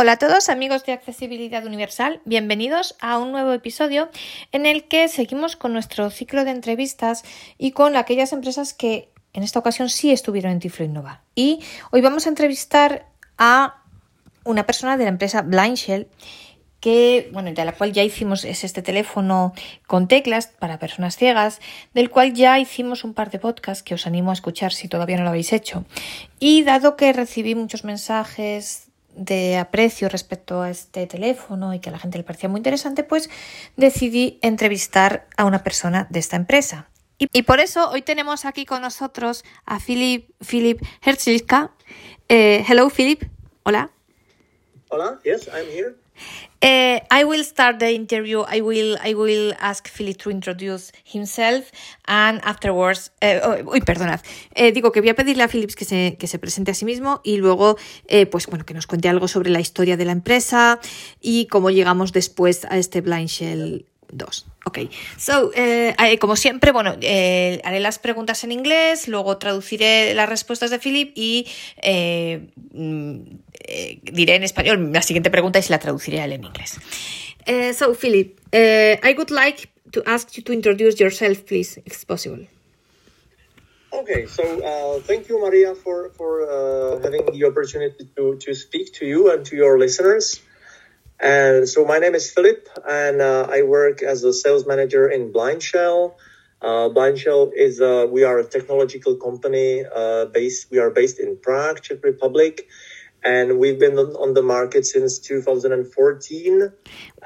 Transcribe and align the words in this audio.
Hola 0.00 0.12
a 0.12 0.16
todos 0.16 0.48
amigos 0.48 0.84
de 0.84 0.92
Accesibilidad 0.92 1.66
Universal, 1.66 2.20
bienvenidos 2.24 2.94
a 3.00 3.18
un 3.18 3.32
nuevo 3.32 3.52
episodio 3.52 4.10
en 4.52 4.64
el 4.64 4.86
que 4.86 5.08
seguimos 5.08 5.56
con 5.56 5.72
nuestro 5.72 6.08
ciclo 6.10 6.44
de 6.44 6.52
entrevistas 6.52 7.24
y 7.58 7.72
con 7.72 7.96
aquellas 7.96 8.32
empresas 8.32 8.74
que 8.74 9.08
en 9.32 9.42
esta 9.42 9.58
ocasión 9.58 9.88
sí 9.88 10.12
estuvieron 10.12 10.52
en 10.52 10.60
Tiflo 10.60 10.84
Innova. 10.84 11.24
Y 11.34 11.64
hoy 11.90 12.00
vamos 12.00 12.26
a 12.26 12.28
entrevistar 12.28 13.08
a 13.38 13.82
una 14.44 14.66
persona 14.66 14.96
de 14.96 15.02
la 15.02 15.10
empresa 15.10 15.42
Blindshell 15.42 16.06
que, 16.78 17.28
bueno, 17.32 17.52
de 17.52 17.64
la 17.64 17.72
cual 17.72 17.92
ya 17.92 18.04
hicimos 18.04 18.44
es 18.44 18.62
este 18.62 18.82
teléfono 18.82 19.52
con 19.88 20.06
teclas 20.06 20.46
para 20.46 20.78
personas 20.78 21.16
ciegas, 21.16 21.60
del 21.92 22.08
cual 22.08 22.34
ya 22.34 22.60
hicimos 22.60 23.02
un 23.02 23.14
par 23.14 23.32
de 23.32 23.40
podcasts 23.40 23.82
que 23.82 23.94
os 23.94 24.06
animo 24.06 24.30
a 24.30 24.34
escuchar 24.34 24.72
si 24.72 24.86
todavía 24.86 25.16
no 25.16 25.24
lo 25.24 25.30
habéis 25.30 25.52
hecho. 25.52 25.84
Y 26.38 26.62
dado 26.62 26.94
que 26.94 27.12
recibí 27.12 27.56
muchos 27.56 27.82
mensajes 27.82 28.87
de 29.18 29.58
aprecio 29.58 30.08
respecto 30.08 30.62
a 30.62 30.70
este 30.70 31.06
teléfono 31.06 31.74
y 31.74 31.80
que 31.80 31.90
a 31.90 31.92
la 31.92 31.98
gente 31.98 32.18
le 32.18 32.24
parecía 32.24 32.48
muy 32.48 32.58
interesante, 32.58 33.02
pues 33.04 33.28
decidí 33.76 34.38
entrevistar 34.42 35.26
a 35.36 35.44
una 35.44 35.62
persona 35.62 36.06
de 36.10 36.20
esta 36.20 36.36
empresa. 36.36 36.88
Y, 37.18 37.42
por 37.42 37.58
eso 37.58 37.90
hoy 37.90 38.02
tenemos 38.02 38.44
aquí 38.44 38.64
con 38.64 38.80
nosotros 38.80 39.44
a 39.66 39.80
Philip, 39.80 40.30
Philip. 40.40 40.80
Eh, 42.28 42.64
hello, 42.68 42.88
Philip. 42.90 43.24
Hola. 43.64 43.90
Hola, 44.90 45.18
yes, 45.24 45.48
I'm 45.48 45.66
here. 45.66 45.96
Uh, 46.60 46.98
I 47.10 47.24
will 47.24 47.44
start 47.44 47.78
the 47.78 47.92
interview. 47.92 48.42
I 48.48 48.60
will 48.60 48.98
I 49.00 49.14
will 49.14 49.54
ask 49.60 49.86
Philip 49.88 50.16
to 50.18 50.30
introduce 50.30 50.90
himself 51.04 51.70
and 52.06 52.40
afterwards. 52.42 53.12
Uh, 53.22 53.38
oh, 53.44 53.72
uy, 53.72 53.80
perdonad. 53.80 54.20
Eh, 54.54 54.72
digo 54.72 54.90
que 54.90 55.00
voy 55.00 55.10
a 55.10 55.14
pedirle 55.14 55.44
a 55.44 55.48
Philip 55.48 55.72
que 55.74 55.84
se, 55.84 56.16
que 56.18 56.26
se 56.26 56.38
presente 56.38 56.72
a 56.72 56.74
sí 56.74 56.84
mismo 56.84 57.20
y 57.22 57.36
luego, 57.36 57.76
eh, 58.08 58.26
pues 58.26 58.46
bueno, 58.46 58.66
que 58.66 58.74
nos 58.74 58.88
cuente 58.88 59.08
algo 59.08 59.28
sobre 59.28 59.50
la 59.50 59.60
historia 59.60 59.96
de 59.96 60.04
la 60.04 60.12
empresa 60.12 60.80
y 61.20 61.46
cómo 61.46 61.70
llegamos 61.70 62.12
después 62.12 62.64
a 62.64 62.76
este 62.76 63.02
Blind 63.02 63.28
Shell 63.28 63.86
2. 64.12 64.46
Ok, 64.66 64.78
so, 65.16 65.50
eh, 65.54 65.94
como 66.20 66.36
siempre, 66.36 66.72
bueno, 66.72 66.96
eh, 67.00 67.60
haré 67.64 67.80
las 67.80 67.98
preguntas 67.98 68.44
en 68.44 68.52
inglés, 68.52 69.08
luego 69.08 69.38
traduciré 69.38 70.14
las 70.14 70.28
respuestas 70.28 70.70
de 70.70 70.78
Philip 70.78 71.12
y 71.14 71.46
eh, 71.82 72.48
mm, 72.72 73.20
eh, 73.60 73.98
diré 74.02 74.36
en 74.36 74.42
español 74.42 74.92
la 74.92 75.02
siguiente 75.02 75.30
pregunta 75.30 75.58
y 75.58 75.62
se 75.62 75.70
la 75.70 75.78
traduciré 75.78 76.20
a 76.20 76.24
él 76.24 76.32
en 76.32 76.44
inglés. 76.44 76.78
Uh, 77.46 77.72
so, 77.72 77.94
Philip, 77.94 78.38
uh, 78.52 78.98
I 79.02 79.14
would 79.16 79.30
like 79.30 79.70
to 79.92 80.02
ask 80.06 80.36
you 80.36 80.42
to 80.44 80.52
introduce 80.52 81.00
yourself, 81.00 81.46
please, 81.46 81.78
if 81.78 81.94
it's 81.94 82.04
possible. 82.04 82.46
Okay, 83.90 84.26
so 84.26 84.42
uh, 84.42 85.00
thank 85.00 85.28
you, 85.28 85.40
Maria, 85.40 85.74
for 85.74 86.10
for 86.10 86.44
uh, 86.44 87.00
having 87.02 87.24
the 87.32 87.46
opportunity 87.46 88.04
to 88.16 88.36
to 88.36 88.54
speak 88.54 88.92
to 89.00 89.06
you 89.06 89.32
and 89.32 89.46
to 89.46 89.56
your 89.56 89.78
listeners. 89.78 90.40
And 91.20 91.68
so 91.68 91.84
my 91.84 91.98
name 91.98 92.14
is 92.14 92.30
Philip, 92.30 92.68
and 92.88 93.20
uh, 93.20 93.48
I 93.50 93.62
work 93.62 94.02
as 94.02 94.22
a 94.22 94.32
sales 94.32 94.66
manager 94.66 95.08
in 95.08 95.32
Blind 95.32 95.62
Shell. 95.62 96.16
Uh, 96.62 96.88
Blind 96.90 97.18
Shell 97.18 97.50
is 97.56 97.80
uh, 97.80 98.06
we 98.08 98.22
are 98.22 98.38
a 98.38 98.44
technological 98.44 99.16
company 99.16 99.84
uh, 99.84 100.26
based. 100.26 100.70
We 100.70 100.78
are 100.78 100.90
based 100.90 101.18
in 101.18 101.36
Prague, 101.36 101.82
Czech 101.82 102.04
Republic, 102.04 102.68
and 103.24 103.58
we've 103.58 103.80
been 103.80 103.98
on 103.98 104.34
the 104.34 104.42
market 104.42 104.86
since 104.86 105.18
2014. 105.18 106.72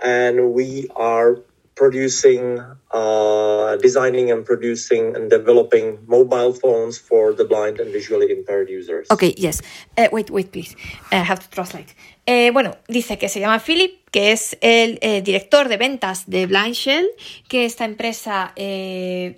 And 0.03 0.53
we 0.53 0.89
are 0.97 1.43
producing, 1.83 2.63
uh, 2.95 3.77
designing 3.83 4.31
and 4.31 4.45
producing 4.45 5.17
and 5.17 5.29
developing 5.29 5.99
mobile 6.07 6.53
phones 6.53 6.97
for 6.97 7.35
the 7.35 7.45
blind 7.45 7.81
and 7.81 7.91
visually 7.91 8.31
impaired 8.31 8.71
users. 8.71 9.11
Okay, 9.11 9.35
yes. 9.37 9.61
Uh, 9.99 10.07
wait, 10.13 10.31
wait, 10.31 10.53
please. 10.53 10.77
I 11.11 11.17
have 11.17 11.41
to 11.41 11.51
translate. 11.51 11.93
Eh, 12.25 12.51
bueno, 12.53 12.77
dice 12.87 13.19
que 13.19 13.29
se 13.29 13.41
llama 13.41 13.59
Philip, 13.59 13.99
que 14.13 14.31
es 14.31 14.57
el 14.61 15.01
eh, 15.03 15.23
director 15.23 15.69
de 15.69 15.77
ventas 15.77 16.31
de 16.31 16.47
Blind 16.47 16.75
Shell, 16.75 17.09
que 17.49 17.65
esta 17.65 17.85
empresa 17.85 18.53
eh, 18.55 19.35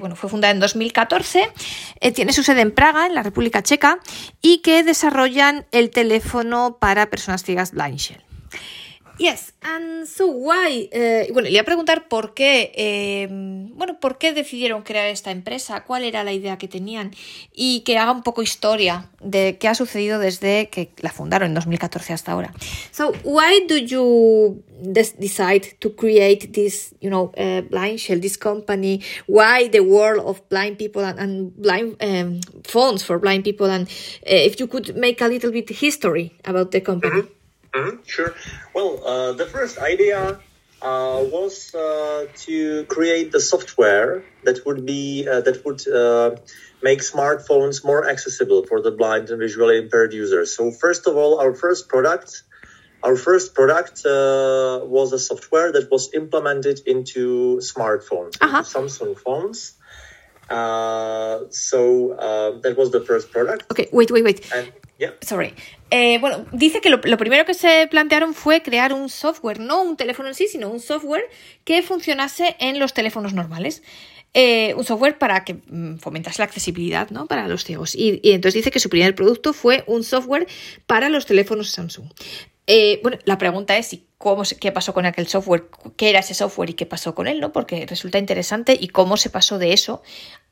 bueno, 0.00 0.16
fue 0.16 0.30
fundada 0.30 0.54
en 0.54 0.60
2014, 0.60 1.52
tiene 2.14 2.32
su 2.32 2.42
sede 2.42 2.62
en 2.62 2.70
Praga, 2.70 3.04
en 3.04 3.14
la 3.14 3.22
República 3.22 3.62
Checa, 3.62 3.98
y 4.40 4.62
que 4.62 4.82
desarrollan 4.82 5.66
el 5.72 5.90
teléfono 5.90 6.78
para 6.80 7.10
personas 7.10 7.42
ciegas 7.42 7.72
Blind 7.72 7.98
Shell. 7.98 8.22
Yes, 9.22 9.54
and 9.60 10.04
so 10.08 10.26
why? 10.26 10.88
Eh, 10.90 11.28
bueno, 11.32 11.44
le 11.44 11.50
voy 11.50 11.58
a 11.58 11.64
preguntar 11.64 12.08
por 12.08 12.34
qué, 12.34 12.72
eh, 12.74 13.28
bueno, 13.30 14.00
por 14.00 14.18
qué 14.18 14.32
decidieron 14.32 14.82
crear 14.82 15.06
esta 15.06 15.30
empresa, 15.30 15.84
cuál 15.84 16.02
era 16.02 16.24
la 16.24 16.32
idea 16.32 16.58
que 16.58 16.66
tenían 16.66 17.12
y 17.54 17.82
que 17.82 17.98
haga 17.98 18.10
un 18.10 18.24
poco 18.24 18.42
historia 18.42 19.10
de 19.20 19.58
qué 19.60 19.68
ha 19.68 19.76
sucedido 19.76 20.18
desde 20.18 20.70
que 20.70 20.90
la 20.98 21.12
fundaron 21.12 21.50
en 21.50 21.54
2014 21.54 22.12
hasta 22.12 22.32
ahora. 22.32 22.52
So, 22.90 23.12
why 23.22 23.64
do 23.68 23.76
you 23.76 24.60
decide 24.82 25.76
to 25.78 25.94
create 25.94 26.48
this, 26.52 26.92
you 27.00 27.08
know, 27.08 27.30
uh, 27.36 27.60
blind 27.70 28.00
shell, 28.00 28.20
this 28.20 28.36
company? 28.36 29.02
Why 29.28 29.68
the 29.68 29.82
world 29.82 30.24
of 30.26 30.42
blind 30.48 30.78
people 30.78 31.04
and, 31.04 31.20
and 31.20 31.52
blind 31.56 31.96
um, 32.02 32.40
phones 32.64 33.04
for 33.04 33.20
blind 33.20 33.44
people? 33.44 33.70
And 33.70 33.86
uh, 33.86 33.90
if 34.24 34.58
you 34.58 34.66
could 34.66 34.96
make 34.96 35.20
a 35.20 35.28
little 35.28 35.52
bit 35.52 35.70
history 35.70 36.32
about 36.44 36.72
the 36.72 36.80
company. 36.80 37.20
Mm 37.20 37.26
-hmm. 37.28 37.41
Mm-hmm, 37.74 38.02
sure. 38.06 38.34
Well, 38.74 39.06
uh, 39.06 39.32
the 39.32 39.46
first 39.46 39.78
idea 39.78 40.38
uh, 40.82 41.22
was 41.30 41.74
uh, 41.74 42.26
to 42.34 42.84
create 42.86 43.30
the 43.30 43.40
software 43.40 44.24
that 44.44 44.66
would 44.66 44.84
be 44.84 45.28
uh, 45.28 45.40
that 45.40 45.64
would 45.64 45.86
uh, 45.88 46.36
make 46.82 47.00
smartphones 47.00 47.84
more 47.84 48.08
accessible 48.08 48.66
for 48.66 48.82
the 48.82 48.90
blind 48.90 49.30
and 49.30 49.38
visually 49.38 49.78
impaired 49.78 50.12
users. 50.12 50.56
So, 50.56 50.70
first 50.72 51.06
of 51.06 51.16
all, 51.16 51.38
our 51.38 51.54
first 51.54 51.88
product. 51.88 52.42
Our 53.04 53.16
first 53.16 53.56
product 53.56 54.06
uh, 54.06 54.78
was 54.84 55.12
a 55.12 55.18
software 55.18 55.72
that 55.72 55.90
was 55.90 56.14
implemented 56.14 56.78
into 56.86 57.58
smartphones, 57.58 58.38
-huh. 58.38 58.58
into 58.58 58.70
Samsung 58.74 59.14
phones. 59.24 59.58
so 61.50 61.80
that 62.62 62.74
was 62.80 62.88
the 62.96 63.02
first 63.08 63.26
product. 63.34 63.62
Okay, 63.72 63.86
wait, 63.98 64.10
wait, 64.14 64.24
wait. 64.28 64.38
And, 64.54 64.72
Sorry. 65.20 65.54
Eh, 65.90 66.18
bueno, 66.20 66.46
dice 66.52 66.80
que 66.80 66.90
lo, 66.90 67.00
primero 67.00 67.44
que 67.44 67.54
se 67.54 67.86
plantearon 67.90 68.34
fue 68.34 68.62
crear 68.62 68.92
un 68.92 69.08
software, 69.08 69.60
no 69.60 69.82
un 69.82 69.96
teléfono 69.96 70.28
en 70.28 70.34
sí, 70.34 70.46
sino 70.48 70.70
un 70.70 70.80
software 70.80 71.24
que 71.64 71.82
funcionase 71.82 72.56
en 72.60 72.78
los 72.78 72.94
teléfonos 72.94 73.34
normales. 73.34 73.82
Eh, 74.34 74.72
un 74.78 74.84
software 74.84 75.18
para 75.18 75.44
que 75.44 75.54
mm, 75.54 75.98
fomentase 75.98 76.38
la 76.38 76.46
accesibilidad 76.46 77.10
¿no? 77.10 77.26
para 77.26 77.46
los 77.48 77.64
ciegos. 77.64 77.94
Y, 77.94 78.20
entonces 78.24 78.54
dice 78.54 78.70
que 78.70 78.80
su 78.80 78.88
primer 78.88 79.14
producto 79.14 79.52
fue 79.52 79.84
un 79.86 80.04
software 80.04 80.46
para 80.86 81.10
los 81.10 81.26
teléfonos 81.26 81.70
Samsung. 81.70 82.06
Eh, 82.66 83.00
bueno, 83.02 83.18
la 83.24 83.36
pregunta 83.36 83.76
es 83.76 83.94
cómo 84.16 84.44
qué 84.58 84.72
pasó 84.72 84.94
con 84.94 85.04
aquel 85.04 85.26
software, 85.26 85.68
qué 85.96 86.08
era 86.08 86.20
ese 86.20 86.32
software 86.32 86.70
y 86.70 86.74
qué 86.74 86.86
pasó 86.86 87.14
con 87.14 87.26
él, 87.26 87.40
¿no? 87.40 87.52
Porque 87.52 87.84
resulta 87.86 88.18
interesante 88.18 88.78
y 88.80 88.88
cómo 88.88 89.18
se 89.18 89.28
pasó 89.28 89.58
de 89.58 89.74
eso 89.74 90.02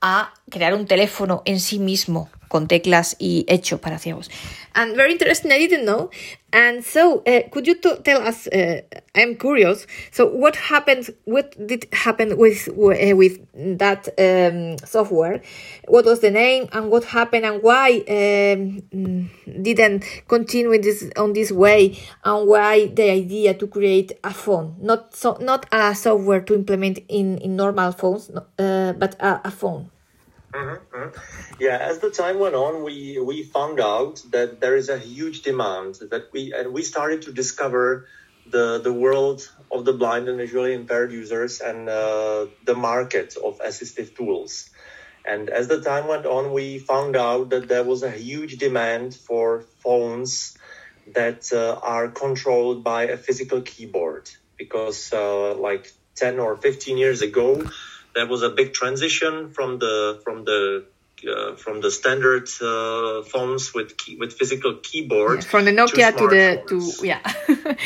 a 0.02 0.34
crear 0.50 0.74
un 0.74 0.86
teléfono 0.86 1.42
en 1.46 1.60
sí 1.60 1.78
mismo 1.78 2.28
con 2.50 2.66
teclas 2.66 3.14
y 3.20 3.46
hecho 3.48 3.80
para 3.80 3.98
ciegos. 3.98 4.28
And 4.74 4.96
very 4.96 5.12
interesting, 5.12 5.52
I 5.52 5.58
didn't 5.58 5.84
know. 5.84 6.10
And 6.52 6.84
so, 6.84 7.22
uh, 7.26 7.48
could 7.50 7.68
you 7.68 7.76
tell 7.76 8.26
us? 8.26 8.48
Uh, 8.48 8.82
I'm 9.14 9.36
curious. 9.36 9.86
So, 10.10 10.26
what 10.26 10.56
happened? 10.56 11.10
What 11.24 11.54
did 11.64 11.86
happen 11.92 12.36
with 12.36 12.68
uh, 12.68 13.16
with 13.16 13.38
that 13.78 14.08
um, 14.18 14.76
software? 14.84 15.42
What 15.86 16.04
was 16.06 16.20
the 16.20 16.30
name, 16.30 16.68
and 16.72 16.90
what 16.90 17.04
happened, 17.04 17.44
and 17.44 17.62
why 17.62 18.02
um, 18.08 19.30
didn't 19.62 20.04
continue 20.26 20.76
this 20.82 21.08
on 21.16 21.34
this 21.34 21.52
way, 21.52 21.96
and 22.24 22.48
why 22.48 22.86
the 22.86 23.10
idea 23.10 23.54
to 23.54 23.68
create 23.68 24.12
a 24.24 24.34
phone, 24.34 24.74
not 24.80 25.14
so 25.14 25.36
not 25.40 25.66
a 25.70 25.94
software 25.94 26.40
to 26.40 26.54
implement 26.54 26.98
in 27.06 27.38
in 27.38 27.54
normal 27.54 27.92
phones, 27.92 28.28
uh, 28.58 28.92
but 28.98 29.14
a, 29.20 29.40
a 29.44 29.50
phone. 29.52 29.88
Mm-hmm, 30.52 30.96
mm-hmm. 30.96 31.54
Yeah, 31.60 31.76
as 31.76 32.00
the 32.00 32.10
time 32.10 32.38
went 32.38 32.54
on, 32.54 32.82
we 32.82 33.20
we 33.20 33.44
found 33.44 33.78
out 33.78 34.22
that 34.30 34.60
there 34.60 34.76
is 34.76 34.88
a 34.88 34.98
huge 34.98 35.42
demand 35.42 35.96
that 36.10 36.32
we 36.32 36.52
and 36.52 36.72
we 36.72 36.82
started 36.82 37.22
to 37.22 37.32
discover 37.32 38.06
the 38.50 38.80
the 38.82 38.92
world 38.92 39.48
of 39.70 39.84
the 39.84 39.92
blind 39.92 40.28
and 40.28 40.38
visually 40.38 40.74
impaired 40.74 41.12
users 41.12 41.60
and 41.60 41.88
uh, 41.88 42.46
the 42.64 42.74
market 42.74 43.36
of 43.36 43.60
assistive 43.60 44.16
tools. 44.16 44.70
And 45.24 45.50
as 45.50 45.68
the 45.68 45.80
time 45.80 46.08
went 46.08 46.26
on, 46.26 46.52
we 46.52 46.78
found 46.78 47.14
out 47.14 47.50
that 47.50 47.68
there 47.68 47.84
was 47.84 48.02
a 48.02 48.10
huge 48.10 48.56
demand 48.56 49.14
for 49.14 49.60
phones 49.84 50.56
that 51.14 51.52
uh, 51.52 51.78
are 51.82 52.08
controlled 52.08 52.82
by 52.82 53.04
a 53.04 53.16
physical 53.16 53.60
keyboard 53.60 54.30
because, 54.56 55.12
uh, 55.12 55.54
like 55.54 55.92
10 56.16 56.38
or 56.40 56.56
15 56.56 56.96
years 56.98 57.22
ago, 57.22 57.62
there 58.14 58.26
was 58.26 58.42
a 58.42 58.50
big 58.50 58.72
transition 58.72 59.50
from 59.50 59.78
the 59.78 60.20
from 60.24 60.44
the 60.44 60.84
uh, 61.28 61.54
from 61.56 61.80
the 61.80 61.90
standard 61.90 62.48
uh, 62.62 63.22
phones 63.22 63.74
with 63.74 63.96
key, 63.96 64.16
with 64.16 64.32
physical 64.32 64.74
keyboard 64.82 65.44
from 65.44 65.64
the 65.64 65.72
Nokia 65.72 66.12
to, 66.12 66.18
to 66.18 66.28
the 66.28 66.62
to 66.68 67.06
yeah 67.06 67.20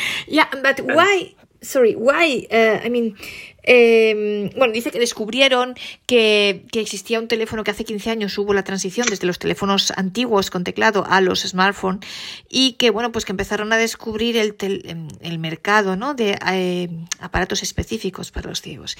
yeah 0.27 0.47
but 0.51 0.79
and, 0.79 0.95
why 0.95 1.33
sorry, 1.65 1.95
why? 1.95 2.45
Uh, 2.51 2.79
I 2.83 2.89
mean, 2.89 3.17
eh, 3.65 4.51
bueno, 4.55 4.71
dice 4.73 4.91
que 4.91 4.99
descubrieron 4.99 5.75
que, 6.05 6.65
que, 6.71 6.81
existía 6.81 7.19
un 7.19 7.27
teléfono 7.27 7.63
que 7.63 7.71
hace 7.71 7.83
15 7.83 8.11
años 8.11 8.37
hubo 8.37 8.53
la 8.53 8.63
transición 8.63 9.07
desde 9.09 9.25
los 9.25 9.39
teléfonos 9.39 9.91
antiguos 9.97 10.51
con 10.51 10.63
teclado 10.63 11.03
a 11.07 11.19
los 11.19 11.41
smartphones 11.41 12.07
y 12.47 12.73
que, 12.73 12.91
bueno, 12.91 13.11
pues 13.11 13.25
que 13.25 13.31
empezaron 13.31 13.73
a 13.73 13.77
descubrir 13.77 14.37
el, 14.37 14.53
tel, 14.53 15.09
el 15.21 15.39
mercado, 15.39 15.95
¿no? 15.95 16.13
De 16.13 16.37
eh, 16.47 16.89
aparatos 17.19 17.63
específicos 17.63 18.31
para 18.31 18.49
los 18.49 18.61
ciegos. 18.61 18.97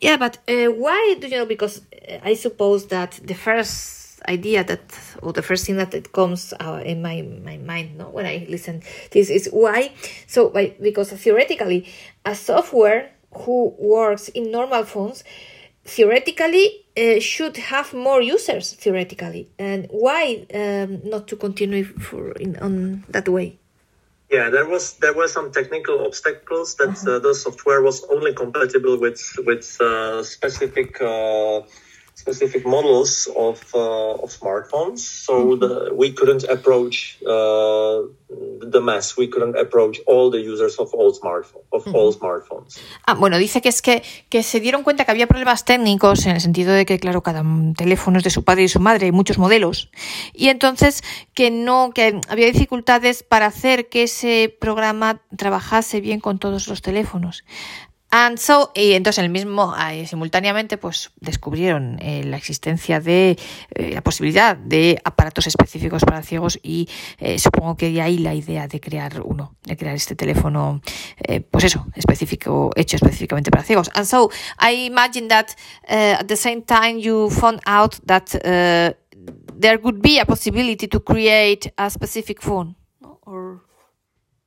Yeah, 0.00 0.16
but 0.16 0.38
uh, 0.48 0.70
why 0.70 1.16
do 1.20 1.26
you 1.26 1.36
know? 1.36 1.46
Because 1.46 1.82
I 2.22 2.36
suppose 2.36 2.86
that 2.88 3.10
the 3.24 3.34
first 3.34 4.04
idea 4.28 4.64
that 4.64 4.80
or 5.22 5.32
the 5.32 5.42
first 5.42 5.66
thing 5.66 5.76
that 5.76 6.12
comes 6.12 6.54
uh, 6.60 6.80
in 6.84 7.02
my, 7.02 7.22
my 7.44 7.58
mind 7.58 7.98
no 7.98 8.08
when 8.08 8.24
i 8.24 8.46
listen 8.48 8.82
this 9.10 9.28
is 9.28 9.48
why 9.52 9.92
so 10.26 10.48
because 10.80 11.12
theoretically 11.12 11.84
a 12.24 12.34
software 12.34 13.10
who 13.38 13.74
works 13.78 14.28
in 14.28 14.50
normal 14.50 14.84
phones 14.84 15.24
theoretically 15.84 16.84
uh, 16.96 17.20
should 17.20 17.56
have 17.56 17.92
more 17.92 18.22
users 18.22 18.72
theoretically 18.72 19.48
and 19.58 19.86
why 19.90 20.46
um, 20.54 21.00
not 21.04 21.28
to 21.28 21.36
continue 21.36 21.84
for 21.84 22.32
in 22.32 22.56
on 22.56 23.04
that 23.08 23.28
way 23.28 23.58
yeah 24.30 24.48
there 24.48 24.66
was 24.66 24.94
there 24.94 25.12
were 25.12 25.28
some 25.28 25.52
technical 25.52 26.06
obstacles 26.06 26.76
that 26.76 26.88
uh-huh. 26.88 27.16
uh, 27.16 27.18
the 27.18 27.34
software 27.34 27.82
was 27.82 28.04
only 28.04 28.32
compatible 28.32 28.98
with 28.98 29.20
with 29.44 29.78
uh, 29.80 30.22
specific 30.22 31.00
uh, 31.02 31.60
specific 32.14 32.64
models 32.64 33.28
of 33.36 33.60
uh, 33.74 34.22
of 34.22 34.30
smartphones. 34.30 34.98
So 34.98 35.32
mm-hmm. 35.34 35.60
the, 35.60 35.94
we 35.94 36.12
couldn't 36.12 36.44
approach 36.44 37.18
uh, 37.26 38.02
the 38.60 38.80
mass. 38.80 39.16
We 39.16 39.28
couldn't 39.28 39.56
approach 39.58 40.00
all 40.06 40.30
the 40.30 40.40
users 40.40 40.78
of 40.78 40.94
all 40.94 41.12
smartphones. 41.12 41.64
Of 41.72 41.84
mm-hmm. 41.84 41.94
all 41.94 42.12
smartphones. 42.12 42.78
Ah, 43.06 43.14
bueno, 43.14 43.38
dice 43.38 43.60
que 43.60 43.68
es 43.68 43.82
que, 43.82 44.02
que 44.28 44.42
se 44.42 44.60
dieron 44.60 44.82
cuenta 44.82 45.04
que 45.04 45.10
había 45.10 45.26
problemas 45.26 45.64
técnicos 45.64 46.26
en 46.26 46.32
el 46.36 46.40
sentido 46.40 46.72
de 46.72 46.86
que, 46.86 46.98
claro, 46.98 47.22
cada 47.22 47.44
teléfono 47.76 48.18
es 48.18 48.24
de 48.24 48.30
su 48.30 48.44
padre 48.44 48.64
y 48.64 48.68
su 48.68 48.80
madre, 48.80 49.06
hay 49.06 49.12
muchos 49.12 49.38
modelos, 49.38 49.90
y 50.32 50.48
entonces 50.48 51.02
que 51.34 51.50
no, 51.50 51.90
que 51.94 52.20
había 52.28 52.46
dificultades 52.46 53.22
para 53.22 53.46
hacer 53.46 53.88
que 53.88 54.04
ese 54.04 54.56
programa 54.60 55.22
trabajase 55.36 56.00
bien 56.00 56.20
con 56.20 56.38
todos 56.38 56.68
los 56.68 56.82
teléfonos. 56.82 57.44
And 58.16 58.38
so, 58.38 58.70
y 58.76 58.92
entonces 58.92 59.24
el 59.24 59.28
mismo, 59.28 59.74
simultáneamente, 60.06 60.78
pues 60.78 61.10
descubrieron 61.20 61.98
eh, 62.00 62.22
la 62.22 62.36
existencia 62.36 63.00
de 63.00 63.36
eh, 63.74 63.90
la 63.92 64.02
posibilidad 64.02 64.56
de 64.56 65.00
aparatos 65.02 65.48
específicos 65.48 66.04
para 66.04 66.22
ciegos 66.22 66.60
y 66.62 66.88
eh, 67.18 67.40
supongo 67.40 67.76
que 67.76 67.90
de 67.90 68.00
ahí 68.02 68.18
la 68.18 68.32
idea 68.32 68.68
de 68.68 68.78
crear 68.78 69.20
uno, 69.24 69.56
de 69.64 69.76
crear 69.76 69.96
este 69.96 70.14
teléfono, 70.14 70.80
eh, 71.26 71.40
pues 71.40 71.64
eso, 71.64 71.88
específico, 71.96 72.70
hecho 72.76 72.94
específicamente 72.94 73.50
para 73.50 73.64
ciegos. 73.64 73.90
And 73.94 74.06
so, 74.06 74.30
I 74.60 74.86
imagine 74.86 75.26
that 75.26 75.48
uh, 75.88 76.20
at 76.20 76.28
the 76.28 76.36
same 76.36 76.62
time 76.62 77.00
you 77.00 77.30
found 77.30 77.62
out 77.66 77.96
that 78.06 78.32
uh, 78.36 78.94
there 79.58 79.80
could 79.80 80.00
be 80.00 80.20
a 80.20 80.24
possibility 80.24 80.86
to 80.86 81.00
create 81.02 81.72
a 81.76 81.90
specific 81.90 82.40
phone, 82.40 82.76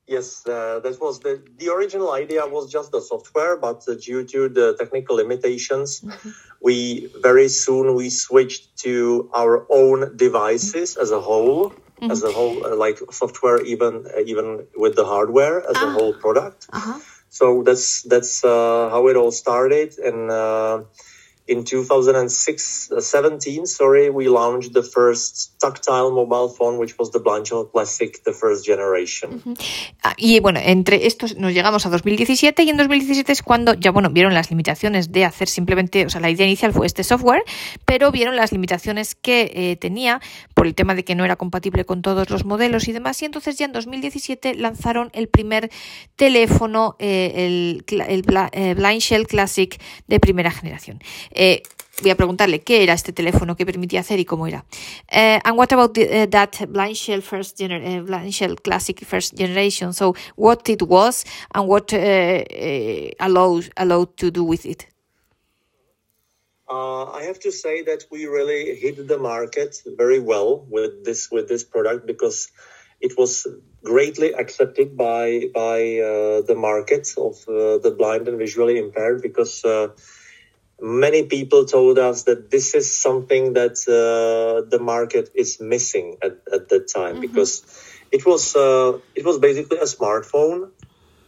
Yes, 0.07 0.47
uh, 0.47 0.79
that 0.79 1.01
was 1.01 1.19
the 1.19 1.43
the 1.57 1.67
original 1.67 2.13
idea 2.13 2.47
was 2.47 2.71
just 2.71 2.91
the 2.91 3.01
software, 3.01 3.57
but 3.57 3.83
uh, 3.89 3.95
due 3.95 4.23
to 4.23 4.47
the 4.47 4.73
technical 4.79 5.17
limitations, 5.17 5.99
mm-hmm. 5.99 6.29
we 6.61 7.11
very 7.21 7.49
soon 7.49 7.93
we 7.93 8.09
switched 8.09 8.77
to 8.87 9.29
our 9.33 9.65
own 9.69 10.15
devices 10.15 10.95
as 10.95 11.11
a 11.11 11.19
whole, 11.19 11.71
mm-hmm. 11.71 12.09
as 12.09 12.23
a 12.23 12.31
whole, 12.31 12.65
uh, 12.65 12.75
like 12.77 12.99
software, 13.11 13.61
even 13.65 14.07
uh, 14.07 14.21
even 14.25 14.65
with 14.77 14.95
the 14.95 15.03
hardware 15.03 15.59
as 15.59 15.75
ah. 15.75 15.87
a 15.87 15.91
whole 15.91 16.13
product. 16.13 16.67
Uh-huh. 16.71 16.99
So 17.29 17.63
that's 17.63 18.03
that's 18.03 18.45
uh, 18.45 18.89
how 18.89 19.07
it 19.09 19.17
all 19.17 19.31
started, 19.31 19.99
and 19.99 20.31
uh, 20.31 20.83
in 21.47 21.63
2006 21.63 22.91
uh, 22.91 23.01
17 23.01 23.65
sorry 23.65 24.09
we 24.09 24.27
launched 24.27 24.73
the 24.73 24.83
first 24.83 25.57
tactile 25.59 26.11
mobile 26.11 26.49
phone 26.49 26.77
which 26.77 26.97
was 26.99 27.11
the 27.11 27.19
Blanchell 27.19 27.65
Classic 27.65 28.21
the 28.23 28.33
first 28.33 28.65
generation. 28.65 29.41
Ah, 30.03 30.13
y 30.17 30.39
bueno 30.39 30.59
entre 30.63 31.07
estos 31.07 31.37
nos 31.37 31.53
llegamos 31.53 31.85
a 31.85 31.89
2017 31.89 32.63
y 32.63 32.69
en 32.69 32.77
2017 32.77 33.31
es 33.31 33.41
cuando 33.41 33.73
ya 33.73 33.91
bueno 33.91 34.09
vieron 34.09 34.33
las 34.33 34.49
limitaciones 34.49 35.11
de 35.11 35.25
hacer 35.25 35.47
simplemente 35.47 36.05
o 36.05 36.09
sea 36.09 36.21
la 36.21 36.29
idea 36.29 36.45
inicial 36.45 36.73
fue 36.73 36.85
este 36.85 37.03
software 37.03 37.43
pero 37.85 38.11
vieron 38.11 38.35
las 38.35 38.51
limitaciones 38.51 39.15
que 39.15 39.51
eh, 39.53 39.75
tenía 39.77 40.21
por 40.53 40.67
el 40.67 40.75
tema 40.75 40.95
de 40.95 41.03
que 41.03 41.15
no 41.15 41.23
era 41.23 41.37
compatible 41.37 41.85
con 41.85 42.01
todos 42.01 42.29
los 42.29 42.45
modelos 42.45 42.87
y 42.87 42.91
demás 42.91 43.21
y 43.21 43.25
entonces 43.25 43.57
ya 43.57 43.65
en 43.65 43.71
2017 43.71 44.55
lanzaron 44.55 45.09
el 45.13 45.29
primer 45.29 45.71
teléfono 46.15 46.95
eh, 46.99 47.31
el, 47.35 47.85
el, 47.87 48.01
el 48.01 48.23
eh, 48.51 48.73
Blind 48.73 49.01
Shell 49.01 49.27
Classic 49.27 49.81
de 50.07 50.19
primera 50.19 50.51
generación 50.51 50.99
eh, 51.37 51.63
voy 52.01 52.11
a 52.11 52.15
preguntarle 52.15 52.61
qué 52.61 52.83
era 52.83 52.93
este 52.93 53.13
teléfono, 53.13 53.55
qué 53.55 53.65
permitía 53.65 54.01
hacer 54.01 54.19
y 54.19 54.25
cómo 54.25 54.47
era. 54.47 54.65
Uh, 55.11 55.39
and 55.43 55.57
what 55.57 55.71
about 55.71 55.93
the, 55.93 56.23
uh, 56.23 56.27
that 56.29 56.67
Blind 56.69 56.95
Shell 56.95 57.21
first 57.21 57.57
gener 57.57 57.81
uh, 57.81 58.03
Blind 58.03 58.33
Shell 58.33 58.57
Classic 58.57 58.99
first 59.05 59.35
generation? 59.35 59.93
So 59.93 60.15
what 60.35 60.67
it 60.69 60.81
was 60.83 61.25
and 61.53 61.67
what 61.67 61.93
allowed 63.19 63.71
allowed 63.77 64.17
to 64.17 64.31
do 64.31 64.43
with 64.43 64.65
it? 64.65 64.87
Uh, 66.69 67.05
I 67.05 67.23
have 67.23 67.39
to 67.39 67.51
say 67.51 67.81
that 67.83 68.03
we 68.11 68.25
really 68.25 68.75
hit 68.75 69.07
the 69.07 69.17
market 69.17 69.81
very 69.85 70.19
well 70.19 70.65
with 70.69 71.05
this 71.05 71.31
with 71.31 71.47
this 71.47 71.63
product 71.63 72.05
because 72.05 72.51
it 72.99 73.17
was 73.17 73.47
greatly 73.83 74.33
accepted 74.33 74.97
by 74.97 75.45
by 75.53 75.99
uh, 75.99 76.41
the 76.41 76.55
market 76.57 77.07
of 77.17 77.35
uh, 77.47 77.77
the 77.77 77.95
blind 77.97 78.27
and 78.27 78.37
visually 78.37 78.77
impaired 78.77 79.21
because 79.21 79.63
many 80.79 81.23
people 81.23 81.65
told 81.65 81.97
us 81.97 82.23
that 82.23 82.51
this 82.51 82.75
is 82.75 82.93
something 82.93 83.53
that 83.53 83.77
uh, 83.87 84.67
the 84.69 84.79
market 84.79 85.29
is 85.33 85.59
missing 85.59 86.17
at, 86.21 86.37
at 86.53 86.69
that 86.69 86.87
time 86.93 87.13
mm-hmm. 87.13 87.21
because 87.21 87.63
it 88.11 88.25
was 88.25 88.55
uh, 88.55 88.97
it 89.15 89.25
was 89.25 89.39
basically 89.39 89.77
a 89.77 89.83
smartphone 89.83 90.69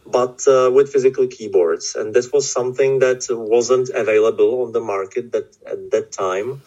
but 0.06 0.46
uh, 0.48 0.70
with 0.72 0.90
physical 0.90 1.26
keyboards 1.26 1.94
and 1.94 2.14
this 2.14 2.32
was 2.32 2.50
something 2.50 3.00
that 3.00 3.26
wasn't 3.30 3.90
available 3.90 4.62
on 4.62 4.72
the 4.72 4.80
market 4.80 5.32
that 5.32 5.56
at 5.66 5.90
that 5.90 6.12
time 6.12 6.62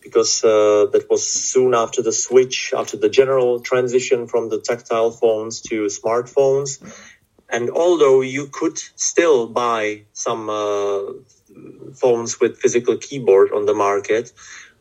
because 0.00 0.44
uh, 0.44 0.86
that 0.92 1.06
was 1.10 1.26
soon 1.26 1.74
after 1.74 2.02
the 2.02 2.12
switch 2.12 2.72
after 2.76 2.96
the 2.96 3.08
general 3.08 3.60
transition 3.60 4.26
from 4.26 4.48
the 4.48 4.60
tactile 4.60 5.10
phones 5.10 5.60
to 5.60 5.86
smartphones 5.86 6.80
and 7.48 7.70
although 7.70 8.22
you 8.22 8.48
could 8.50 8.78
still 8.96 9.46
buy 9.46 10.02
some 10.12 10.48
uh, 10.48 11.00
phones 11.94 12.40
with 12.40 12.58
physical 12.58 12.96
keyboard 12.98 13.52
on 13.52 13.66
the 13.66 13.74
market, 13.74 14.32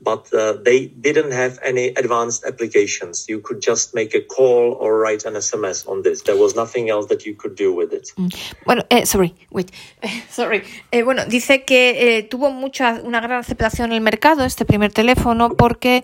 but 0.04 0.32
uh, 0.34 0.54
they 0.64 0.88
didn't 0.88 1.32
have 1.32 1.60
any 1.64 1.88
advanced 1.96 2.44
applications. 2.46 3.28
You 3.28 3.40
could 3.42 3.62
just 3.62 3.94
make 3.94 4.14
a 4.14 4.22
call 4.22 4.78
or 4.80 5.00
write 5.00 5.26
an 5.26 5.34
SMS 5.34 5.88
on 5.88 6.04
this. 6.04 6.24
There 6.24 6.38
was 6.38 6.56
nothing 6.56 6.90
else 6.90 7.08
that 7.08 7.26
you 7.26 7.36
could 7.36 7.56
do 7.56 7.74
with 7.74 7.94
it. 7.94 8.14
Mm. 8.18 8.34
Bueno, 8.66 8.84
eh, 8.90 9.06
sorry, 9.06 9.34
wait, 9.52 9.72
sorry. 10.30 10.64
Eh, 10.92 11.04
bueno, 11.04 11.26
dice 11.26 11.64
que 11.64 12.18
eh, 12.18 12.24
tuvo 12.24 12.52
mucha, 12.52 13.02
una 13.04 13.20
gran 13.20 13.40
aceptación 13.40 13.92
en 13.92 13.94
el 13.94 14.02
mercado 14.02 14.44
este 14.44 14.66
primer 14.66 14.92
teléfono 14.92 15.56
porque 15.56 16.04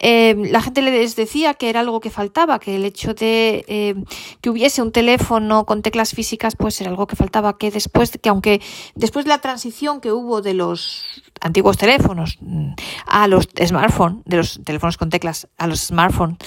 eh, 0.00 0.34
la 0.50 0.60
gente 0.60 0.82
les 0.82 1.16
decía 1.16 1.54
que 1.54 1.70
era 1.70 1.80
algo 1.80 2.00
que 2.00 2.10
faltaba, 2.10 2.58
que 2.58 2.76
el 2.76 2.84
hecho 2.84 3.14
de 3.14 3.64
eh, 3.68 3.94
que 4.40 4.50
hubiese 4.50 4.82
un 4.82 4.92
teléfono 4.92 5.64
con 5.64 5.82
teclas 5.82 6.12
físicas, 6.12 6.56
pues 6.56 6.80
era 6.80 6.90
algo 6.90 7.06
que 7.06 7.16
faltaba, 7.16 7.58
que 7.58 7.70
después, 7.70 8.10
que 8.20 8.28
aunque 8.28 8.60
después 8.94 9.24
de 9.24 9.30
la 9.30 9.40
transición 9.40 10.00
que 10.00 10.12
hubo 10.12 10.42
de 10.42 10.54
los 10.54 11.22
antiguos 11.40 11.76
teléfonos 11.76 12.38
mm, 12.40 12.72
a 13.06 13.28
los 13.28 13.48
smartphones, 13.64 14.22
de 14.24 14.36
los 14.36 14.60
teléfonos 14.64 14.96
con 14.96 15.10
teclas 15.10 15.48
a 15.56 15.66
los 15.66 15.80
smartphones, 15.80 16.38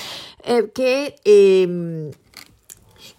eh, 0.43 0.71
que, 0.73 1.15
eh, 1.25 2.11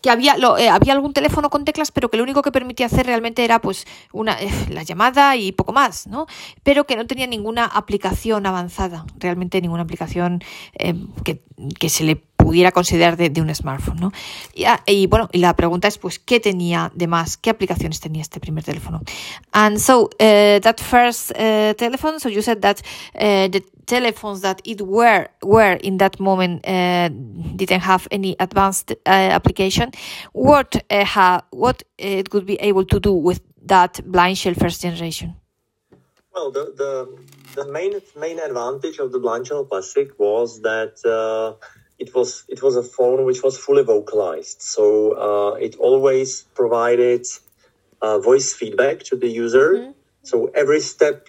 que 0.02 0.10
había, 0.10 0.36
lo, 0.36 0.58
eh, 0.58 0.68
había 0.68 0.92
algún 0.92 1.12
teléfono 1.12 1.48
con 1.48 1.64
teclas, 1.64 1.92
pero 1.92 2.10
que 2.10 2.16
lo 2.16 2.24
único 2.24 2.42
que 2.42 2.52
permitía 2.52 2.86
hacer 2.86 3.06
realmente 3.06 3.44
era 3.44 3.60
pues 3.60 3.86
una, 4.12 4.40
eh, 4.40 4.50
la 4.68 4.82
llamada 4.82 5.36
y 5.36 5.52
poco 5.52 5.72
más, 5.72 6.06
¿no? 6.06 6.26
Pero 6.62 6.84
que 6.84 6.96
no 6.96 7.06
tenía 7.06 7.26
ninguna 7.26 7.64
aplicación 7.64 8.44
avanzada, 8.46 9.06
realmente 9.18 9.60
ninguna 9.60 9.82
aplicación 9.82 10.42
eh, 10.74 10.94
que, 11.24 11.42
que 11.78 11.88
se 11.88 12.04
le 12.04 12.16
pudiera 12.42 12.72
considerar 12.72 13.16
de, 13.16 13.40
un 13.40 13.54
smartphone, 13.54 14.00
¿no? 14.00 14.12
Y, 14.52 14.64
ah, 14.64 14.82
y, 14.86 15.06
bueno, 15.06 15.28
y 15.32 15.38
la 15.38 15.54
pregunta 15.54 15.86
es, 15.86 15.98
pues, 15.98 16.18
¿qué 16.18 16.40
tenía 16.40 16.90
de 16.94 17.06
más? 17.06 17.36
¿Qué 17.36 17.50
aplicaciones 17.50 18.00
tenía 18.00 18.22
este 18.22 18.40
primer 18.40 18.64
teléfono? 18.64 19.00
And 19.52 19.78
so, 19.78 20.10
uh, 20.20 20.60
that 20.60 20.78
first 20.80 21.30
uh, 21.32 21.74
telephone, 21.74 22.18
so 22.18 22.28
you 22.28 22.42
said 22.42 22.60
that 22.60 22.80
uh, 23.14 23.48
the 23.48 23.64
telephones 23.86 24.40
that 24.40 24.60
it 24.64 24.80
were 24.80 25.28
were 25.42 25.72
in 25.72 25.98
that 25.98 26.18
moment 26.20 26.66
uh, 26.66 27.08
didn't 27.56 27.80
have 27.80 28.06
any 28.10 28.36
advanced 28.38 28.92
uh, 28.92 29.08
application. 29.10 29.90
What 30.32 30.82
uh, 30.90 31.04
ha, 31.04 31.42
what 31.50 31.82
it 31.98 32.30
could 32.30 32.46
be 32.46 32.56
able 32.56 32.84
to 32.86 33.00
do 33.00 33.12
with 33.12 33.40
that 33.66 34.00
blind 34.04 34.38
shell 34.38 34.54
first 34.54 34.82
generation? 34.82 35.34
Well, 36.34 36.50
the 36.50 36.72
the, 36.76 37.62
the 37.62 37.72
main 37.72 38.00
main 38.18 38.38
advantage 38.38 38.98
of 38.98 39.12
the 39.12 39.18
blind 39.18 39.46
shell 39.46 39.64
classic 39.64 40.18
was 40.18 40.62
that 40.62 40.94
uh, 41.04 41.54
it 41.98 42.14
was 42.14 42.44
it 42.48 42.62
was 42.62 42.76
a 42.76 42.82
phone 42.82 43.24
which 43.24 43.42
was 43.42 43.58
fully 43.58 43.82
vocalized, 43.82 44.62
so 44.62 45.12
uh, 45.12 45.54
it 45.54 45.76
always 45.76 46.42
provided 46.54 47.26
uh, 48.00 48.18
voice 48.18 48.52
feedback 48.52 49.00
to 49.00 49.16
the 49.16 49.28
user. 49.28 49.74
Mm-hmm. 49.74 49.90
So 50.24 50.50
every 50.54 50.80
step, 50.80 51.26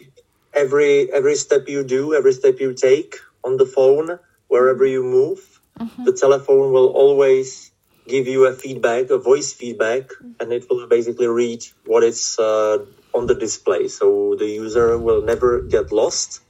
every 0.53 1.11
every 1.11 1.35
step 1.35 1.67
you 1.67 1.83
do, 1.83 2.13
every 2.13 2.33
step 2.33 2.59
you 2.59 2.73
take 2.73 3.17
on 3.43 3.57
the 3.57 3.65
phone, 3.65 4.19
wherever 4.47 4.85
you 4.85 5.03
move, 5.03 5.59
mm-hmm. 5.79 6.03
the 6.03 6.13
telephone 6.13 6.71
will 6.71 6.87
always 6.87 7.71
give 8.07 8.27
you 8.27 8.45
a 8.45 8.53
feedback, 8.53 9.09
a 9.09 9.17
voice 9.17 9.53
feedback, 9.53 10.03
mm-hmm. 10.09 10.31
and 10.39 10.53
it 10.53 10.69
will 10.69 10.87
basically 10.87 11.27
read 11.27 11.63
what 11.85 12.03
is 12.03 12.37
uh, 12.39 12.79
on 13.13 13.27
the 13.27 13.35
display. 13.35 13.87
So 13.87 14.35
the 14.35 14.47
user 14.47 14.97
will 14.97 15.21
never 15.21 15.61
get 15.61 15.91
lost 15.91 16.41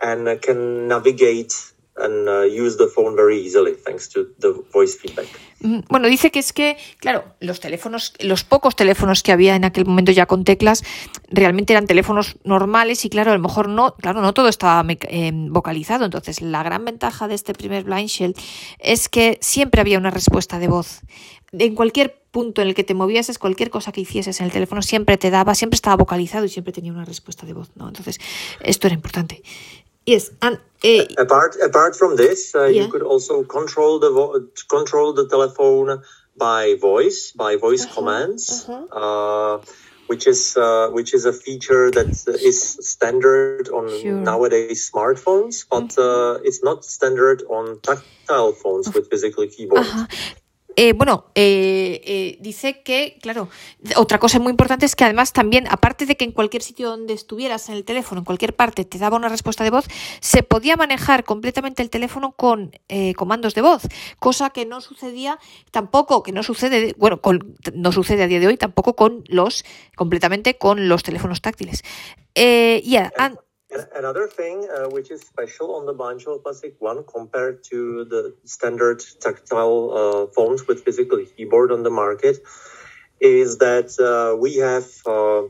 and 0.00 0.40
can 0.42 0.88
navigate 0.88 1.71
and 1.96 2.28
uh, 2.28 2.44
use 2.44 2.76
the 2.78 2.86
phone 2.86 3.14
very 3.14 3.38
easily 3.38 3.74
thanks 3.74 4.08
to 4.08 4.26
the 4.38 4.52
voice 4.72 4.96
feedback. 4.96 5.26
Mm, 5.60 5.80
bueno, 5.88 6.08
dice 6.08 6.30
que 6.30 6.38
es 6.38 6.52
que, 6.52 6.76
claro, 6.98 7.24
los 7.40 7.60
teléfonos, 7.60 8.14
los 8.20 8.44
pocos 8.44 8.74
teléfonos 8.74 9.22
que 9.22 9.32
había 9.32 9.54
en 9.56 9.64
aquel 9.64 9.84
momento 9.84 10.10
ya 10.12 10.26
con 10.26 10.44
teclas, 10.44 10.82
realmente 11.28 11.72
eran 11.72 11.86
teléfonos 11.86 12.36
normales 12.44 13.04
y 13.04 13.10
claro, 13.10 13.30
a 13.30 13.34
lo 13.34 13.40
mejor 13.40 13.68
no, 13.68 13.94
claro, 13.94 14.22
no 14.22 14.32
todo 14.34 14.48
estaba 14.48 14.84
eh, 14.88 15.32
vocalizado. 15.34 16.04
Entonces, 16.04 16.40
la 16.40 16.62
gran 16.62 16.84
ventaja 16.84 17.28
de 17.28 17.34
este 17.34 17.52
primer 17.52 17.84
Blind 17.84 18.08
Shell 18.08 18.34
es 18.78 19.08
que 19.08 19.38
siempre 19.40 19.80
había 19.80 19.98
una 19.98 20.10
respuesta 20.10 20.58
de 20.58 20.68
voz. 20.68 21.00
En 21.52 21.74
cualquier 21.74 22.22
punto 22.30 22.62
en 22.62 22.68
el 22.68 22.74
que 22.74 22.82
te 22.82 22.94
movieses, 22.94 23.38
cualquier 23.38 23.68
cosa 23.68 23.92
que 23.92 24.00
hicieses 24.00 24.40
en 24.40 24.46
el 24.46 24.52
teléfono 24.52 24.80
siempre 24.80 25.18
te 25.18 25.30
daba, 25.30 25.54
siempre 25.54 25.74
estaba 25.74 25.96
vocalizado 25.96 26.46
y 26.46 26.48
siempre 26.48 26.72
tenía 26.72 26.90
una 26.90 27.04
respuesta 27.04 27.46
de 27.46 27.52
voz, 27.52 27.70
¿no? 27.76 27.86
Entonces, 27.86 28.18
esto 28.60 28.86
era 28.86 28.94
importante. 28.94 29.42
Yes, 30.06 30.30
and 30.40 30.58
uh, 30.84 31.04
apart 31.18 31.56
apart 31.62 31.96
from 31.96 32.16
this, 32.16 32.54
uh, 32.54 32.64
yeah. 32.64 32.82
you 32.82 32.88
could 32.88 33.02
also 33.02 33.44
control 33.44 34.00
the 34.00 34.10
vo- 34.10 34.48
control 34.68 35.12
the 35.12 35.28
telephone 35.28 36.02
by 36.36 36.74
voice 36.80 37.32
by 37.32 37.56
voice 37.56 37.84
uh-huh, 37.84 37.94
commands, 37.94 38.66
uh-huh. 38.68 38.86
Uh, 38.90 39.62
which 40.08 40.26
is 40.26 40.56
uh, 40.56 40.88
which 40.90 41.14
is 41.14 41.24
a 41.24 41.32
feature 41.32 41.90
that 41.90 42.10
is 42.42 42.78
standard 42.80 43.68
on 43.68 43.88
sure. 44.00 44.12
nowadays 44.12 44.90
smartphones, 44.90 45.64
but 45.70 45.88
mm-hmm. 45.88 46.44
it's 46.44 46.64
not 46.64 46.84
standard 46.84 47.42
on 47.48 47.78
tactile 47.80 48.52
phones 48.52 48.92
with 48.92 49.08
physical 49.08 49.46
keyboards. 49.46 49.88
Uh-huh. 49.88 50.34
Eh, 50.76 50.92
bueno, 50.92 51.26
eh, 51.34 52.00
eh, 52.04 52.38
dice 52.40 52.82
que, 52.82 53.18
claro, 53.20 53.48
otra 53.96 54.18
cosa 54.18 54.38
muy 54.38 54.50
importante 54.50 54.86
es 54.86 54.96
que 54.96 55.04
además 55.04 55.32
también, 55.32 55.66
aparte 55.68 56.06
de 56.06 56.16
que 56.16 56.24
en 56.24 56.32
cualquier 56.32 56.62
sitio 56.62 56.90
donde 56.90 57.14
estuvieras 57.14 57.68
en 57.68 57.76
el 57.76 57.84
teléfono, 57.84 58.20
en 58.20 58.24
cualquier 58.24 58.54
parte, 58.54 58.84
te 58.84 58.98
daba 58.98 59.16
una 59.16 59.28
respuesta 59.28 59.64
de 59.64 59.70
voz, 59.70 59.86
se 60.20 60.42
podía 60.42 60.76
manejar 60.76 61.24
completamente 61.24 61.82
el 61.82 61.90
teléfono 61.90 62.32
con 62.32 62.72
comandos 63.16 63.54
de 63.54 63.62
voz, 63.62 63.82
cosa 64.18 64.50
que 64.50 64.66
no 64.66 64.80
sucedía 64.80 65.38
tampoco, 65.70 66.22
que 66.22 66.32
no 66.32 66.42
sucede, 66.42 66.94
bueno, 66.98 67.20
no 67.74 67.92
sucede 67.92 68.22
a 68.22 68.26
día 68.26 68.40
de 68.40 68.46
hoy 68.46 68.56
tampoco 68.56 68.94
con 68.94 69.24
los, 69.26 69.64
completamente 69.96 70.58
con 70.58 70.88
los 70.88 71.02
teléfonos 71.02 71.40
táctiles. 71.40 71.82
yeah, 72.34 73.12
and, 73.18 73.38
Another 73.94 74.26
thing 74.28 74.68
uh, 74.68 74.88
which 74.88 75.10
is 75.10 75.20
special 75.22 75.74
on 75.76 75.86
the 75.86 75.92
Banjo 75.94 76.38
Classic 76.38 76.74
1 76.78 77.04
compared 77.04 77.64
to 77.64 78.04
the 78.04 78.34
standard 78.44 79.02
tactile 79.20 79.92
uh, 79.92 80.26
phones 80.34 80.66
with 80.66 80.84
physical 80.84 81.24
keyboard 81.36 81.72
on 81.72 81.82
the 81.82 81.90
market 81.90 82.38
is 83.20 83.58
that 83.58 83.88
uh, 84.00 84.36
we 84.36 84.56
have 84.56 84.86
uh, 85.06 85.48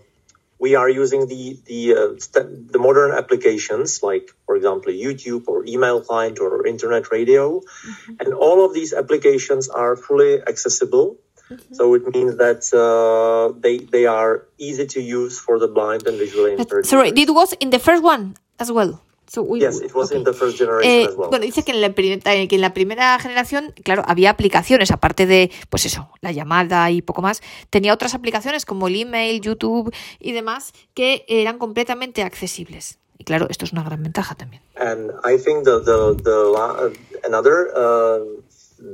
we 0.59 0.77
are 0.77 0.89
using 0.89 1.27
the 1.27 1.59
the 1.67 1.81
uh, 1.95 2.41
the 2.75 2.79
modern 2.79 3.11
applications 3.13 4.03
like 4.03 4.31
for 4.47 4.55
example 4.57 4.93
YouTube 4.93 5.49
or 5.49 5.65
email 5.67 6.01
client 6.01 6.39
or 6.39 6.67
internet 6.67 7.11
radio 7.11 7.61
mm-hmm. 7.61 8.15
and 8.21 8.35
all 8.35 8.65
of 8.65 8.73
these 8.73 8.93
applications 8.93 9.69
are 9.69 9.97
fully 9.97 10.41
accessible 10.41 11.17
Mm-hmm. 11.53 11.75
So 11.75 11.95
it 11.95 12.03
means 12.15 12.37
that 12.37 12.63
uh, 12.73 13.53
they 13.61 13.79
they 13.79 14.07
are 14.07 14.47
easy 14.59 14.87
to 14.87 15.01
use 15.01 15.39
for 15.39 15.59
the 15.59 15.69
blind 15.69 16.07
and 16.07 16.19
visually 16.19 16.53
impaired. 16.53 16.87
Sorry, 16.87 17.11
it 17.15 17.31
was 17.31 17.55
in 17.61 17.71
the 17.71 17.79
first 17.79 18.03
one 18.03 18.35
as 18.59 18.71
well. 18.71 19.01
So 19.33 19.41
we, 19.43 19.61
yes, 19.61 19.81
it 19.81 19.95
was 19.95 20.11
okay. 20.11 20.19
in 20.19 20.25
the 20.25 20.35
first 20.35 20.59
generation 20.59 20.93
eh, 20.93 21.07
as 21.09 21.17
well. 21.17 21.31
Bueno, 21.31 21.47
dice 21.47 21.63
que 21.65 21.73
en, 21.73 21.81
la 21.81 21.95
que 21.95 22.55
en 22.55 22.61
la 22.61 22.75
primera 22.75 23.19
generación, 23.19 23.73
claro, 23.83 24.03
había 24.07 24.29
aplicaciones, 24.29 24.91
aparte 24.91 25.25
de, 25.25 25.51
pues 25.71 25.87
eso, 25.87 26.11
la 26.21 26.33
llamada 26.33 26.91
y 26.91 27.01
poco 27.01 27.23
más, 27.23 27.41
tenía 27.71 27.95
otras 27.95 28.13
aplicaciones 28.15 28.67
como 28.67 28.89
el 28.89 28.97
email, 29.01 29.41
YouTube 29.41 29.91
y 30.21 30.33
demás, 30.33 30.75
que 30.93 31.25
eran 31.29 31.57
completamente 31.57 32.23
accesibles. 32.23 32.99
Y 33.17 33.25
claro, 33.25 33.47
esto 33.49 33.65
es 33.65 33.73
una 33.73 33.83
gran 33.83 34.03
ventaja 34.03 34.35
también. 34.35 34.61
And 34.77 35.13
I 35.25 35.39
think 35.39 35.65
the, 35.65 35.81
the, 35.81 36.15
the, 36.23 36.93
another 37.25 37.71
uh, 37.75 38.19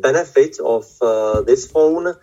benefit 0.02 0.60
of 0.60 0.86
uh, 1.00 1.42
this 1.42 1.66
phone 1.66 2.14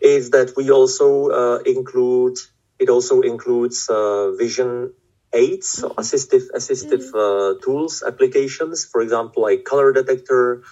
is 0.00 0.30
that 0.30 0.54
we 0.56 0.70
also 0.70 1.30
uh, 1.30 1.58
include 1.64 2.38
it 2.78 2.88
also 2.88 3.20
includes 3.20 3.88
uh, 3.90 4.32
vision 4.32 4.94
aids, 5.32 5.68
so 5.68 5.88
mm-hmm. 5.88 6.00
assistive 6.00 6.50
assistive 6.54 7.04
mm-hmm. 7.12 7.58
uh, 7.58 7.64
tools 7.64 8.02
applications, 8.06 8.84
for 8.84 9.00
example, 9.02 9.42
like 9.42 9.64
color 9.64 9.92
detector 9.92 10.62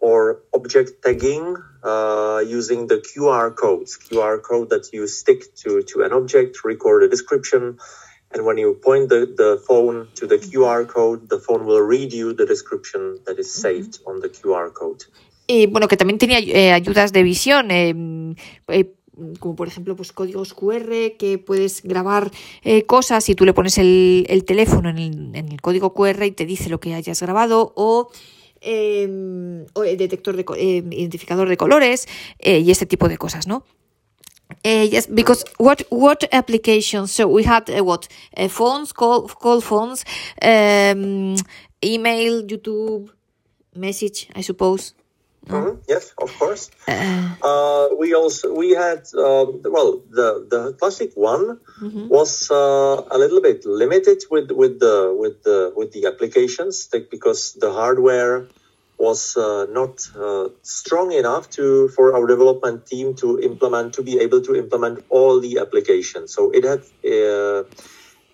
or 0.00 0.42
object 0.54 1.02
tagging 1.02 1.56
uh, 1.82 2.42
using 2.46 2.86
the 2.86 2.96
QR 2.96 3.54
codes. 3.54 3.98
QR 3.98 4.40
code 4.40 4.70
that 4.70 4.90
you 4.92 5.06
stick 5.06 5.54
to 5.56 5.82
to 5.82 6.02
an 6.02 6.12
object, 6.12 6.64
record 6.64 7.02
a 7.02 7.08
description. 7.08 7.78
And 8.30 8.44
when 8.44 8.58
you 8.58 8.74
point 8.74 9.08
the, 9.08 9.20
the 9.24 9.62
phone 9.66 10.08
to 10.16 10.26
the 10.26 10.36
mm-hmm. 10.36 10.62
QR 10.62 10.86
code, 10.86 11.30
the 11.30 11.40
phone 11.40 11.64
will 11.64 11.80
read 11.80 12.12
you 12.12 12.34
the 12.34 12.44
description 12.44 13.20
that 13.24 13.38
is 13.38 13.54
saved 13.54 14.00
on 14.06 14.20
the 14.20 14.28
QR 14.28 14.72
code. 14.72 15.02
Eh, 15.50 15.66
bueno, 15.66 15.88
que 15.88 15.96
también 15.96 16.18
tenía 16.18 16.40
eh, 16.40 16.72
ayudas 16.72 17.10
de 17.14 17.22
visión, 17.22 17.70
eh, 17.70 17.94
eh, 18.68 18.92
como 19.40 19.56
por 19.56 19.66
ejemplo 19.66 19.96
pues 19.96 20.12
códigos 20.12 20.52
QR, 20.52 21.16
que 21.18 21.42
puedes 21.44 21.82
grabar 21.82 22.30
cosas 22.86 23.28
y 23.30 23.34
tú 23.34 23.46
le 23.46 23.54
pones 23.54 23.78
el, 23.78 24.26
el 24.28 24.44
teléfono 24.44 24.90
en 24.90 25.34
el, 25.34 25.60
código 25.62 25.94
QR 25.94 26.22
y 26.24 26.32
te 26.32 26.44
dice 26.44 26.68
lo 26.68 26.78
que 26.78 26.94
hayas 26.94 27.20
grabado, 27.22 27.72
o, 27.76 28.10
em, 28.60 29.64
o 29.72 29.84
el 29.84 29.96
detector 29.96 30.36
de 30.36 30.44
identificador 30.90 31.48
de 31.48 31.56
colores 31.56 32.06
y 32.38 32.70
este 32.70 32.86
tipo 32.86 33.08
de 33.08 33.16
cosas, 33.16 33.48
¿no? 33.48 33.64
Yes, 34.62 35.08
because 35.10 35.44
what 35.58 35.80
what 35.90 36.18
applications? 36.30 37.10
So 37.10 37.26
we 37.26 37.44
had 37.44 37.64
what 37.80 38.06
phones, 38.50 38.92
call 38.92 39.26
call 39.26 39.62
phones, 39.62 40.04
um, 40.42 41.34
email, 41.82 42.46
YouTube, 42.46 43.10
message, 43.74 44.28
I 44.36 44.42
suppose. 44.42 44.97
Mm-hmm. 45.48 45.80
Yes, 45.88 46.12
of 46.18 46.30
course. 46.38 46.70
Uh, 46.86 47.34
uh, 47.42 47.88
we 47.98 48.14
also 48.14 48.54
we 48.54 48.70
had 48.70 49.06
um, 49.16 49.62
well 49.64 50.02
the 50.10 50.46
the 50.48 50.72
classic 50.78 51.12
one 51.14 51.60
mm-hmm. 51.80 52.08
was 52.08 52.50
uh, 52.50 53.02
a 53.10 53.18
little 53.18 53.40
bit 53.40 53.64
limited 53.64 54.22
with 54.30 54.50
with 54.50 54.78
the 54.80 55.14
with 55.18 55.42
the 55.42 55.72
with 55.74 55.92
the 55.92 56.06
applications 56.06 56.88
because 57.10 57.54
the 57.54 57.72
hardware 57.72 58.48
was 58.98 59.36
uh, 59.36 59.66
not 59.70 60.06
uh, 60.18 60.48
strong 60.62 61.12
enough 61.12 61.48
to 61.50 61.88
for 61.88 62.14
our 62.16 62.26
development 62.26 62.86
team 62.86 63.14
to 63.14 63.40
implement 63.40 63.94
to 63.94 64.02
be 64.02 64.18
able 64.18 64.42
to 64.42 64.54
implement 64.56 65.04
all 65.08 65.40
the 65.40 65.58
applications. 65.58 66.34
So 66.34 66.50
it 66.50 66.64
had 66.64 66.82
uh, 67.06 67.62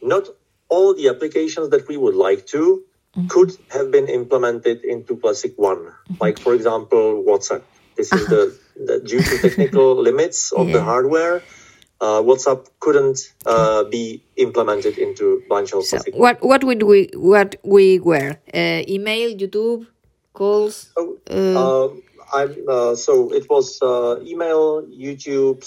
not 0.03 0.29
all 0.69 0.95
the 0.95 1.09
applications 1.09 1.69
that 1.71 1.87
we 1.87 1.97
would 1.97 2.15
like 2.15 2.47
to 2.47 2.83
mm-hmm. 3.17 3.29
could 3.29 3.57
have 3.71 3.91
been 3.91 4.09
implemented 4.09 4.85
into 4.85 5.17
Classic 5.17 5.53
One, 5.57 5.79
mm-hmm. 5.79 6.15
like 6.21 6.39
for 6.39 6.55
example 6.55 7.23
WhatsApp. 7.27 7.63
This 7.97 8.13
is 8.13 8.27
the, 8.27 8.59
the 8.77 9.01
due 9.01 9.23
to 9.23 9.39
technical 9.39 9.95
limits 10.09 10.53
of 10.53 10.69
yeah. 10.69 10.75
the 10.75 10.83
hardware. 10.83 11.43
Uh, 12.01 12.21
WhatsApp 12.21 12.67
couldn't 12.81 13.33
uh, 13.47 13.85
be 13.85 14.23
implemented 14.37 14.99
into 14.99 15.43
Blanchel 15.49 15.83
so 15.83 15.99
What 16.13 16.43
what 16.43 16.65
would 16.65 16.83
we 16.83 17.09
what 17.15 17.57
we 17.63 18.01
were 18.01 18.37
uh, 18.53 18.83
email, 18.89 19.31
YouTube, 19.33 19.87
calls? 20.33 20.91
So, 20.99 21.19
uh, 21.31 21.87
um, 21.87 22.03
I'm 22.35 22.53
uh, 22.69 22.95
so 22.97 23.33
it 23.33 23.49
was 23.49 23.81
uh, 23.81 24.19
email, 24.27 24.83
YouTube, 24.83 25.63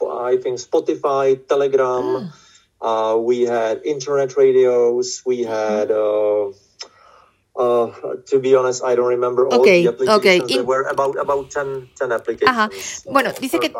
I 0.00 0.36
think 0.38 0.58
Spotify, 0.60 1.36
Telegram. 1.46 2.30
Ah. 2.80 3.16
we 3.16 3.42
had 3.42 3.82
internet 3.84 4.36
radios. 4.36 5.22
We 5.26 5.42
had. 5.42 5.90
Uh, 7.54 7.92
to 8.24 8.38
be 8.40 8.54
honest, 8.56 8.82
I 8.82 8.94
don't 8.94 9.08
remember 9.08 9.46
all 9.46 9.60
okay, 9.60 9.82
the 9.82 9.90
applications. 9.90 10.42
Okay. 10.44 10.54
There 10.54 10.64
were 10.64 10.88
about, 10.88 11.18
about 11.20 11.50
10, 11.50 11.90
10 11.98 12.10
applications. 12.10 12.48
Ajá. 12.48 12.70
Bueno, 13.10 13.30
dice 13.40 13.60
que 13.60 13.70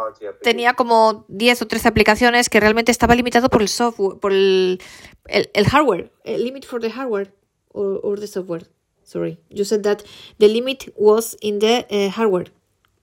tenía 0.42 0.74
como 0.74 1.24
10 1.28 1.62
o 1.62 1.66
13 1.66 1.88
aplicaciones 1.88 2.50
que 2.50 2.60
realmente 2.60 2.92
estaba 2.92 3.14
limitado 3.14 3.48
por 3.48 3.62
el 3.62 3.68
software, 3.68 4.18
por 4.20 4.32
el, 4.32 4.78
el, 5.26 5.50
el 5.54 5.66
hardware, 5.66 6.12
el 6.24 6.44
limit 6.44 6.66
for 6.66 6.82
the 6.82 6.90
hardware 6.90 7.32
or, 7.70 7.98
or 8.02 8.20
the 8.20 8.26
software. 8.26 8.66
Sorry, 9.04 9.38
you 9.48 9.64
said 9.64 9.82
that 9.84 10.04
the 10.38 10.48
limit 10.48 10.92
was 10.96 11.34
in 11.40 11.58
the 11.58 11.86
uh, 11.90 12.10
hardware. 12.10 12.46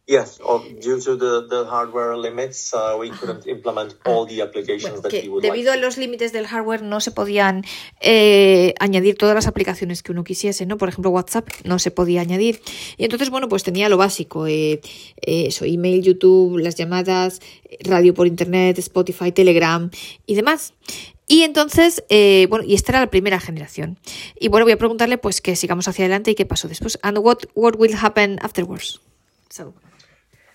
Yes, 0.10 0.40
due 0.82 1.00
to 1.02 1.18
the, 1.18 1.48
the 1.48 1.70
hardware 1.70 2.18
limits, 2.18 2.74
uh, 2.74 2.98
we 3.00 3.12
couldn't 3.12 3.46
implement 3.46 3.96
all 4.06 4.26
the 4.26 4.42
applications 4.42 5.04
that 5.04 5.14
we 5.14 5.30
would 5.30 5.44
debido 5.44 5.72
a 5.72 5.76
los 5.76 5.98
límites 5.98 6.34
del 6.34 6.48
hardware 6.48 6.82
no 6.82 7.00
se 7.00 7.12
podían 7.12 7.64
eh, 8.02 8.74
añadir 8.80 9.20
todas 9.20 9.36
las 9.36 9.46
aplicaciones 9.46 10.02
que 10.02 10.12
uno 10.12 10.24
quisiese, 10.24 10.66
¿no? 10.66 10.80
Por 10.80 10.90
ejemplo, 10.90 11.12
WhatsApp 11.12 11.48
no 11.64 11.78
se 11.78 11.92
podía 11.92 12.22
añadir. 12.22 12.60
Y 12.98 13.04
entonces, 13.04 13.30
bueno, 13.30 13.50
pues 13.50 13.62
tenía 13.62 13.88
lo 13.88 13.98
básico, 13.98 14.48
eh, 14.48 14.82
eh, 15.22 15.46
eso, 15.46 15.66
email, 15.66 16.02
YouTube, 16.02 16.58
las 16.58 16.74
llamadas, 16.74 17.40
radio 17.82 18.16
por 18.16 18.26
internet, 18.26 18.80
Spotify, 18.80 19.32
Telegram 19.32 19.92
y 20.26 20.34
demás. 20.34 20.74
Y 21.28 21.44
entonces, 21.44 22.04
eh, 22.10 22.48
bueno, 22.50 22.66
y 22.66 22.74
esta 22.74 22.94
era 22.94 23.02
la 23.02 23.12
primera 23.12 23.40
generación. 23.40 24.00
Y 24.40 24.48
bueno, 24.48 24.66
voy 24.66 24.74
a 24.74 24.78
preguntarle 24.78 25.20
pues 25.20 25.40
que 25.40 25.56
sigamos 25.56 25.88
hacia 25.88 26.06
adelante 26.06 26.32
y 26.32 26.36
qué 26.36 26.48
pasó 26.48 26.68
después. 26.68 26.98
And 27.04 27.20
what, 27.20 27.44
what 27.54 27.76
will 27.78 27.94
happen 27.94 28.40
afterwards? 28.42 29.00
So. 29.52 29.76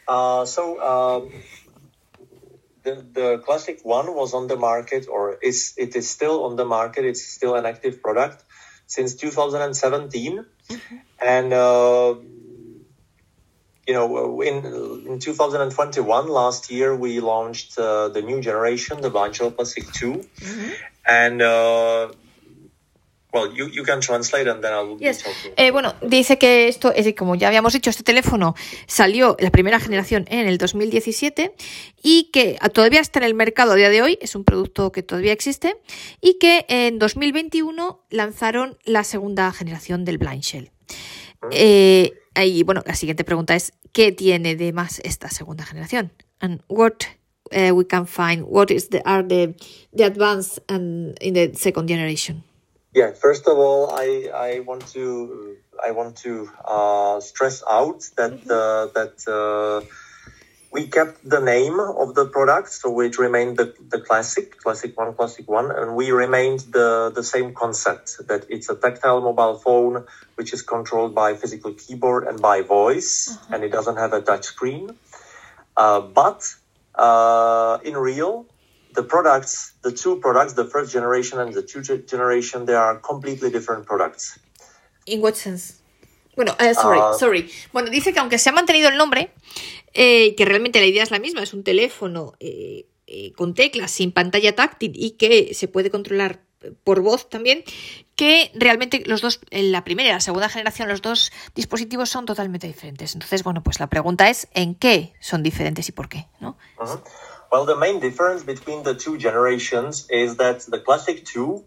Uh, 0.07 0.45
so 0.45 0.81
um, 0.81 1.33
the 2.83 3.05
the 3.13 3.39
classic 3.45 3.81
one 3.83 4.15
was 4.15 4.35
on 4.35 4.47
the 4.47 4.57
market, 4.57 5.07
or 5.09 5.35
is 5.43 5.75
it 5.77 5.97
is 5.97 6.09
still 6.09 6.45
on 6.45 6.57
the 6.57 6.65
market. 6.65 7.05
It's 7.05 7.25
still 7.25 7.55
an 7.55 7.67
active 7.67 8.03
product 8.03 8.45
since 8.87 9.15
2017, 9.15 10.45
mm-hmm. 10.69 10.97
and 11.23 11.53
uh, 11.53 12.15
you 13.87 13.95
know 13.95 14.41
in 14.43 14.65
in 15.07 15.19
2021 15.19 16.29
last 16.29 16.71
year 16.71 16.95
we 16.95 17.21
launched 17.21 17.79
uh, 17.79 18.09
the 18.09 18.23
new 18.23 18.41
generation, 18.41 19.01
the 19.01 19.33
Shell 19.33 19.53
Classic 19.53 19.85
2, 19.93 20.13
mm-hmm. 20.13 20.71
and 21.07 21.43
uh, 25.57 25.73
bueno, 25.73 25.95
dice 26.03 26.39
que 26.39 26.69
esto, 26.69 26.93
es 26.93 27.13
como 27.15 27.35
ya 27.35 27.49
habíamos 27.49 27.73
dicho, 27.73 27.91
este 27.91 28.03
teléfono 28.03 28.55
salió 28.87 29.37
la 29.41 29.51
primera 29.51 29.81
generación 29.81 30.25
en 30.29 30.47
el 30.47 30.59
2017 30.59 31.55
y 32.03 32.31
que 32.33 32.59
todavía 32.73 33.01
está 33.01 33.19
en 33.19 33.25
el 33.25 33.35
mercado 33.35 33.73
a 33.73 33.75
día 33.75 33.91
de 33.91 34.03
hoy, 34.03 34.19
es 34.21 34.35
un 34.35 34.45
producto 34.45 34.93
que 34.93 35.03
todavía 35.03 35.33
existe, 35.33 35.77
y 36.21 36.39
que 36.39 36.65
en 36.69 36.99
2021 36.99 38.05
lanzaron 38.11 38.79
la 38.85 39.05
segunda 39.05 39.51
generación 39.53 40.05
del 40.05 40.19
Blind 40.19 40.43
Shell. 40.43 40.71
Ah. 41.43 41.49
Eh, 41.51 42.13
y 42.37 42.63
bueno, 42.63 42.83
la 42.87 42.95
siguiente 42.95 43.25
pregunta 43.25 43.55
es, 43.55 43.73
¿qué 43.93 44.13
tiene 44.13 44.57
de 44.57 44.73
más 44.73 45.01
esta 45.05 45.29
segunda 45.29 45.65
generación? 45.65 46.13
And 46.41 46.63
what 46.69 47.05
uh, 47.53 47.73
we 47.73 47.87
can 47.87 48.07
find, 48.07 48.45
what 48.47 48.71
is 48.71 48.91
the, 48.91 49.03
are 49.05 49.27
the, 49.27 49.57
the 49.97 50.05
advance 50.05 50.61
and 50.69 51.17
in 51.21 51.35
the 51.35 51.53
second 51.55 51.89
generation? 51.89 52.45
Yeah, 52.95 53.11
first 53.11 53.49
of 53.49 53.59
all, 53.59 53.91
I, 53.91 54.31
I 54.33 54.61
want 54.61 54.87
to 54.93 55.57
I 55.85 55.91
want 55.91 56.17
to 56.19 56.49
uh, 56.65 57.19
stress 57.19 57.65
out 57.69 58.09
that 58.17 58.33
mm-hmm. 58.33 58.51
uh, 58.51 58.87
that 58.95 59.17
uh, 59.27 59.85
we 60.71 60.87
kept 60.87 61.29
the 61.29 61.41
name 61.41 61.81
of 61.81 62.15
the 62.15 62.27
product, 62.27 62.71
so 62.71 63.01
it 63.01 63.19
remained 63.19 63.57
the, 63.57 63.75
the 63.89 64.01
classic, 64.01 64.59
classic 64.59 64.97
one, 64.97 65.13
classic 65.15 65.49
one, 65.49 65.73
and 65.73 65.97
we 65.97 66.13
remained 66.13 66.61
the 66.71 67.11
the 67.13 67.25
same 67.25 67.53
concept 67.53 68.17
that 68.29 68.47
it's 68.49 68.69
a 68.69 68.77
tactile 68.77 69.21
mobile 69.21 69.59
phone 69.59 70.05
which 70.37 70.53
is 70.53 70.63
controlled 70.63 71.17
by 71.17 71.35
physical 71.35 71.73
keyboard 71.75 72.29
and 72.29 72.41
by 72.41 72.63
voice, 72.63 73.13
mm-hmm. 73.33 73.55
and 73.55 73.65
it 73.65 73.73
doesn't 73.73 73.97
have 73.97 74.13
a 74.13 74.23
touch 74.23 74.45
screen. 74.45 74.97
Uh, 75.77 76.01
but 76.01 76.55
uh, 76.95 77.79
in 77.83 77.97
real, 77.97 78.47
the 78.95 79.03
products, 79.03 79.75
the 79.83 79.93
two 79.93 80.21
products, 80.21 80.55
the 80.55 80.65
first 80.65 80.93
generation 80.93 81.41
and 81.41 81.53
the 81.53 81.63
two 81.63 81.83
generation, 81.83 82.65
they 82.65 82.75
are 82.75 82.99
completely 83.01 83.51
different 83.51 83.87
products. 83.87 84.39
In 85.07 85.21
what 85.21 85.35
sense? 85.35 85.81
Bueno, 86.37 86.57
uh, 86.59 86.75
sorry, 86.75 86.99
uh, 86.99 87.15
sorry. 87.15 87.51
Bueno, 87.73 87.91
dice 87.91 88.13
que 88.13 88.21
aunque 88.21 88.39
se 88.39 88.51
ha 88.51 88.53
mantenido 88.53 88.89
el 88.89 88.97
nombre, 88.97 89.33
eh, 89.93 90.35
que 90.37 90.45
realmente 90.45 90.81
la 90.81 90.87
idea 90.87 91.03
es 91.03 91.11
la 91.11 91.19
misma, 91.19 91.43
es 91.43 91.55
un 91.55 91.63
teléfono 91.63 92.35
eh, 92.41 92.87
eh, 93.07 93.33
con 93.33 93.55
teclas, 93.55 93.91
sin 93.91 94.13
pantalla 94.13 94.55
táctil 94.55 94.93
y 94.95 95.13
que 95.13 95.55
se 95.55 95.69
puede 95.69 95.91
controlar 95.91 96.41
por 96.83 97.03
voz 97.03 97.29
también, 97.29 97.63
que 98.17 98.51
realmente 98.55 99.03
los 99.07 99.21
dos, 99.21 99.41
en 99.51 99.71
la 99.71 99.85
primera 99.85 100.09
y 100.09 100.13
la 100.13 100.21
segunda 100.21 100.49
generación, 100.49 100.89
los 100.89 101.03
dos 101.03 101.31
dispositivos 101.55 102.09
son 102.09 102.25
totalmente 102.25 102.67
diferentes. 102.67 103.15
Entonces, 103.15 103.45
bueno, 103.45 103.63
pues 103.63 103.81
la 103.81 103.89
pregunta 103.89 104.31
es 104.31 104.49
¿en 104.55 104.75
qué 104.75 105.13
son 105.21 105.43
diferentes 105.43 105.89
y 105.89 105.93
por 105.93 106.09
qué? 106.09 106.27
¿no? 106.41 106.57
Uh 106.79 106.85
-huh. 106.85 107.03
Well, 107.51 107.65
the 107.65 107.77
main 107.77 108.01
difference 108.01 108.43
between 108.43 108.83
the 108.83 108.95
two 108.95 109.19
generations 109.19 110.07
is 110.11 110.37
that 110.37 110.61
the 110.61 110.79
Classic 110.79 111.25
2 111.25 111.65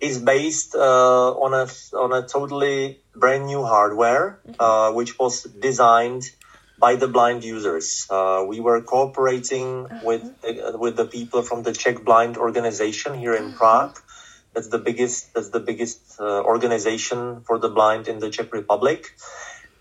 is 0.00 0.18
based 0.18 0.74
uh, 0.74 1.30
on 1.32 1.54
a 1.54 1.66
on 1.96 2.12
a 2.12 2.26
totally 2.26 3.00
brand 3.14 3.46
new 3.46 3.64
hardware, 3.64 4.40
uh, 4.58 4.92
which 4.92 5.18
was 5.18 5.44
designed 5.44 6.24
by 6.78 6.96
the 6.96 7.06
blind 7.06 7.44
users. 7.44 8.06
Uh, 8.10 8.44
we 8.46 8.58
were 8.58 8.82
cooperating 8.82 9.86
with 10.02 10.24
uh, 10.44 10.76
with 10.76 10.96
the 10.96 11.06
people 11.06 11.42
from 11.42 11.62
the 11.62 11.72
Czech 11.72 12.04
Blind 12.04 12.36
Organization 12.36 13.14
here 13.14 13.34
in 13.34 13.52
Prague. 13.52 13.96
That's 14.52 14.68
the 14.68 14.78
biggest 14.78 15.32
that's 15.34 15.50
the 15.50 15.60
biggest 15.60 16.20
uh, 16.20 16.42
organization 16.42 17.42
for 17.46 17.58
the 17.58 17.68
blind 17.68 18.08
in 18.08 18.18
the 18.18 18.30
Czech 18.30 18.52
Republic. 18.52 19.14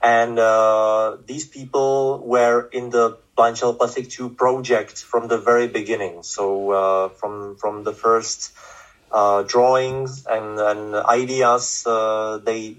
And 0.01 0.39
uh, 0.39 1.17
these 1.25 1.47
people 1.47 2.19
were 2.25 2.67
in 2.71 2.89
the 2.89 3.17
Blind 3.35 3.57
Shell 3.57 3.75
Plastic 3.75 4.09
2 4.09 4.29
project 4.29 5.03
from 5.03 5.27
the 5.27 5.37
very 5.37 5.67
beginning. 5.67 6.23
So 6.23 6.71
uh, 6.71 7.09
from 7.09 7.55
from 7.57 7.83
the 7.83 7.93
first 7.93 8.51
uh, 9.11 9.43
drawings 9.43 10.25
and, 10.25 10.59
and 10.59 10.95
ideas, 10.95 11.85
uh, 11.85 12.39
they 12.43 12.77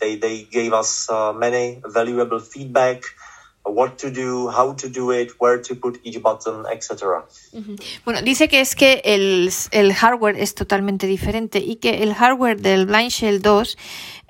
they 0.00 0.16
they 0.16 0.42
gave 0.42 0.72
us 0.72 1.08
uh, 1.08 1.32
many 1.32 1.80
valuable 1.86 2.40
feedback 2.40 3.04
what 3.64 3.96
to 3.98 4.10
do, 4.10 4.48
how 4.48 4.74
to 4.74 4.88
do 4.88 5.10
it, 5.10 5.32
where 5.40 5.58
to 5.58 5.74
put 5.74 5.98
each 6.04 6.22
button, 6.22 6.66
etc. 6.70 7.24
Bueno, 8.04 8.20
dice 8.22 8.48
que 8.48 8.60
es 8.60 8.74
que 8.74 9.00
el, 9.04 9.50
el, 9.70 9.94
hardware 9.94 10.38
es 10.38 10.54
totalmente 10.54 11.06
diferente 11.06 11.58
y 11.58 11.76
que 11.76 12.02
el 12.02 12.14
hardware 12.14 12.60
del 12.60 12.84
Blind 12.86 13.10
Shell 13.10 13.40
2 13.40 13.78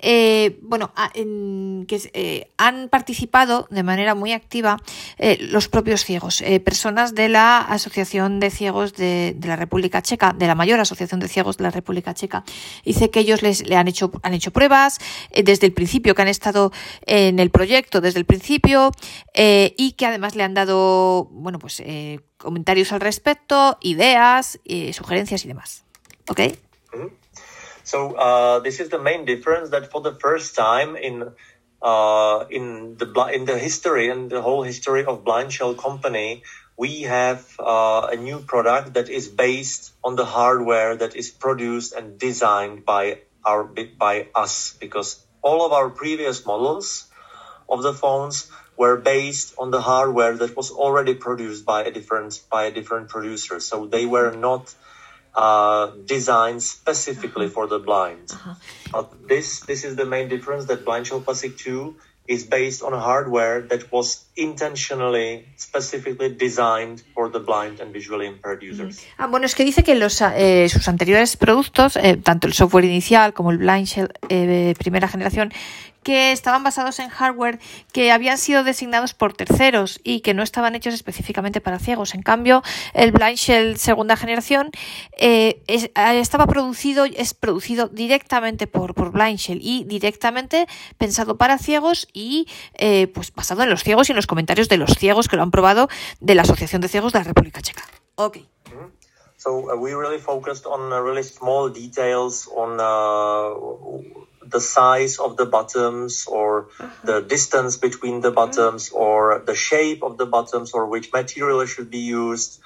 eh, 0.07 0.59
bueno, 0.61 0.93
que 1.15 2.11
eh, 2.13 2.51
han 2.59 2.91
participado 2.91 3.67
de 3.71 3.83
manera 3.83 4.15
muy 4.15 4.33
activa 4.33 4.77
eh, 5.17 5.39
los 5.41 5.69
propios 5.69 6.05
ciegos, 6.05 6.45
personas 6.63 7.15
de 7.15 7.31
la 7.31 7.59
Asociación 7.59 8.39
de 8.39 8.51
Ciegos 8.51 8.93
de, 8.93 9.35
la 9.43 9.57
República 9.57 10.03
Checa, 10.03 10.35
de 10.35 10.47
la 10.47 10.55
mayor 10.55 10.79
Asociación 10.79 11.21
de 11.21 11.29
Ciegos 11.29 11.57
de 11.57 11.65
la 11.65 11.71
República 11.71 12.13
Checa. 12.13 12.45
Dice 12.85 13.09
que 13.09 13.21
ellos 13.21 13.41
les 13.41 13.67
le 13.67 13.77
han 13.77 13.89
hecho, 13.89 14.13
han 14.23 14.35
hecho 14.35 14.51
pruebas 14.51 14.99
desde 15.35 15.67
el 15.67 15.73
principio, 15.73 16.15
que 16.15 16.21
han 16.21 16.29
estado 16.29 16.71
en 17.07 17.39
el 17.39 17.49
proyecto 17.49 18.03
desde 18.03 18.19
el 18.19 18.27
principio 18.27 18.93
y 19.35 19.93
que 19.93 20.05
además 20.05 20.37
le 20.37 20.43
han 20.43 20.53
dado, 20.53 21.31
bueno, 21.33 21.59
pues 21.59 21.83
comentarios 22.37 22.93
al 22.93 23.01
respecto, 23.01 23.79
ideas, 23.81 24.61
sugerencias 24.93 25.47
y 25.47 25.49
demás. 25.49 25.85
¿Ok? 26.29 26.41
So 27.85 28.15
uh, 28.15 28.61
this 28.61 28.81
is 28.81 28.89
the 28.91 28.99
main 28.99 29.25
difference 29.27 29.71
that 29.71 29.91
for 29.93 30.01
the 30.01 30.15
first 30.15 30.57
time 30.57 30.97
in 30.97 31.33
uh, 31.83 32.47
in 32.51 32.97
the 32.97 33.07
in 33.33 33.45
the 33.45 33.59
history 33.59 34.09
and 34.11 34.31
the 34.31 34.43
whole 34.43 34.63
history 34.63 35.05
of 35.05 35.25
Blind 35.25 35.53
Shell 35.53 35.75
Company, 35.75 36.43
we 36.79 37.03
have 37.03 37.45
uh, 37.61 38.09
a 38.11 38.17
new 38.17 38.41
product 38.41 38.95
that 38.95 39.11
is 39.11 39.29
based 39.29 39.93
on 40.03 40.17
the 40.17 40.25
hardware 40.25 40.97
that 40.97 41.15
is 41.15 41.31
produced 41.31 41.93
and 41.93 42.19
designed 42.19 42.85
by 42.87 43.21
our 43.45 43.65
by 43.65 44.29
us. 44.35 44.77
Because 44.81 45.23
all 45.43 45.67
of 45.67 45.73
our 45.73 45.91
previous 45.91 46.47
models 46.47 47.07
of 47.69 47.83
the 47.83 47.95
phones 47.95 48.51
were 48.77 48.97
based 48.97 49.55
on 49.59 49.71
the 49.71 49.81
hardware 49.81 50.37
that 50.37 50.57
was 50.57 50.71
already 50.71 51.15
produced 51.15 51.65
by 51.65 51.85
a 51.85 51.91
different 51.91 52.41
by 52.51 52.65
a 52.67 52.73
different 52.73 53.09
producer. 53.09 53.61
So 53.61 53.87
they 53.87 54.07
were 54.07 54.33
not 54.33 54.75
uh, 55.35 55.91
designed 56.05 56.63
specifically 56.63 57.49
for 57.49 57.67
the 57.67 57.79
blind. 57.79 58.31
Uh-huh. 58.33 58.55
But 58.93 59.29
this 59.29 59.61
this 59.61 59.85
is 59.85 59.97
the 59.97 60.07
main 60.07 60.29
difference 60.29 60.67
that 60.67 60.85
Blind 60.85 61.07
Shell 61.07 61.23
Classic 61.23 61.57
2 61.57 61.97
is 62.27 62.45
based 62.45 62.83
on 62.83 62.93
hardware 62.95 63.61
that 63.61 63.93
was 63.93 64.25
intentionally, 64.35 65.47
specifically 65.57 66.35
designed 66.35 67.03
for 67.15 67.29
the 67.29 67.39
blind 67.39 67.81
and 67.81 67.93
visually 67.93 68.27
impaired 68.27 68.63
users. 68.63 69.05
Ah, 69.19 69.27
bueno, 69.27 69.45
es 69.45 69.55
que 69.55 69.65
dice 69.65 69.83
que 69.83 69.95
los, 69.95 70.23
eh, 70.23 70.69
sus 70.71 70.89
anteriores 70.89 71.37
productos, 71.37 71.97
eh, 71.97 72.17
tanto 72.17 72.47
el 72.47 72.55
software 72.55 72.85
inicial 72.85 73.35
como 73.35 73.51
el 73.51 73.59
Blind 73.59 73.87
Shell 73.87 74.09
eh, 74.31 74.75
primera 74.79 75.07
generación, 75.07 75.53
que 76.05 76.31
estaban 76.31 76.63
basados 76.63 77.01
en 77.01 77.09
hardware 77.09 77.59
que 77.93 78.13
habían 78.13 78.39
sido 78.39 78.63
designados 78.63 79.15
por 79.15 79.33
terceros 79.33 80.01
y 80.05 80.21
que 80.21 80.35
no 80.35 80.43
estaban 80.43 80.75
hechos 80.75 80.95
específicamente 80.95 81.61
para 81.61 81.81
ciegos. 81.81 82.15
En 82.15 82.23
cambio, 82.23 82.63
el 82.93 83.11
Blind 83.11 83.37
Shell 83.37 83.79
segunda 83.79 84.17
generación 84.17 84.71
eh, 85.19 85.63
eh, 85.67 85.91
estaba 86.21 86.47
producido, 86.47 87.05
es 87.07 87.35
producido 87.35 87.89
directamente 87.89 88.67
por, 88.67 88.95
por 88.95 89.11
Blind 89.11 89.39
Shell 89.39 89.59
y 89.61 89.85
directamente 89.85 90.69
pensado 90.99 91.37
para 91.37 91.59
ciegos 91.59 92.07
y 92.13 92.47
eh, 92.75 93.09
pues 93.09 93.33
basado 93.35 93.63
en 93.63 93.71
los 93.71 93.83
ciegos 93.83 94.09
y 94.09 94.13
en 94.13 94.17
los 94.17 94.27
comentarios 94.27 94.69
de 94.69 94.77
los 94.77 94.93
ciegos 94.93 95.29
que 95.29 95.37
lo 95.37 95.43
han 95.43 95.51
probado 95.51 95.89
de 96.21 96.35
la 96.35 96.43
Asociación 96.43 96.83
de 96.83 96.89
Ciegos 96.89 97.13
de 97.13 97.21
la 97.21 97.25
República 97.25 97.63
Checa. 97.63 97.83
Ok. 98.17 98.37
Mm-hmm. 98.37 98.91
So 99.37 99.71
uh, 99.71 99.77
we 99.77 99.95
really 99.95 100.19
focused 100.19 100.67
on 100.67 100.93
uh, 100.93 101.01
really 101.01 101.23
small 101.23 101.69
details 101.69 102.49
on 102.55 102.81
uh, 102.81 104.24
the 104.51 104.61
size 104.61 105.19
of 105.19 105.37
the 105.37 105.47
buttons 105.47 106.27
or 106.27 106.69
uh-huh. 106.79 106.89
the 107.05 107.21
distance 107.23 107.77
between 107.77 108.21
the 108.21 108.31
buttons 108.31 108.91
uh-huh. 108.91 109.05
or 109.05 109.43
the 109.47 109.55
shape 109.55 110.03
of 110.03 110.19
the 110.19 110.27
buttons 110.27 110.73
or 110.73 110.87
which 110.87 111.13
material 111.13 111.65
should 111.67 111.91
be 111.91 111.99
used 111.99 112.61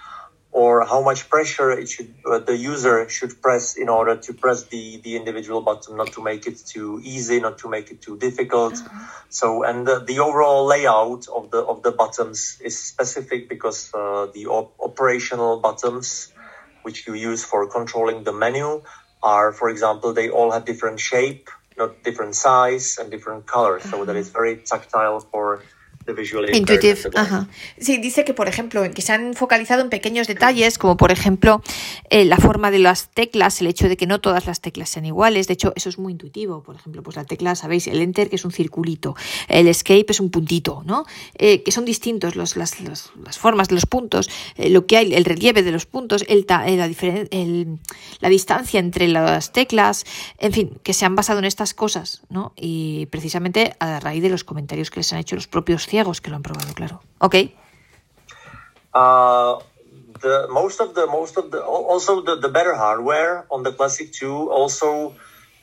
or 0.51 0.85
how 0.87 1.03
much 1.03 1.29
pressure 1.29 1.71
it 1.71 1.89
should 1.89 2.15
uh, 2.25 2.39
the 2.39 2.57
user 2.57 3.09
should 3.09 3.41
press 3.43 3.77
in 3.77 3.89
order 3.89 4.17
to 4.17 4.33
press 4.33 4.65
the 4.65 5.01
the 5.05 5.17
individual 5.17 5.61
button 5.61 5.97
not 5.97 6.11
to 6.13 6.23
make 6.23 6.47
it 6.47 6.59
too 6.67 7.01
easy 7.05 7.39
not 7.41 7.59
to 7.59 7.69
make 7.69 7.91
it 7.91 8.01
too 8.01 8.17
difficult 8.17 8.75
uh-huh. 8.75 9.07
so 9.29 9.63
and 9.63 9.87
the, 9.87 9.99
the, 10.01 10.19
overall 10.19 10.65
layout 10.65 11.29
of 11.29 11.51
the 11.51 11.59
of 11.59 11.83
the 11.83 11.93
buttons 11.93 12.59
is 12.65 12.79
specific 12.79 13.49
because 13.49 13.93
uh, 13.95 14.27
the 14.35 14.47
op- 14.47 14.75
operational 14.81 15.61
buttons 15.61 16.33
which 16.83 17.07
you 17.07 17.15
use 17.15 17.45
for 17.45 17.67
controlling 17.67 18.25
the 18.25 18.33
menu 18.33 18.83
are 19.23 19.53
for 19.53 19.69
example 19.69 20.15
they 20.15 20.31
all 20.31 20.51
have 20.51 20.65
different 20.65 20.99
shape 20.99 21.51
not 21.79 22.03
different 22.03 22.35
size 22.35 22.99
and 22.99 23.11
different 23.11 23.47
colors. 23.47 23.83
So 23.85 24.05
that 24.05 24.13
mm-hmm. 24.13 24.19
is 24.19 24.31
very 24.31 24.57
tactile 24.57 25.21
for 25.21 25.63
Intuitive, 26.57 26.99
ajá. 27.15 27.49
Sí, 27.79 27.99
dice 27.99 28.25
que, 28.25 28.35
por 28.35 28.49
ejemplo, 28.49 28.83
que 28.95 29.03
se 29.03 29.13
han 29.13 29.35
focalizado 29.35 29.83
en 29.83 29.91
pequeños 29.91 30.27
detalles, 30.27 30.79
como 30.79 30.97
por 30.97 31.11
ejemplo 31.11 31.63
eh, 32.11 32.25
la 32.25 32.37
forma 32.37 32.71
de 32.71 32.79
las 32.79 33.11
teclas, 33.11 33.61
el 33.61 33.67
hecho 33.67 33.89
de 33.89 33.97
que 33.97 34.07
no 34.07 34.21
todas 34.21 34.47
las 34.47 34.61
teclas 34.61 34.89
sean 34.89 35.07
iguales. 35.07 35.47
De 35.47 35.55
hecho, 35.55 35.73
eso 35.77 35.89
es 35.89 35.99
muy 35.99 36.13
intuitivo. 36.13 36.63
Por 36.63 36.77
ejemplo, 36.77 37.03
pues 37.03 37.17
la 37.17 37.25
tecla, 37.25 37.55
sabéis, 37.55 37.87
el 37.87 38.01
enter, 38.01 38.31
que 38.31 38.37
es 38.37 38.45
un 38.45 38.53
circulito, 38.53 39.17
el 39.49 39.69
escape 39.69 40.07
es 40.09 40.21
un 40.21 40.31
puntito, 40.31 40.83
¿no? 40.85 41.05
Eh, 41.39 41.63
que 41.63 41.73
son 41.73 41.85
distintos 41.85 42.37
los, 42.37 42.57
las, 42.57 42.81
las, 42.81 43.11
formas 43.39 43.69
de 43.69 43.75
los 43.75 43.87
puntos, 43.87 44.31
eh, 44.57 44.71
lo 44.71 44.87
que 44.87 44.97
hay, 44.97 45.15
el 45.15 45.25
relieve 45.25 45.63
de 45.63 45.73
los 45.73 45.87
puntos, 45.87 46.25
el, 46.29 46.47
la, 46.49 46.67
el, 46.67 47.79
la 48.21 48.29
distancia 48.29 48.81
entre 48.81 49.09
las 49.09 49.53
teclas, 49.53 50.05
en 50.39 50.53
fin, 50.53 50.79
que 50.83 50.95
se 50.95 51.05
han 51.05 51.15
basado 51.15 51.39
en 51.39 51.45
estas 51.45 51.75
cosas, 51.75 52.23
¿no? 52.29 52.53
Y 52.57 53.07
precisamente 53.07 53.75
a 53.79 54.01
raíz 54.01 54.23
de 54.23 54.31
los 54.31 54.45
comentarios 54.45 54.91
que 54.91 55.01
les 55.01 55.13
han 55.13 55.19
hecho 55.19 55.37
los 55.37 55.47
propios 55.47 55.87
ciegos 55.99 56.21
que 56.21 56.31
lo 56.31 56.37
han 56.37 56.43
probado, 56.43 56.73
claro. 56.75 57.01
Ok. 57.19 57.35
Uh, 58.95 59.59
the 60.21 60.47
most 60.49 60.81
of 60.81 60.95
the 60.95 61.07
most 61.07 61.37
of 61.37 61.51
the 61.51 61.61
also 61.61 62.23
the, 62.23 62.37
the 62.37 62.49
better 62.49 62.75
hardware 62.75 63.47
on 63.51 63.63
the 63.63 63.73
Classic 63.73 64.11
2 64.13 64.51
also 64.51 65.15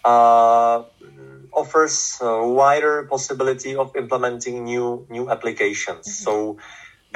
uh, 0.03 0.83
offers 1.51 2.19
a 2.21 2.45
wider 2.47 3.07
possibility 3.09 3.75
of 3.75 3.95
implementing 3.95 4.65
new 4.65 5.07
new 5.09 5.29
applications. 5.29 6.05
Mm 6.05 6.11
-hmm. 6.11 6.23
So 6.25 6.33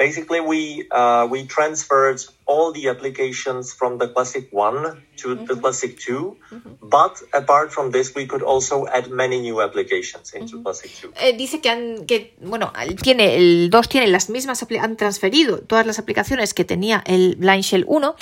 basically 0.00 0.40
we 0.40 0.88
uh, 0.90 1.28
we 1.30 1.44
transferred 1.44 2.20
all 2.46 2.72
the 2.72 2.88
applications 2.88 3.64
from 3.78 3.98
the 4.00 4.08
classic 4.08 4.48
1 4.50 4.96
to 5.20 5.28
mm-hmm. 5.28 5.44
the 5.44 5.56
classic 5.60 6.00
2 6.00 6.08
mm-hmm. 6.08 6.88
but 6.96 7.20
apart 7.34 7.68
from 7.70 7.92
this 7.92 8.14
we 8.16 8.24
could 8.24 8.42
also 8.42 8.86
add 8.88 9.10
many 9.10 9.38
new 9.46 9.60
applications 9.60 10.32
into 10.32 10.56
mm-hmm. 10.56 10.64
classic 10.64 10.90
2 11.02 11.12
eh, 11.20 11.36
dice 11.36 11.60
que 11.60 11.68
han 11.68 12.06
que 12.06 12.32
bueno 12.40 12.72
tiene 13.02 13.36
el 13.36 13.68
2 13.68 13.88
tiene 13.88 14.06
las 14.06 14.30
mismas 14.30 14.64
han 14.80 14.96
transferido 14.96 15.60
todas 15.60 15.84
las 15.84 15.98
aplicaciones 15.98 16.54
que 16.54 16.64
tenía 16.64 17.04
el 17.04 17.36
Blind 17.36 17.62
Shell 17.62 17.84
1 17.86 18.16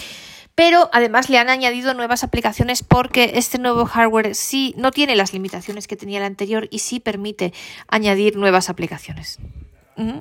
pero 0.57 0.91
además 0.93 1.31
le 1.31 1.39
han 1.39 1.51
añadido 1.51 1.95
nuevas 1.95 2.25
aplicaciones 2.25 2.83
porque 2.83 3.35
este 3.37 3.59
nuevo 3.59 3.87
hardware 3.87 4.35
sí 4.35 4.75
no 4.77 4.91
tiene 4.91 5.15
las 5.15 5.33
limitaciones 5.33 5.87
que 5.87 5.95
tenía 5.95 6.19
el 6.19 6.25
anterior 6.25 6.67
y 6.73 6.81
sí 6.81 6.99
permite 6.99 7.53
añadir 7.87 8.35
nuevas 8.37 8.69
aplicaciones. 8.69 9.39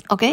¿Ok? 0.09 0.23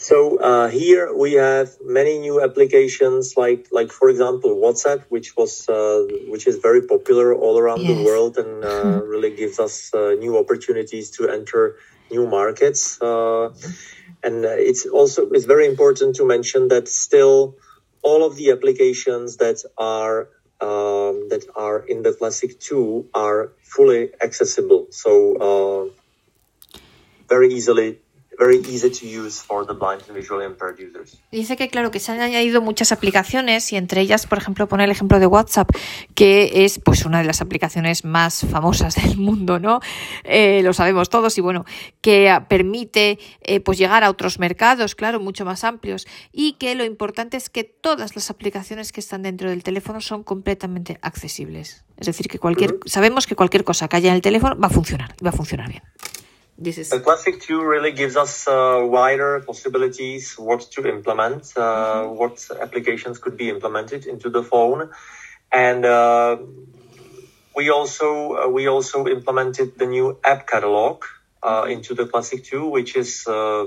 So 0.00 0.38
uh, 0.38 0.68
here 0.68 1.14
we 1.14 1.34
have 1.34 1.76
many 1.84 2.18
new 2.18 2.42
applications, 2.42 3.36
like 3.36 3.68
like 3.70 3.92
for 3.92 4.08
example 4.08 4.56
WhatsApp, 4.56 5.02
which 5.10 5.36
was 5.36 5.68
uh, 5.68 6.06
which 6.26 6.46
is 6.46 6.56
very 6.56 6.80
popular 6.80 7.34
all 7.34 7.58
around 7.58 7.82
yes. 7.82 7.98
the 7.98 8.04
world 8.04 8.38
and 8.38 8.64
uh, 8.64 9.04
really 9.12 9.36
gives 9.36 9.58
us 9.60 9.92
uh, 9.92 10.16
new 10.18 10.38
opportunities 10.38 11.10
to 11.10 11.28
enter 11.28 11.76
new 12.10 12.26
markets. 12.26 12.98
Uh, 13.02 13.50
and 14.24 14.46
it's 14.46 14.86
also 14.86 15.28
it's 15.32 15.44
very 15.44 15.66
important 15.66 16.16
to 16.16 16.24
mention 16.24 16.68
that 16.68 16.88
still 16.88 17.56
all 18.00 18.24
of 18.24 18.36
the 18.36 18.52
applications 18.52 19.36
that 19.36 19.62
are 19.76 20.30
um, 20.62 21.28
that 21.28 21.44
are 21.54 21.80
in 21.80 22.02
the 22.02 22.14
Classic 22.14 22.58
2 22.58 23.10
are 23.12 23.52
fully 23.62 24.08
accessible. 24.22 24.86
So 24.88 25.12
uh, 25.36 25.84
very 28.40 28.56
easily 28.56 28.90
Dice 31.30 31.56
que 31.56 31.68
claro 31.68 31.90
que 31.90 32.00
se 32.00 32.12
han 32.12 32.20
añadido 32.20 32.62
muchas 32.62 32.90
aplicaciones 32.90 33.72
y 33.72 33.76
entre 33.76 34.00
ellas, 34.00 34.26
por 34.26 34.38
ejemplo, 34.38 34.66
pone 34.66 34.84
el 34.84 34.90
ejemplo 34.90 35.20
de 35.20 35.26
WhatsApp, 35.26 35.70
que 36.14 36.64
es 36.64 36.78
pues 36.78 37.04
una 37.04 37.18
de 37.18 37.24
las 37.24 37.42
aplicaciones 37.42 38.04
más 38.04 38.46
famosas 38.50 38.94
del 39.02 39.18
mundo, 39.18 39.58
¿no? 39.58 39.80
Eh, 40.24 40.62
lo 40.64 40.72
sabemos 40.72 41.10
todos 41.10 41.36
y 41.36 41.42
bueno, 41.42 41.66
que 42.00 42.34
permite 42.48 43.18
eh, 43.42 43.60
pues 43.60 43.76
llegar 43.78 44.04
a 44.04 44.10
otros 44.10 44.38
mercados, 44.38 44.94
claro, 44.94 45.20
mucho 45.20 45.44
más 45.44 45.62
amplios 45.62 46.06
y 46.32 46.54
que 46.54 46.74
lo 46.74 46.84
importante 46.84 47.36
es 47.36 47.50
que 47.50 47.64
todas 47.64 48.16
las 48.16 48.30
aplicaciones 48.30 48.92
que 48.92 49.00
están 49.00 49.22
dentro 49.22 49.50
del 49.50 49.62
teléfono 49.62 50.00
son 50.00 50.24
completamente 50.24 50.98
accesibles. 51.02 51.84
Es 51.98 52.06
decir, 52.06 52.28
que 52.28 52.38
cualquier, 52.38 52.78
sabemos 52.86 53.26
que 53.26 53.36
cualquier 53.36 53.64
cosa 53.64 53.86
que 53.88 53.96
haya 53.96 54.08
en 54.08 54.16
el 54.16 54.22
teléfono 54.22 54.58
va 54.58 54.68
a 54.68 54.70
funcionar, 54.70 55.14
va 55.24 55.28
a 55.28 55.34
funcionar 55.34 55.68
bien. 55.68 55.82
This 56.62 56.76
is 56.76 56.90
the 56.90 57.00
Classic 57.00 57.40
2 57.40 57.64
really 57.64 57.90
gives 57.90 58.16
us 58.16 58.46
uh, 58.46 58.82
wider 58.84 59.40
possibilities 59.40 60.34
what 60.34 60.60
to 60.72 60.86
implement, 60.86 61.54
uh, 61.56 61.60
mm-hmm. 61.60 62.18
what 62.18 62.46
applications 62.60 63.18
could 63.18 63.38
be 63.38 63.48
implemented 63.48 64.04
into 64.04 64.28
the 64.28 64.42
phone, 64.42 64.90
and 65.50 65.86
uh, 65.86 66.36
we 67.56 67.70
also 67.70 68.36
uh, 68.36 68.48
we 68.48 68.68
also 68.68 69.06
implemented 69.06 69.78
the 69.78 69.86
new 69.86 70.18
app 70.22 70.46
catalog 70.46 71.02
uh, 71.42 71.62
mm-hmm. 71.62 71.70
into 71.70 71.94
the 71.94 72.04
Classic 72.06 72.44
2, 72.44 72.68
which 72.68 72.94
is 72.94 73.26
uh, 73.26 73.66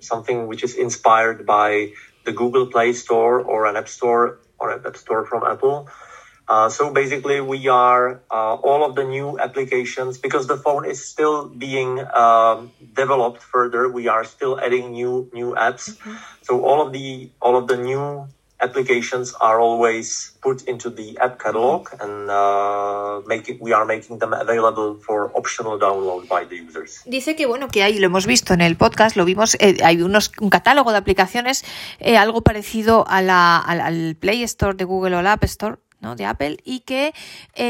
something 0.00 0.48
which 0.48 0.64
is 0.64 0.74
inspired 0.74 1.46
by 1.46 1.92
the 2.24 2.32
Google 2.32 2.66
Play 2.66 2.94
Store 2.94 3.40
or 3.42 3.66
an 3.66 3.76
App 3.76 3.88
Store 3.88 4.40
or 4.58 4.72
an 4.72 4.84
App 4.84 4.96
Store 4.96 5.24
from 5.24 5.44
Apple. 5.44 5.88
Uh, 6.46 6.68
so 6.68 6.92
basically, 6.92 7.40
we 7.40 7.68
are 7.68 8.20
uh, 8.30 8.54
all 8.54 8.84
of 8.84 8.94
the 8.94 9.04
new 9.04 9.38
applications 9.38 10.18
because 10.18 10.46
the 10.46 10.56
phone 10.56 10.84
is 10.84 11.02
still 11.04 11.48
being 11.48 12.00
um, 12.14 12.70
developed 12.92 13.42
further. 13.42 13.88
We 13.88 14.08
are 14.08 14.24
still 14.24 14.60
adding 14.60 14.92
new 14.92 15.30
new 15.32 15.54
apps. 15.54 15.96
Mm-hmm. 15.96 16.14
So 16.42 16.64
all 16.64 16.86
of 16.86 16.92
the 16.92 17.30
all 17.40 17.56
of 17.56 17.66
the 17.66 17.76
new 17.76 18.28
applications 18.60 19.34
are 19.40 19.60
always 19.60 20.32
put 20.42 20.62
into 20.68 20.90
the 20.90 21.18
app 21.18 21.38
catalog 21.38 21.88
mm-hmm. 21.88 22.04
and 22.04 22.30
uh, 22.30 23.20
make 23.26 23.56
we 23.60 23.72
are 23.72 23.84
making 23.84 24.18
them 24.18 24.32
available 24.32 24.96
for 25.00 25.32
optional 25.36 25.78
download 25.78 26.28
by 26.28 26.44
the 26.44 26.56
users. 26.56 27.02
Dice 27.06 27.36
que 27.36 27.46
bueno 27.46 27.68
que 27.68 27.82
hay 27.82 27.98
lo 27.98 28.06
hemos 28.06 28.26
visto 28.26 28.54
en 28.54 28.60
el 28.60 28.76
podcast 28.76 29.16
lo 29.16 29.24
vimos 29.24 29.56
eh, 29.60 29.78
hay 29.82 30.02
unos 30.02 30.32
un 30.40 30.50
catálogo 30.50 30.92
de 30.92 30.98
aplicaciones 30.98 31.64
eh, 32.00 32.16
algo 32.16 32.42
parecido 32.42 33.04
a 33.08 33.22
la, 33.22 33.58
al, 33.58 33.80
al 33.80 34.16
Play 34.16 34.42
Store 34.42 34.74
de 34.74 34.84
Google 34.84 35.16
o 35.16 35.22
la 35.22 35.32
App 35.32 35.44
Store 35.44 35.76
de 36.14 36.26
Apple 36.26 36.58
y 36.64 36.80
que 36.80 37.06
eh, 37.06 37.12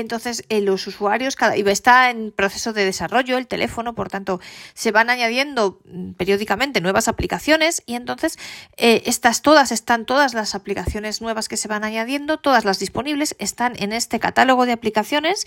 entonces 0.01 0.45
eh, 0.49 0.61
los 0.61 0.87
usuarios 0.89 1.37
cada, 1.37 1.55
está 1.55 2.11
en 2.11 2.33
proceso 2.33 2.73
de 2.73 2.85
desarrollo 2.85 3.39
el 3.39 3.47
teléfono, 3.47 3.95
por 3.95 4.09
tanto 4.09 4.41
se 4.75 4.91
van 4.91 5.11
añadiendo 5.11 5.81
mm, 5.85 6.13
periódicamente 6.13 6.81
nuevas 6.81 7.07
aplicaciones 7.07 7.85
y 7.87 7.95
entonces 7.95 8.37
eh, 8.77 9.03
estas 9.07 9.43
todas 9.43 9.71
están 9.71 10.05
todas 10.05 10.35
las 10.35 10.57
aplicaciones 10.57 11.23
nuevas 11.23 11.49
que 11.49 11.57
se 11.57 11.69
van 11.69 11.85
añadiendo, 11.85 12.39
todas 12.39 12.65
las 12.65 12.81
disponibles 12.81 13.37
están 13.39 13.75
en 13.79 13.93
este 13.93 14.19
catálogo 14.19 14.67
de 14.67 14.73
aplicaciones 14.73 15.47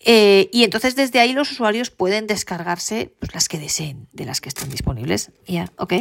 y 0.00 0.62
entonces 0.62 0.94
desde 0.94 1.18
ahí 1.18 1.32
los 1.32 1.50
usuarios 1.50 1.90
pueden 1.90 2.28
descargarse 2.28 3.12
pues, 3.18 3.34
las 3.34 3.48
que 3.48 3.58
deseen 3.58 4.06
de 4.12 4.26
las 4.26 4.40
que 4.40 4.48
están 4.48 4.70
disponibles. 4.70 5.32
Ya, 5.46 5.72
¿ok? 5.76 5.92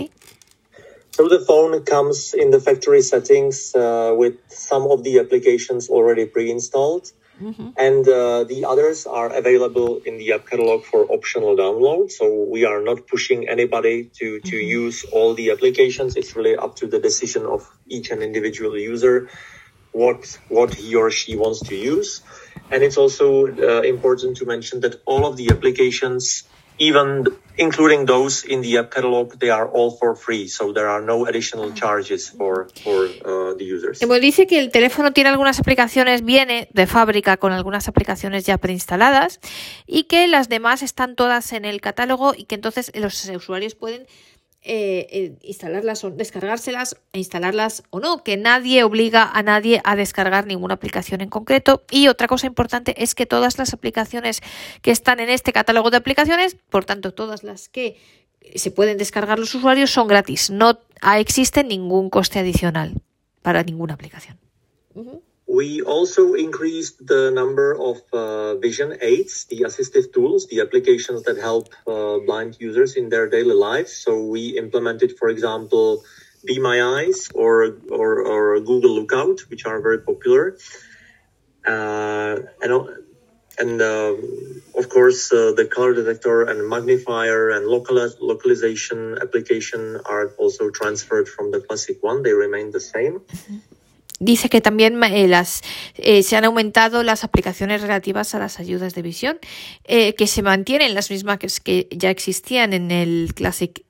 So 1.18 1.28
the 1.28 1.40
phone 1.40 1.84
comes 1.84 2.36
in 2.36 2.52
the 2.52 2.60
factory 2.60 3.02
settings 3.02 3.74
uh, 3.74 4.14
with 4.16 4.36
some 4.50 4.84
of 4.84 5.04
the 5.04 5.18
applications 5.18 5.90
already 5.90 6.26
pre-installed. 6.28 7.12
Mm-hmm. 7.42 7.70
And 7.76 8.08
uh, 8.08 8.44
the 8.44 8.66
others 8.66 9.08
are 9.08 9.30
available 9.34 10.00
in 10.06 10.20
the 10.20 10.34
app 10.34 10.46
catalog 10.48 10.84
for 10.84 11.12
optional 11.12 11.58
download. 11.58 12.12
So 12.12 12.44
we 12.44 12.66
are 12.66 12.84
not 12.84 13.08
pushing 13.08 13.50
anybody 13.50 14.12
to, 14.20 14.40
to 14.42 14.56
mm-hmm. 14.58 14.82
use 14.82 15.06
all 15.12 15.34
the 15.34 15.50
applications. 15.50 16.16
It's 16.16 16.36
really 16.36 16.56
up 16.56 16.76
to 16.76 16.86
the 16.86 17.00
decision 17.00 17.48
of 17.48 17.68
each 17.88 18.12
and 18.12 18.22
individual 18.22 18.78
user 18.78 19.28
what 19.94 20.38
what 20.50 20.76
he 20.76 20.94
or 20.94 21.10
she 21.10 21.36
wants 21.36 21.62
to 21.62 21.76
use. 21.76 22.22
And 22.70 22.84
it's 22.84 22.98
also 22.98 23.48
uh, 23.48 23.82
important 23.82 24.38
to 24.38 24.46
mention 24.46 24.82
that 24.82 25.02
all 25.08 25.26
of 25.26 25.36
the 25.36 25.50
applications 25.50 26.44
even 26.78 27.24
including 27.58 28.06
those 28.06 28.46
in 28.46 28.62
the 28.62 28.78
app 28.78 28.92
catalog, 28.92 29.40
they 29.40 29.50
are 29.50 29.68
all 29.68 29.92
for 29.92 30.16
free, 30.16 30.48
so 30.48 30.72
there 30.74 30.88
are 30.88 31.02
no 31.02 31.26
additional 31.26 31.74
charges 31.74 32.30
for, 32.30 32.68
for 32.84 33.08
uh, 33.26 33.56
the 33.58 33.66
users. 33.66 34.00
Bueno, 34.06 34.22
dice 34.22 34.46
que 34.46 34.60
el 34.60 34.72
teléfono 34.72 35.12
tiene 35.12 35.30
algunas 35.30 35.60
aplicaciones, 35.60 36.24
viene 36.24 36.70
de 36.74 36.88
fábrica 36.88 37.38
con 37.38 37.52
algunas 37.52 37.88
aplicaciones 37.88 38.46
ya 38.46 38.58
preinstaladas 38.58 39.40
y 39.88 40.04
que 40.04 40.28
las 40.28 40.50
demás 40.50 40.84
están 40.84 41.16
todas 41.16 41.52
en 41.54 41.66
el 41.66 41.82
catálogo 41.82 42.34
y 42.38 42.46
que 42.46 42.56
entonces 42.56 42.92
los 42.96 43.26
usuarios 43.26 43.76
pueden 43.76 44.06
eh, 44.64 45.08
eh, 45.12 45.38
instalarlas 45.44 46.04
o 46.04 46.12
descargárselas 46.12 46.98
e 47.14 47.20
instalarlas 47.20 47.84
o 47.90 48.00
no, 48.00 48.24
que 48.24 48.36
nadie 48.36 48.84
obliga 48.84 49.24
a 49.32 49.42
nadie 49.42 49.82
a 49.86 49.96
descargar 49.96 50.46
ninguna 50.46 50.74
aplicación 50.74 51.22
en 51.22 51.30
concreto. 51.30 51.84
Y 51.90 52.08
otra 52.10 52.28
cosa 52.28 52.48
importante 52.48 53.02
es 53.02 53.16
que 53.16 53.26
todas 53.26 53.58
las 53.58 53.74
aplicaciones 53.74 54.42
que 54.82 54.92
están 54.92 55.20
en 55.20 55.30
este 55.30 55.54
catálogo 55.54 55.90
de 55.90 55.98
aplicaciones, 55.98 56.58
por 56.70 56.86
tanto 56.86 57.14
todas 57.14 57.44
las 57.44 57.70
que 57.70 57.98
se 58.56 58.72
pueden 58.72 58.98
descargar 58.98 59.40
los 59.40 59.54
usuarios 59.56 59.92
son 59.92 60.08
gratis, 60.08 60.50
no 60.50 60.80
existe 61.18 61.64
ningún 61.64 62.10
coste 62.10 62.40
adicional 62.40 63.02
para 63.42 63.64
ninguna 63.64 63.94
aplicación. 63.94 64.38
We 65.48 65.82
also 65.82 66.34
increased 66.34 67.08
the 67.08 67.32
number 67.32 67.74
of 67.74 68.02
uh, 68.12 68.56
vision 68.58 68.98
aids, 69.02 69.46
the 69.46 69.62
assistive 69.62 70.14
tools, 70.14 70.48
the 70.48 70.60
applications 70.60 71.24
that 71.24 71.38
help 71.38 71.70
uh, 71.88 72.20
blind 72.26 72.58
users 72.60 72.96
in 72.96 73.08
their 73.08 73.30
daily 73.30 73.56
lives. 73.56 73.94
So 73.94 74.26
we 74.26 74.58
implemented, 74.58 75.18
for 75.18 75.30
example, 75.30 76.04
Be 76.46 76.60
My 76.60 76.84
Eyes 76.84 77.30
or, 77.34 77.78
or, 77.90 78.28
or 78.28 78.60
Google 78.60 78.92
Lookout, 78.96 79.40
which 79.50 79.66
are 79.66 79.82
very 79.82 80.00
popular. 80.00 80.58
Uh, 81.66 82.40
and 82.62 82.72
and 83.60 83.82
um, 83.82 84.62
of 84.78 84.88
course, 84.90 85.34
uh, 85.34 85.52
the 85.58 85.66
color 85.66 85.94
detector 85.94 86.44
and 86.44 86.70
magnifier 86.70 87.50
and 87.50 87.66
localiz 87.66 88.16
localization 88.20 89.18
application 89.20 90.00
are 90.06 90.30
also 90.38 90.70
transferred 90.70 91.28
from 91.28 91.50
the 91.50 91.60
classic 91.62 92.04
one. 92.04 92.22
They 92.22 92.34
remain 92.34 92.70
the 92.72 92.80
same. 92.80 93.14
Mm 93.14 93.26
-hmm. 93.26 93.77
Dice 94.20 94.50
que 94.50 94.62
también 94.62 95.02
eh, 95.04 95.28
las, 95.28 95.62
eh, 95.96 96.24
se 96.24 96.36
han 96.36 96.46
aumentado 96.46 97.04
las 97.04 97.24
aplicaciones 97.24 97.82
relativas 97.82 98.34
a 98.34 98.40
las 98.40 98.60
ayudas 98.60 98.96
de 98.96 99.04
visión, 99.04 99.38
eh, 99.84 100.16
que 100.16 100.26
se 100.26 100.42
mantienen 100.42 100.96
las 100.96 101.12
mismas 101.12 101.38
que, 101.38 101.88
ya 101.92 102.10
existían 102.10 102.74
en 102.74 102.90
el 102.90 103.34
Classic 103.36 103.84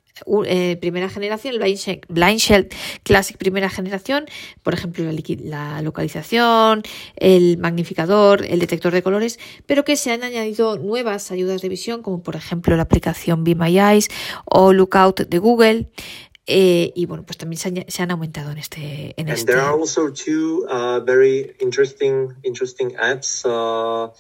primera 0.82 1.10
generación, 1.10 1.56
Blind 2.10 2.40
Shell, 2.40 2.70
Classic 3.04 3.38
primera 3.38 3.70
generación, 3.70 4.26
por 4.64 4.74
ejemplo, 4.74 5.06
la, 5.44 5.82
localización, 5.82 6.82
el 7.16 7.58
magnificador, 7.58 8.44
el 8.46 8.60
detector 8.60 8.94
de 8.94 9.04
colores, 9.04 9.40
pero 9.66 9.84
que 9.84 9.96
se 9.96 10.12
han 10.12 10.24
añadido 10.24 10.78
nuevas 10.78 11.32
ayudas 11.32 11.62
de 11.62 11.70
visión, 11.70 12.02
como 12.02 12.24
por 12.24 12.36
ejemplo 12.36 12.76
la 12.76 12.84
aplicación 12.84 13.44
Be 13.44 13.56
My 13.56 13.80
Eyes 13.80 14.08
o 14.46 14.74
Lookout 14.74 15.28
de 15.28 15.38
Google. 15.38 15.90
Eh, 16.50 16.94
y 16.96 17.06
bueno, 17.06 17.26
pues 17.26 17.38
también 17.38 17.60
se, 17.60 17.86
se, 17.90 18.02
han 18.02 18.12
aumentado 18.12 18.52
en 18.52 18.58
este. 18.58 19.14
En 19.18 19.28
And 19.28 19.38
este... 19.38 19.52
there 19.52 19.62
are 19.62 19.78
also 19.78 20.10
two 20.10 20.66
uh, 20.70 21.02
very 21.02 21.54
interesting 21.60 22.34
interesting 22.44 22.96
apps. 22.96 23.44
Uh, 23.44 24.14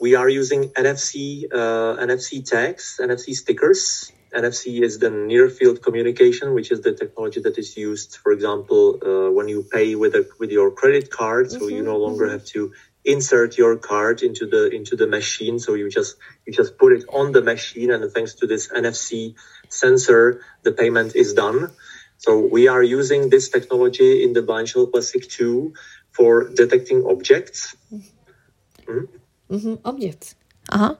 we 0.00 0.16
are 0.16 0.30
using 0.30 0.70
NFC 0.72 1.44
uh, 1.52 2.00
NFC 2.00 2.42
tags, 2.42 2.98
NFC 2.98 3.34
stickers. 3.34 4.12
NFC 4.34 4.82
is 4.82 4.98
the 4.98 5.10
near 5.10 5.48
field 5.50 5.82
communication, 5.82 6.54
which 6.54 6.70
is 6.70 6.80
the 6.80 6.92
technology 6.92 7.40
that 7.40 7.58
is 7.58 7.76
used, 7.76 8.16
for 8.16 8.32
example, 8.32 8.98
uh, 9.02 9.30
when 9.30 9.48
you 9.48 9.62
pay 9.62 9.94
with 9.94 10.14
a 10.14 10.26
with 10.38 10.50
your 10.50 10.70
credit 10.70 11.10
card. 11.10 11.50
So 11.50 11.58
mm 11.58 11.64
-hmm. 11.64 11.76
you 11.76 11.82
no 11.82 11.98
longer 11.98 12.26
mm-hmm. 12.26 12.38
have 12.38 12.46
to 12.52 12.72
insert 13.04 13.56
your 13.56 13.76
card 13.76 14.22
into 14.22 14.46
the 14.46 14.70
into 14.70 14.96
the 14.96 15.06
machine. 15.06 15.58
So 15.58 15.74
you 15.74 15.88
just 15.90 16.16
you 16.46 16.52
just 16.52 16.76
put 16.78 16.92
it 16.92 17.04
on 17.08 17.32
the 17.32 17.42
machine, 17.42 17.92
and 17.92 18.12
thanks 18.12 18.34
to 18.36 18.46
this 18.46 18.68
NFC 18.72 19.34
sensor, 19.68 20.40
the 20.62 20.72
payment 20.72 21.14
is 21.14 21.34
done. 21.34 21.70
So 22.18 22.38
we 22.38 22.68
are 22.68 22.82
using 22.82 23.30
this 23.30 23.48
technology 23.48 24.24
in 24.24 24.32
the 24.32 24.42
Blindshell 24.42 24.88
Classic 24.88 25.28
2 25.28 25.72
for 26.10 26.48
detecting 26.48 27.04
objects. 27.06 27.76
Mm-hmm. 27.92 29.54
Mm-hmm. 29.54 29.74
Objects. 29.84 30.34
Uh-huh. 30.70 30.96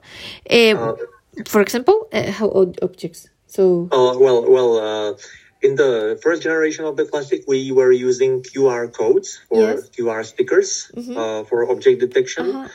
Uh, 0.49 0.55
uh, 0.55 0.97
for 1.47 1.61
example, 1.61 2.09
uh, 2.13 2.31
how 2.31 2.49
objects? 2.83 3.29
So. 3.47 3.89
Uh, 3.91 4.19
well, 4.19 4.51
well. 4.51 4.71
Uh, 4.79 5.19
in 5.61 5.75
the 5.75 6.19
first 6.23 6.43
generation 6.43 6.85
of 6.85 6.97
the 6.97 7.05
Classic, 7.05 7.43
we 7.49 7.73
were 7.73 7.91
using 7.91 8.43
QR 8.43 8.93
codes 8.93 9.41
or 9.51 9.61
yes. 9.61 9.89
QR 9.91 10.25
stickers 10.25 10.91
mm-hmm. 10.95 11.17
uh, 11.17 11.45
for 11.45 11.69
object 11.71 12.01
detection. 12.01 12.55
Uh-huh. 12.55 12.69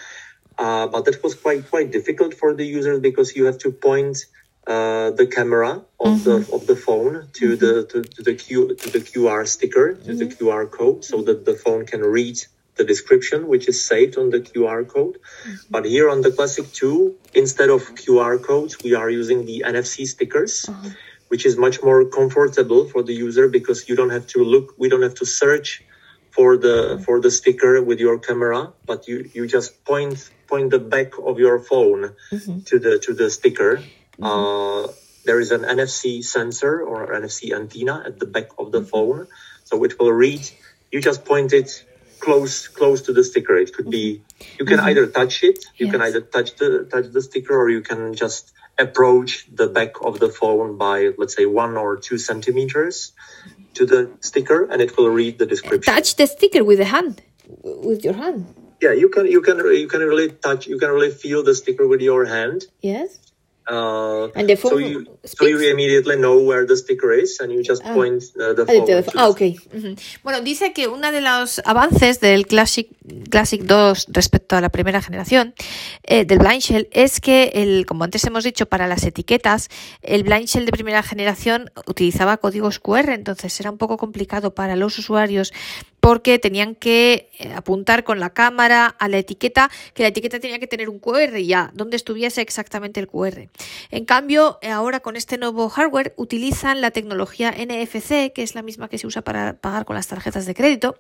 Uh, 0.58 0.88
but 0.88 1.06
that 1.06 1.24
was 1.24 1.34
quite 1.34 1.70
quite 1.70 1.92
difficult 1.92 2.34
for 2.34 2.54
the 2.54 2.66
users 2.66 3.00
because 3.00 3.36
you 3.36 3.46
have 3.46 3.58
to 3.58 3.72
point 3.72 4.26
uh, 4.68 5.12
the 5.12 5.28
camera 5.28 5.82
of 6.00 6.08
mm-hmm. 6.08 6.24
the 6.24 6.56
of 6.56 6.68
the 6.68 6.76
phone 6.76 7.28
to 7.34 7.58
mm-hmm. 7.58 7.66
the 7.66 7.86
to, 7.86 8.02
to, 8.04 8.22
the 8.24 8.36
Q 8.36 8.76
to 8.76 8.90
the 8.90 9.00
QR 9.00 9.48
sticker 9.48 9.94
to 9.94 10.16
the 10.16 10.26
mm-hmm. 10.26 10.48
QR 10.48 10.70
code 10.70 11.04
so 11.04 11.22
that 11.24 11.46
the 11.46 11.54
phone 11.54 11.86
can 11.86 12.02
read 12.02 12.38
the 12.76 12.84
description 12.84 13.48
which 13.48 13.68
is 13.68 13.86
saved 13.86 14.18
on 14.18 14.30
the 14.30 14.40
QR 14.40 14.88
code. 14.88 15.16
Mm-hmm. 15.16 15.56
But 15.70 15.86
here 15.86 16.10
on 16.10 16.22
the 16.22 16.32
Classic 16.32 16.72
2, 16.72 17.16
instead 17.36 17.70
of 17.70 17.82
QR 17.94 18.42
codes, 18.42 18.82
we 18.84 18.96
are 18.96 19.10
using 19.10 19.46
the 19.46 19.64
NFC 19.66 20.08
stickers. 20.08 20.66
Uh-huh 20.68 20.90
which 21.34 21.48
is 21.48 21.58
much 21.58 21.82
more 21.82 22.06
comfortable 22.06 22.86
for 22.88 23.02
the 23.02 23.16
user 23.28 23.48
because 23.48 23.90
you 23.90 23.96
don't 23.96 24.12
have 24.12 24.28
to 24.28 24.44
look, 24.44 24.76
we 24.78 24.88
don't 24.88 25.02
have 25.02 25.16
to 25.16 25.26
search 25.26 25.84
for 26.30 26.58
the 26.58 27.02
for 27.06 27.20
the 27.20 27.32
sticker 27.32 27.82
with 27.82 28.00
your 28.00 28.20
camera, 28.20 28.72
but 28.86 29.08
you 29.08 29.18
you 29.34 29.48
just 29.48 29.84
point 29.84 30.30
point 30.48 30.70
the 30.70 30.84
back 30.94 31.10
of 31.30 31.40
your 31.46 31.58
phone 31.70 32.02
mm-hmm. 32.32 32.60
to 32.70 32.76
the 32.78 32.94
to 33.06 33.12
the 33.20 33.32
sticker. 33.38 33.82
Mm-hmm. 34.20 34.90
Uh, 34.90 34.94
there 35.26 35.40
is 35.40 35.52
an 35.52 35.62
NFC 35.62 36.24
sensor 36.24 36.82
or 36.82 37.08
NFC 37.08 37.56
antenna 37.56 38.04
at 38.06 38.20
the 38.20 38.26
back 38.26 38.50
of 38.58 38.72
the 38.72 38.82
mm-hmm. 38.82 38.90
phone, 38.90 39.28
so 39.64 39.84
it 39.84 40.00
will 40.00 40.12
read. 40.12 40.50
You 40.92 41.02
just 41.02 41.26
point 41.26 41.54
it 41.54 41.86
close 42.20 42.68
close 42.68 43.02
to 43.04 43.14
the 43.14 43.24
sticker. 43.24 43.56
It 43.56 43.74
could 43.74 43.90
be 43.90 44.22
mm-hmm. 44.22 44.56
you 44.60 44.66
can 44.66 44.78
mm-hmm. 44.78 44.88
either 44.90 45.08
touch 45.08 45.44
it, 45.44 45.66
you 45.78 45.88
yes. 45.88 45.94
can 45.94 46.02
either 46.02 46.22
touch 46.22 46.56
the 46.56 46.88
touch 46.92 47.12
the 47.12 47.22
sticker, 47.22 47.56
or 47.56 47.70
you 47.70 47.82
can 47.82 48.14
just 48.14 48.54
approach 48.78 49.48
the 49.54 49.68
back 49.68 50.02
of 50.02 50.20
the 50.20 50.30
phone 50.30 50.78
by, 50.78 51.12
let's 51.18 51.36
say, 51.36 51.46
one 51.46 51.78
or 51.78 51.98
two 51.98 52.18
centimeters 52.18 53.14
to 53.76 53.86
the 53.86 54.12
sticker, 54.20 54.66
and 54.66 54.82
it 54.82 54.98
will 54.98 55.10
read 55.10 55.38
the 55.38 55.46
description. 55.46 55.94
Touch 55.94 56.16
the 56.16 56.28
sticker 56.28 56.64
with 56.64 56.80
the 56.80 56.86
hand, 56.86 57.22
with 57.64 58.04
your 58.04 58.14
hand. 58.14 58.54
Yeah, 58.82 58.94
you 58.94 59.10
can 59.10 59.28
you 59.28 59.42
can 59.42 59.58
you 59.60 59.88
can 59.88 60.02
really 60.02 60.30
touch 60.30 60.68
you 60.68 60.78
can 60.78 60.90
really 60.90 61.12
feel 61.12 61.44
the 61.44 61.56
sticker 61.56 61.88
with 61.88 62.02
your 62.02 62.26
hand. 62.26 62.66
Yes. 62.82 63.20
Uh, 63.70 64.28
and 64.36 64.48
the 64.48 64.58
phone 64.58 64.72
so 64.72 64.78
you, 64.78 65.06
so 65.24 65.46
you 65.46 65.60
immediately 65.72 66.18
know 66.18 66.38
where 66.38 66.66
the 66.66 66.76
sticker 66.76 67.14
is 67.14 67.40
and 67.40 67.52
you 67.52 67.64
just 67.64 67.82
ah. 67.86 67.94
point 67.94 68.22
uh, 68.36 68.54
the 68.54 68.66
phone. 68.66 69.04
Ah, 69.16 69.30
ok. 69.30 69.42
Uh 69.42 69.80
-huh. 69.80 69.96
Bueno, 70.24 70.42
dice 70.42 70.74
que 70.74 70.88
uno 70.88 71.12
de 71.12 71.22
los 71.22 71.62
avances 71.64 72.20
del 72.20 72.46
Classic, 72.46 72.90
Classic 73.30 73.62
2 73.62 74.08
respecto 74.12 74.56
a 74.56 74.62
la 74.62 74.70
primera 74.70 75.02
generación 75.02 75.54
eh, 76.04 76.26
del 76.26 76.40
Blind 76.40 76.62
Shell 76.62 76.88
es 76.92 77.20
que, 77.20 77.52
el, 77.54 77.86
como 77.86 78.04
antes 78.04 78.26
hemos 78.26 78.44
dicho, 78.44 78.66
para 78.66 78.88
las 78.88 79.04
etiquetas, 79.06 79.70
el 80.02 80.24
Blind 80.24 80.48
Shell 80.48 80.66
de 80.66 80.72
primera 80.72 81.02
generación 81.02 81.70
utilizaba 81.88 82.38
códigos 82.38 82.80
QR, 82.80 83.12
entonces 83.14 83.60
era 83.60 83.72
un 83.72 83.78
poco 83.78 83.98
complicado 83.98 84.54
para 84.54 84.76
los 84.76 85.00
usuarios 85.00 85.54
porque 86.04 86.38
tenían 86.38 86.76
que 86.76 87.30
eh, 87.40 87.54
apuntar 87.56 88.04
con 88.04 88.20
la 88.20 88.32
cámara 88.32 88.88
a 88.88 89.08
la 89.08 89.20
etiqueta, 89.20 89.72
que 89.94 90.04
la 90.04 90.10
etiqueta 90.10 90.38
tenía 90.38 90.60
que 90.60 90.68
tener 90.68 90.90
un 90.90 91.00
QR 91.00 91.38
ya, 91.38 91.72
donde 91.76 91.96
estuviese 91.96 92.42
exactamente 92.42 93.00
el 93.00 93.08
QR. 93.08 93.48
En 93.90 94.04
cambio, 94.04 94.60
eh, 94.62 94.68
ahora 94.68 95.00
con 95.00 95.16
este 95.16 95.38
nuevo 95.38 95.70
hardware 95.70 96.14
utilizan 96.18 96.82
la 96.82 96.92
tecnología 96.92 97.54
NFC, 97.54 98.34
que 98.34 98.44
es 98.44 98.54
la 98.54 98.64
misma 98.64 98.90
que 98.90 98.98
se 98.98 99.08
usa 99.08 99.22
para 99.22 99.62
pagar 99.62 99.86
con 99.86 99.96
las 99.96 100.08
tarjetas 100.08 100.46
de 100.46 100.54
crédito. 100.54 101.00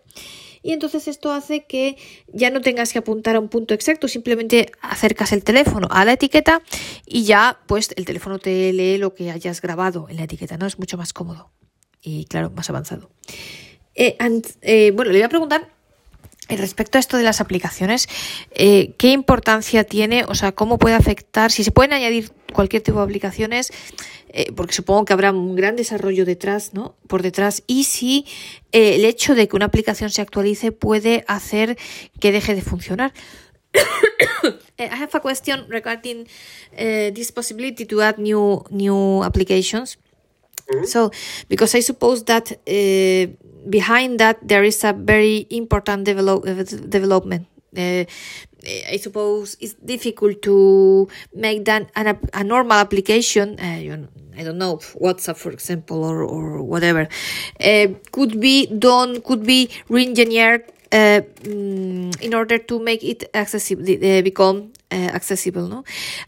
Y 0.61 0.71
entonces 0.71 1.09
esto 1.09 1.33
hace 1.33 1.65
que 1.65 1.97
ya 2.31 2.49
no 2.49 2.61
tengas 2.61 2.93
que 2.93 2.99
apuntar 2.99 3.35
a 3.35 3.41
un 3.41 3.49
punto 3.49 3.73
exacto, 3.73 4.07
simplemente 4.07 4.71
acercas 4.79 5.33
el 5.33 5.43
teléfono 5.43 5.89
a 5.91 6.05
la 6.05 6.13
etiqueta 6.13 6.61
y 7.05 7.25
ya 7.25 7.59
pues 7.67 7.89
el 7.97 8.05
teléfono 8.05 8.39
te 8.39 8.71
lee 8.71 8.97
lo 8.97 9.13
que 9.13 9.31
hayas 9.31 9.59
grabado 9.59 10.07
en 10.07 10.15
la 10.15 10.23
etiqueta, 10.23 10.55
¿no? 10.57 10.65
Es 10.65 10.79
mucho 10.79 10.95
más 10.95 11.11
cómodo 11.11 11.51
y 12.01 12.23
claro, 12.23 12.51
más 12.51 12.69
avanzado. 12.69 13.09
Eh, 13.95 14.17
eh, 14.62 14.91
bueno, 14.91 15.12
le 15.12 15.19
voy 15.19 15.25
a 15.25 15.29
preguntar 15.29 15.69
eh, 16.49 16.58
respecto 16.58 16.97
a 16.97 16.99
esto 16.99 17.17
de 17.17 17.23
las 17.23 17.41
aplicaciones, 17.41 18.08
¿qué 18.53 19.10
importancia 19.12 19.84
tiene? 19.84 20.25
O 20.27 20.36
sea, 20.36 20.51
¿cómo 20.51 20.77
puede 20.77 20.95
afectar? 20.95 21.51
Si 21.51 21.63
se 21.63 21.71
pueden 21.71 21.93
añadir 21.93 22.32
cualquier 22.53 22.82
tipo 22.82 22.99
de 22.99 23.06
aplicaciones, 23.06 23.71
porque 24.56 24.73
supongo 24.73 25.06
que 25.06 25.13
habrá 25.13 25.32
un 25.32 25.56
gran 25.56 25.75
desarrollo 25.75 26.25
detrás, 26.25 26.73
¿no? 26.73 26.95
Por 27.08 27.21
detrás. 27.21 27.63
Y 27.65 27.86
si 27.86 28.25
el 28.71 29.06
hecho 29.06 29.36
de 29.36 29.47
que 29.47 29.56
una 29.56 29.65
aplicación 29.65 30.10
se 30.10 30.21
actualice 30.21 30.71
puede 30.71 31.23
hacer 31.27 31.77
que 32.19 32.32
deje 32.32 32.56
de 32.56 32.62
funcionar. 32.62 33.13
I 34.77 34.89
have 34.91 35.10
a 35.13 35.21
question 35.21 35.65
regarding 35.69 36.27
this 36.75 37.32
possibility 37.32 37.86
to 37.86 38.01
add 38.01 38.17
new 38.17 38.63
new 38.69 39.23
applications. 39.23 39.97
Mm-hmm. 40.73 40.86
So, 40.86 41.12
because 41.49 41.75
I 41.75 41.81
suppose 41.81 42.23
that 42.25 42.51
uh, 42.51 43.31
behind 43.69 44.19
that 44.19 44.45
there 44.47 44.63
is 44.63 44.83
a 44.83 44.93
very 44.93 45.47
important 45.49 46.05
develop, 46.05 46.45
uh, 46.47 46.63
development. 46.63 47.47
Uh, 47.75 48.05
I 48.65 48.97
suppose 48.97 49.57
it's 49.59 49.73
difficult 49.73 50.41
to 50.43 51.09
make 51.36 51.65
that 51.65 51.89
an, 51.95 52.17
a 52.33 52.43
normal 52.43 52.77
application. 52.77 53.59
Uh, 53.59 53.77
you 53.77 53.97
know, 53.97 54.07
I 54.38 54.43
don't 54.43 54.57
know 54.57 54.77
WhatsApp, 54.77 55.38
for 55.38 55.51
example, 55.51 56.03
or 56.03 56.23
or 56.23 56.63
whatever, 56.63 57.07
uh, 57.59 57.88
could 58.12 58.39
be 58.39 58.67
done, 58.67 59.21
could 59.21 59.43
be 59.43 59.69
re-engineered 59.89 60.71
uh, 60.91 61.21
mm, 61.43 62.21
in 62.21 62.33
order 62.33 62.57
to 62.57 62.79
make 62.79 63.03
it 63.03 63.29
accessible, 63.33 63.83
uh, 63.83 64.21
become 64.21 64.71
uh, 64.91 64.95
accessible. 64.95 65.67
No, 65.67 65.83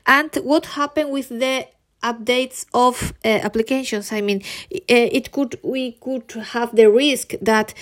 and 0.06 0.34
what 0.44 0.66
happened 0.66 1.12
with 1.12 1.30
the 1.30 1.68
updates 2.12 2.66
of 2.74 3.14
uh, 3.26 3.28
applications. 3.50 4.12
I 4.12 4.22
mean, 4.22 4.42
uh, 4.72 5.18
it 5.18 5.32
could 5.32 5.60
we 5.64 5.94
could 5.94 6.32
have 6.54 6.76
the 6.76 6.88
risk 6.90 7.34
that 7.42 7.74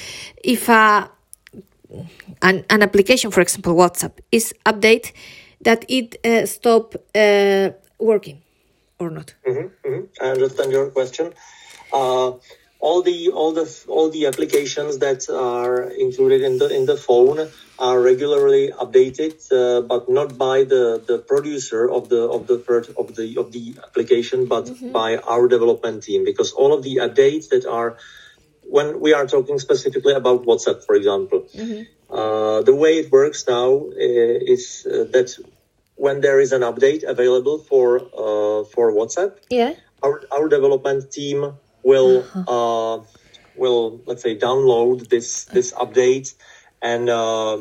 if 0.43 0.69
a 0.69 1.09
an, 2.41 2.65
an 2.69 2.81
application, 2.81 3.31
for 3.31 3.41
example, 3.41 3.75
WhatsApp, 3.75 4.13
is 4.31 4.53
update, 4.65 5.11
that 5.61 5.85
it 5.87 6.17
uh, 6.25 6.45
stop 6.45 6.95
uh, 7.15 7.69
working 7.99 8.41
or 8.99 9.09
not. 9.09 9.33
Mm-hmm, 9.47 9.87
mm-hmm. 9.87 10.25
I 10.25 10.31
understand 10.31 10.71
your 10.71 10.89
question. 10.89 11.33
Uh, 11.91 12.31
all 12.79 13.01
the 13.01 13.29
all 13.29 13.53
the 13.53 13.65
all 13.87 14.09
the 14.09 14.25
applications 14.25 14.97
that 14.97 15.29
are 15.29 15.83
included 16.05 16.41
in 16.41 16.57
the 16.57 16.67
in 16.67 16.85
the 16.85 16.97
phone 16.97 17.47
are 17.83 17.99
regularly 17.99 18.71
updated, 18.83 19.35
uh, 19.51 19.81
but 19.81 20.09
not 20.09 20.37
by 20.37 20.63
the, 20.63 21.03
the 21.05 21.17
producer 21.19 21.91
of 21.97 22.07
the 22.07 22.21
of 22.35 22.47
the 22.47 22.57
of 22.97 23.07
the 23.17 23.27
of 23.37 23.51
the 23.51 23.75
application, 23.83 24.45
but 24.45 24.65
mm-hmm. 24.65 24.91
by 24.91 25.17
our 25.17 25.47
development 25.55 26.03
team, 26.03 26.23
because 26.23 26.53
all 26.53 26.71
of 26.73 26.81
the 26.87 26.95
updates 27.05 27.49
that 27.49 27.65
are 27.65 27.97
when 28.75 29.01
we 29.01 29.13
are 29.13 29.27
talking 29.27 29.59
specifically 29.59 30.13
about 30.13 30.45
WhatsApp, 30.45 30.85
for 30.85 30.95
example, 30.95 31.41
mm-hmm. 31.53 31.83
uh, 32.09 32.61
the 32.61 32.73
way 32.73 32.93
it 33.01 33.11
works 33.11 33.45
now 33.47 33.69
uh, 33.75 34.53
is 34.53 34.87
uh, 34.87 35.03
that 35.15 35.29
when 35.95 36.21
there 36.21 36.39
is 36.39 36.53
an 36.53 36.61
update 36.61 37.03
available 37.03 37.57
for 37.69 37.87
uh, 37.99 38.63
for 38.73 38.93
WhatsApp, 38.93 39.35
yeah, 39.49 39.73
our 40.01 40.23
our 40.31 40.47
development 40.47 41.11
team 41.11 41.53
will 41.83 42.23
uh-huh. 42.23 42.55
uh, 42.55 43.03
will 43.57 44.01
let's 44.05 44.23
say 44.23 44.37
download 44.37 45.09
this 45.09 45.43
this 45.55 45.73
update 45.73 46.33
and 46.83 47.09
uh, 47.09 47.57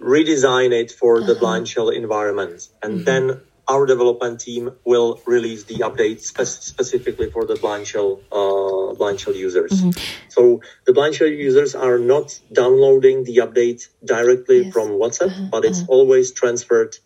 redesign 0.00 0.72
it 0.72 0.90
for 0.90 1.18
uh-huh. 1.18 1.26
the 1.28 1.34
blind 1.36 1.66
shell 1.68 1.88
environment, 1.88 2.68
and 2.82 2.94
mm-hmm. 2.94 3.04
then 3.04 3.40
our 3.66 3.86
development 3.86 4.40
team 4.40 4.72
will 4.84 5.20
release 5.24 5.64
the 5.64 5.76
update 5.76 6.20
spe- 6.20 6.44
specifically 6.44 7.30
for 7.30 7.46
the 7.46 7.56
blind 7.56 7.86
shell 7.86 8.20
uh, 8.30 8.92
blind 8.94 9.18
shell 9.20 9.34
users. 9.34 9.72
Mm-hmm. 9.72 9.90
So 10.28 10.60
the 10.84 10.92
blind 10.92 11.14
shell 11.14 11.28
users 11.28 11.74
are 11.74 11.98
not 11.98 12.38
downloading 12.52 13.24
the 13.24 13.38
update 13.38 13.88
directly 14.04 14.64
yes. 14.64 14.72
from 14.74 14.88
WhatsApp, 15.00 15.30
uh-huh. 15.30 15.48
but 15.50 15.64
it's 15.64 15.80
uh-huh. 15.80 15.96
always 15.96 16.32
transferred 16.32 16.98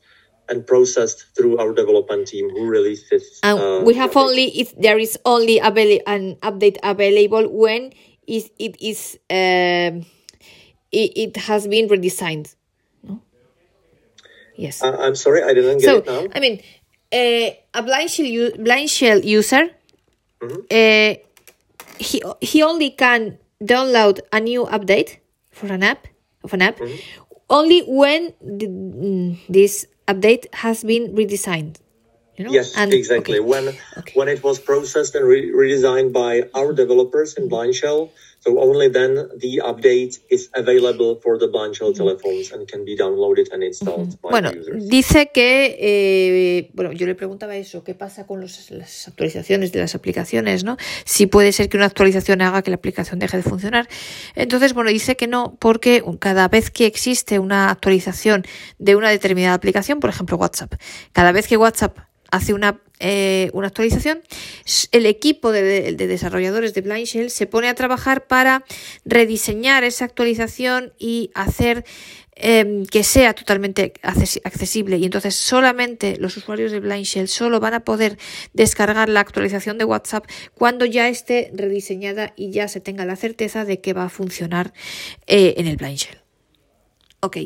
and 0.49 0.67
processed 0.67 1.27
through 1.37 1.59
our 1.59 1.75
development 1.75 2.27
team 2.27 2.49
who 2.49 2.67
releases. 2.67 3.39
And 3.43 3.61
uh, 3.61 3.83
we 3.85 3.95
have 3.95 4.17
only 4.17 4.47
if 4.59 4.75
there 4.81 4.99
is 4.99 5.19
only 5.25 5.59
avail- 5.59 6.01
an 6.07 6.37
update 6.37 6.79
available 6.83 7.47
when 7.53 7.93
is 8.27 8.51
it 8.59 8.81
is 8.81 9.19
um, 9.31 10.07
it, 10.93 11.13
it 11.17 11.37
has 11.37 11.67
been 11.67 11.89
redesigned. 11.89 12.55
No? 13.03 13.21
Yes. 14.57 14.83
Uh, 14.83 14.97
I'm 14.99 15.15
sorry, 15.15 15.43
I 15.43 15.55
didn't 15.55 15.79
get 15.79 15.85
so, 15.85 15.97
it 15.99 16.07
now. 16.07 16.27
I 16.35 16.41
mean, 16.41 16.61
uh, 17.13 17.51
a 17.75 17.83
blind 17.83 18.11
shell 18.11 18.51
blind 18.59 18.91
shell 18.91 19.19
user. 19.21 19.71
Mm-hmm. 20.41 20.61
Uh, 20.71 21.15
he 21.99 22.23
he 22.41 22.63
only 22.63 22.91
can 22.91 23.39
download 23.63 24.21
a 24.33 24.41
new 24.41 24.65
update 24.67 25.19
for 25.51 25.67
an 25.67 25.83
app 25.83 26.07
of 26.45 26.55
an 26.55 26.63
app 26.63 26.79
mm-hmm. 26.79 26.97
only 27.51 27.83
when 27.83 28.33
the, 28.41 28.67
mm, 28.67 29.39
this 29.49 29.87
update 30.07 30.53
has 30.55 30.85
been 30.85 31.15
redesigned. 31.15 31.81
You 32.37 32.45
know? 32.45 32.53
Yes, 32.53 32.77
and, 32.77 32.95
exactly. 32.95 33.41
Okay. 33.41 33.49
When 33.49 33.69
okay. 33.99 34.13
when 34.15 34.29
it 34.29 34.45
was 34.45 34.61
processed 34.61 35.17
and 35.17 35.27
re- 35.27 35.51
redesigned 35.51 36.13
by 36.13 36.49
our 36.55 36.73
developers 36.73 37.35
in 37.35 37.49
Blind 37.49 37.75
Shell, 37.75 38.13
so 38.41 38.59
only 38.59 38.89
then 38.89 39.29
the 39.39 39.61
update 39.65 40.21
is 40.31 40.51
available 40.55 41.21
for 41.23 41.39
the 41.39 41.47
Blind 41.49 41.75
Shell 41.75 41.93
telephones 41.93 42.53
and 42.53 42.67
can 42.69 42.85
be 42.85 42.97
downloaded 42.97 43.53
and 43.53 43.63
installed 43.63 44.21
by 44.21 44.31
bueno, 44.31 44.51
users. 44.53 44.89
dice 44.89 45.31
que, 45.33 45.77
eh, 45.79 46.71
bueno, 46.75 46.93
yo 46.93 47.07
le 47.07 47.15
preguntaba 47.15 47.57
eso, 47.57 47.83
¿qué 47.85 47.95
pasa 47.95 48.27
con 48.27 48.41
los, 48.41 48.71
las 48.71 49.09
actualizaciones 49.09 49.73
de 49.73 49.81
las 49.81 49.95
aplicaciones, 49.95 50.65
no? 50.65 50.77
Si 51.05 51.27
puede 51.27 51.53
ser 51.53 51.69
que 51.69 51.77
una 51.77 51.87
actualización 51.87 52.43
haga 52.43 52.63
que 52.63 52.71
la 52.71 52.77
aplicación 52.77 53.19
deje 53.19 53.37
de 53.37 53.43
funcionar. 53.43 53.89
Entonces, 54.35 54.75
bueno, 54.75 54.91
dice 54.91 55.17
que 55.17 55.27
no, 55.27 55.57
porque 55.59 56.03
cada 56.19 56.49
vez 56.49 56.71
que 56.71 56.87
existe 56.87 57.39
una 57.39 57.71
actualización 57.71 58.45
de 58.79 58.97
una 58.97 59.11
determinada 59.11 59.55
aplicación, 59.55 60.01
por 60.01 60.11
ejemplo 60.11 60.37
WhatsApp, 60.37 60.75
cada 61.13 61.33
vez 61.33 61.49
que 61.49 61.57
WhatsApp 61.57 61.99
hace 62.31 62.53
una, 62.55 62.81
eh, 63.01 63.51
una 63.53 63.69
actualización, 63.69 64.21
el 64.93 65.07
equipo 65.07 65.53
de, 65.53 65.93
de, 65.93 66.07
desarrolladores 66.07 66.75
de 66.75 66.81
Blind 66.83 67.07
Shell 67.07 67.31
se 67.31 67.47
pone 67.47 67.69
a 67.69 67.75
trabajar 67.75 68.27
para 68.27 68.65
rediseñar 69.05 69.85
esa 69.85 70.05
actualización 70.05 70.93
y 70.99 71.31
hacer 71.35 71.85
eh, 72.41 72.85
que 72.89 73.03
sea 73.03 73.35
totalmente 73.35 73.95
accesible. 74.03 74.97
Y 74.99 75.05
entonces 75.05 75.35
solamente 75.35 76.17
los 76.19 76.37
usuarios 76.37 76.71
de 76.71 76.79
Blind 76.79 77.05
Shell 77.05 77.27
solo 77.27 77.59
van 77.59 77.75
a 77.75 77.81
poder 77.81 78.17
descargar 78.53 79.09
la 79.09 79.19
actualización 79.19 79.77
de 79.77 79.85
WhatsApp 79.85 80.25
cuando 80.55 80.85
ya 80.85 81.09
esté 81.09 81.51
rediseñada 81.53 82.35
y 82.37 82.53
ya 82.53 82.69
se 82.69 82.81
tenga 82.81 83.05
la 83.05 83.17
certeza 83.17 83.65
de 83.65 83.81
que 83.81 83.93
va 83.93 84.05
a 84.05 84.09
funcionar 84.09 84.73
eh, 85.27 85.55
en 85.57 85.67
el 85.67 85.77
Blind 85.77 85.99
Shell. 85.99 86.19
Ok. 87.21 87.39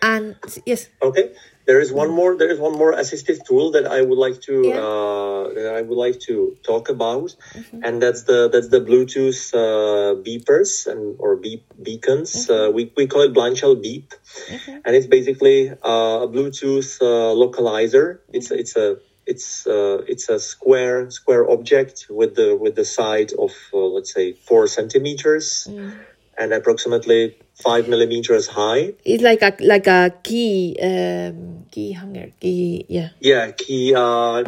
And 0.00 0.36
yes. 0.64 0.90
Okay. 1.00 1.32
There 1.68 1.80
is 1.80 1.92
one 1.92 2.10
more. 2.10 2.34
There 2.34 2.50
is 2.50 2.58
one 2.58 2.72
more 2.82 2.94
assistive 2.94 3.44
tool 3.44 3.72
that 3.72 3.86
I 3.86 4.00
would 4.00 4.16
like 4.16 4.40
to 4.48 4.54
yeah. 4.64 4.80
uh, 4.80 5.52
that 5.52 5.74
I 5.76 5.82
would 5.82 6.00
like 6.06 6.18
to 6.20 6.56
talk 6.62 6.88
about, 6.88 7.36
mm-hmm. 7.52 7.84
and 7.84 8.00
that's 8.00 8.22
the 8.22 8.48
that's 8.48 8.68
the 8.68 8.80
Bluetooth 8.80 9.52
uh, 9.52 10.16
beepers 10.24 10.86
and 10.90 11.16
or 11.18 11.36
beep 11.36 11.64
beacons. 11.82 12.32
Mm-hmm. 12.32 12.52
Uh, 12.54 12.70
we 12.70 12.90
we 12.96 13.06
call 13.06 13.20
it 13.28 13.34
blind 13.34 13.58
shell 13.58 13.76
beep, 13.76 14.14
mm-hmm. 14.48 14.80
and 14.82 14.96
it's 14.96 15.10
basically 15.18 15.68
uh, 15.68 16.24
a 16.24 16.28
Bluetooth 16.34 16.90
uh, 17.02 17.36
localizer. 17.36 18.20
It's 18.32 18.50
it's 18.50 18.74
a 18.74 18.96
it's 19.26 19.66
uh, 19.66 19.98
it's 20.08 20.30
a 20.30 20.40
square 20.40 21.10
square 21.10 21.50
object 21.50 22.06
with 22.08 22.34
the 22.34 22.56
with 22.56 22.76
the 22.76 22.86
side 22.86 23.30
of 23.44 23.52
let's 23.74 24.14
say 24.14 24.32
four 24.32 24.68
centimeters 24.68 25.68
mm. 25.68 25.92
And 26.38 26.52
approximately 26.52 27.36
five 27.54 27.88
millimeters 27.88 28.46
high. 28.46 28.94
It's 29.04 29.22
like 29.22 29.42
a 29.42 29.56
like 29.60 29.86
a 29.86 30.14
key 30.22 30.76
um, 30.80 31.66
key 31.70 31.92
hanger 31.92 32.30
key 32.40 32.86
yeah. 32.88 33.10
Yeah, 33.20 33.50
key 33.50 33.94
uh, 33.94 34.44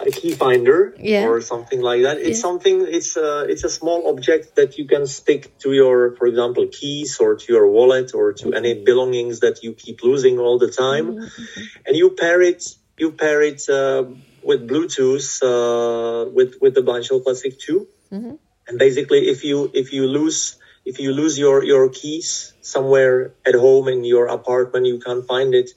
a 0.00 0.10
key 0.10 0.32
finder 0.32 0.94
yeah. 0.98 1.26
or 1.26 1.40
something 1.40 1.80
like 1.80 2.02
that. 2.02 2.18
It's 2.18 2.38
yeah. 2.38 2.48
something. 2.48 2.86
It's 2.88 3.16
a 3.16 3.44
it's 3.48 3.64
a 3.64 3.68
small 3.68 4.08
object 4.10 4.56
that 4.56 4.78
you 4.78 4.86
can 4.86 5.06
stick 5.06 5.58
to 5.60 5.72
your, 5.72 6.16
for 6.16 6.26
example, 6.26 6.66
keys 6.66 7.18
or 7.18 7.36
to 7.36 7.52
your 7.52 7.66
wallet 7.68 8.14
or 8.14 8.32
to 8.34 8.52
any 8.52 8.84
belongings 8.84 9.40
that 9.40 9.62
you 9.62 9.72
keep 9.72 10.02
losing 10.02 10.38
all 10.38 10.58
the 10.58 10.70
time, 10.70 11.16
mm-hmm. 11.16 11.62
and 11.86 11.96
you 11.96 12.10
pair 12.10 12.42
it. 12.42 12.64
You 12.98 13.12
pair 13.12 13.40
it 13.40 13.66
uh, 13.68 14.04
with 14.42 14.68
Bluetooth 14.68 15.40
uh, 15.42 16.28
with 16.30 16.56
with 16.60 16.74
the 16.74 16.82
Blind 16.82 17.08
Classic 17.08 17.58
2 17.58 17.88
mm-hmm. 18.12 18.34
and 18.68 18.78
basically, 18.78 19.28
if 19.28 19.44
you 19.44 19.70
if 19.72 19.92
you 19.92 20.06
lose 20.06 20.59
if 20.84 20.98
you 20.98 21.12
lose 21.12 21.38
your, 21.38 21.64
your 21.64 21.88
keys 21.88 22.54
somewhere 22.60 23.34
at 23.46 23.54
home 23.54 23.88
in 23.88 24.04
your 24.04 24.26
apartment, 24.26 24.86
you 24.86 24.98
can't 24.98 25.26
find 25.26 25.54
it. 25.54 25.70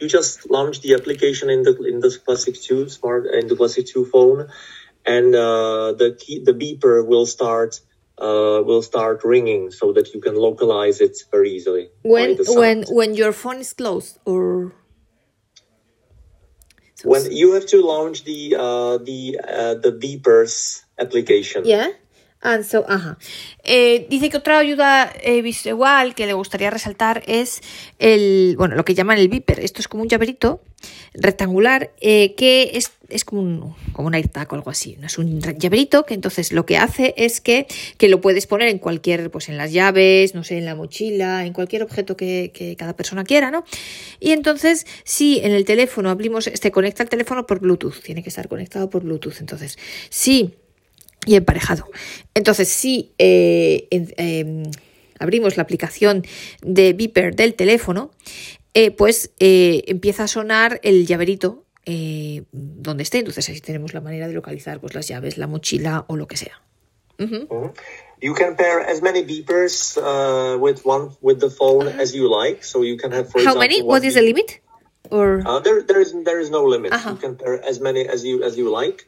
You 0.00 0.08
just 0.08 0.50
launch 0.50 0.80
the 0.80 0.94
application 0.94 1.48
in 1.48 1.62
the 1.62 1.74
in 1.84 2.00
the 2.00 2.10
Classic 2.24 2.54
2 2.54 2.90
smart 2.90 3.26
in 3.26 3.48
the 3.48 3.56
Classic 3.56 3.86
2 3.86 4.04
phone, 4.04 4.48
and 5.06 5.34
uh, 5.34 5.92
the 5.92 6.18
key 6.20 6.44
the 6.44 6.52
beeper 6.52 7.06
will 7.06 7.24
start 7.24 7.80
uh, 8.18 8.60
will 8.68 8.82
start 8.82 9.24
ringing 9.24 9.70
so 9.70 9.94
that 9.94 10.12
you 10.12 10.20
can 10.20 10.36
localize 10.36 11.00
it 11.00 11.16
very 11.30 11.50
easily. 11.52 11.88
When 12.02 12.36
when 12.46 12.84
when 12.90 13.14
your 13.14 13.32
phone 13.32 13.56
is 13.56 13.72
closed 13.72 14.18
or 14.26 14.74
when 17.04 17.32
you 17.32 17.52
have 17.52 17.66
to 17.66 17.80
launch 17.82 18.24
the 18.24 18.56
uh, 18.58 18.98
the 18.98 19.40
uh, 19.42 19.74
the 19.74 19.92
beepers 19.92 20.82
application. 20.98 21.64
Yeah. 21.64 21.92
And 22.42 22.64
so, 22.64 22.84
ajá. 22.88 23.18
Eh, 23.64 24.06
dice 24.08 24.30
que 24.30 24.36
otra 24.36 24.58
ayuda 24.58 25.12
visual 25.42 26.14
que 26.14 26.26
le 26.26 26.32
gustaría 26.32 26.70
resaltar 26.70 27.22
es 27.26 27.60
el, 27.98 28.54
bueno, 28.56 28.76
lo 28.76 28.84
que 28.84 28.94
llaman 28.94 29.18
el 29.18 29.28
Viper. 29.28 29.60
Esto 29.60 29.80
es 29.80 29.88
como 29.88 30.02
un 30.02 30.08
llaverito 30.08 30.60
rectangular 31.14 31.90
eh, 32.00 32.34
que 32.34 32.72
es, 32.74 32.92
es 33.08 33.24
como, 33.24 33.40
un, 33.40 33.74
como 33.92 34.08
un 34.08 34.14
AirTag 34.14 34.52
o 34.52 34.56
algo 34.56 34.70
así. 34.70 34.96
Es 35.02 35.18
un 35.18 35.40
llaverito 35.40 36.04
que 36.04 36.14
entonces 36.14 36.52
lo 36.52 36.66
que 36.66 36.76
hace 36.76 37.14
es 37.16 37.40
que, 37.40 37.66
que, 37.96 38.08
lo 38.08 38.20
puedes 38.20 38.46
poner 38.46 38.68
en 38.68 38.78
cualquier, 38.78 39.30
pues 39.30 39.48
en 39.48 39.56
las 39.56 39.72
llaves, 39.72 40.34
no 40.34 40.44
sé, 40.44 40.58
en 40.58 40.64
la 40.64 40.74
mochila, 40.74 41.46
en 41.46 41.52
cualquier 41.52 41.82
objeto 41.82 42.16
que, 42.16 42.74
cada 42.78 42.94
persona 42.94 43.24
quiera, 43.24 43.50
¿no? 43.50 43.64
Y 44.20 44.32
entonces, 44.32 44.86
si 45.04 45.40
en 45.40 45.52
el 45.52 45.64
teléfono 45.64 46.10
abrimos, 46.10 46.46
este 46.46 46.70
conecta 46.70 47.02
el 47.02 47.08
teléfono 47.08 47.46
por 47.46 47.60
Bluetooth, 47.60 48.00
tiene 48.02 48.22
que 48.22 48.28
estar 48.28 48.48
conectado 48.48 48.90
por 48.90 49.02
Bluetooth. 49.02 49.40
Entonces, 49.40 49.78
si 50.10 50.54
y 51.26 51.34
emparejado. 51.34 51.86
Entonces, 52.34 52.68
si 52.68 53.12
eh, 53.18 53.88
em, 53.90 54.62
abrimos 55.18 55.56
la 55.56 55.64
aplicación 55.64 56.24
de 56.62 56.94
Viper 56.94 57.34
del 57.34 57.54
teléfono, 57.54 58.12
eh, 58.72 58.90
pues 58.92 59.32
eh, 59.40 59.82
empieza 59.88 60.24
a 60.24 60.28
sonar 60.28 60.80
el 60.82 61.06
llaverito 61.06 61.64
donde 62.52 63.04
esté. 63.04 63.18
Entonces 63.18 63.48
ahí 63.48 63.60
tenemos 63.60 63.94
la 63.94 64.00
manera 64.00 64.26
de 64.26 64.34
localizar 64.34 64.80
pues, 64.80 64.94
las 64.94 65.06
llaves, 65.06 65.38
la 65.38 65.46
mochila 65.46 66.04
o 66.08 66.16
lo 66.16 66.26
que 66.26 66.36
sea. 66.36 66.60
You 67.18 68.34
can 68.34 68.56
pair 68.56 68.80
as 68.80 69.02
many 69.02 69.22
beepers 69.22 69.96
uh, 69.96 70.58
with 70.58 70.80
one 70.84 71.10
with 71.20 71.38
the 71.38 71.50
phone 71.50 71.86
as 71.86 72.14
you 72.14 72.28
like. 72.28 72.64
So 72.64 72.82
you 72.82 72.96
can 72.96 73.12
have, 73.12 73.30
for 73.30 73.42
How 73.44 73.54
many? 73.54 73.82
What 73.82 74.04
is 74.04 74.14
the 74.14 74.22
limit? 74.22 74.60
Or 75.10 75.42
uh, 75.46 75.60
there, 75.60 75.82
there 75.82 76.00
is 76.00 76.14
there 76.24 76.40
is 76.40 76.50
no 76.50 76.64
limit. 76.64 76.92
You 76.92 77.16
can 77.16 77.36
pair 77.36 77.62
as 77.62 77.78
many 77.78 78.08
as 78.08 78.24
you 78.24 78.42
as 78.42 78.56
you 78.56 78.70
like. 78.70 79.06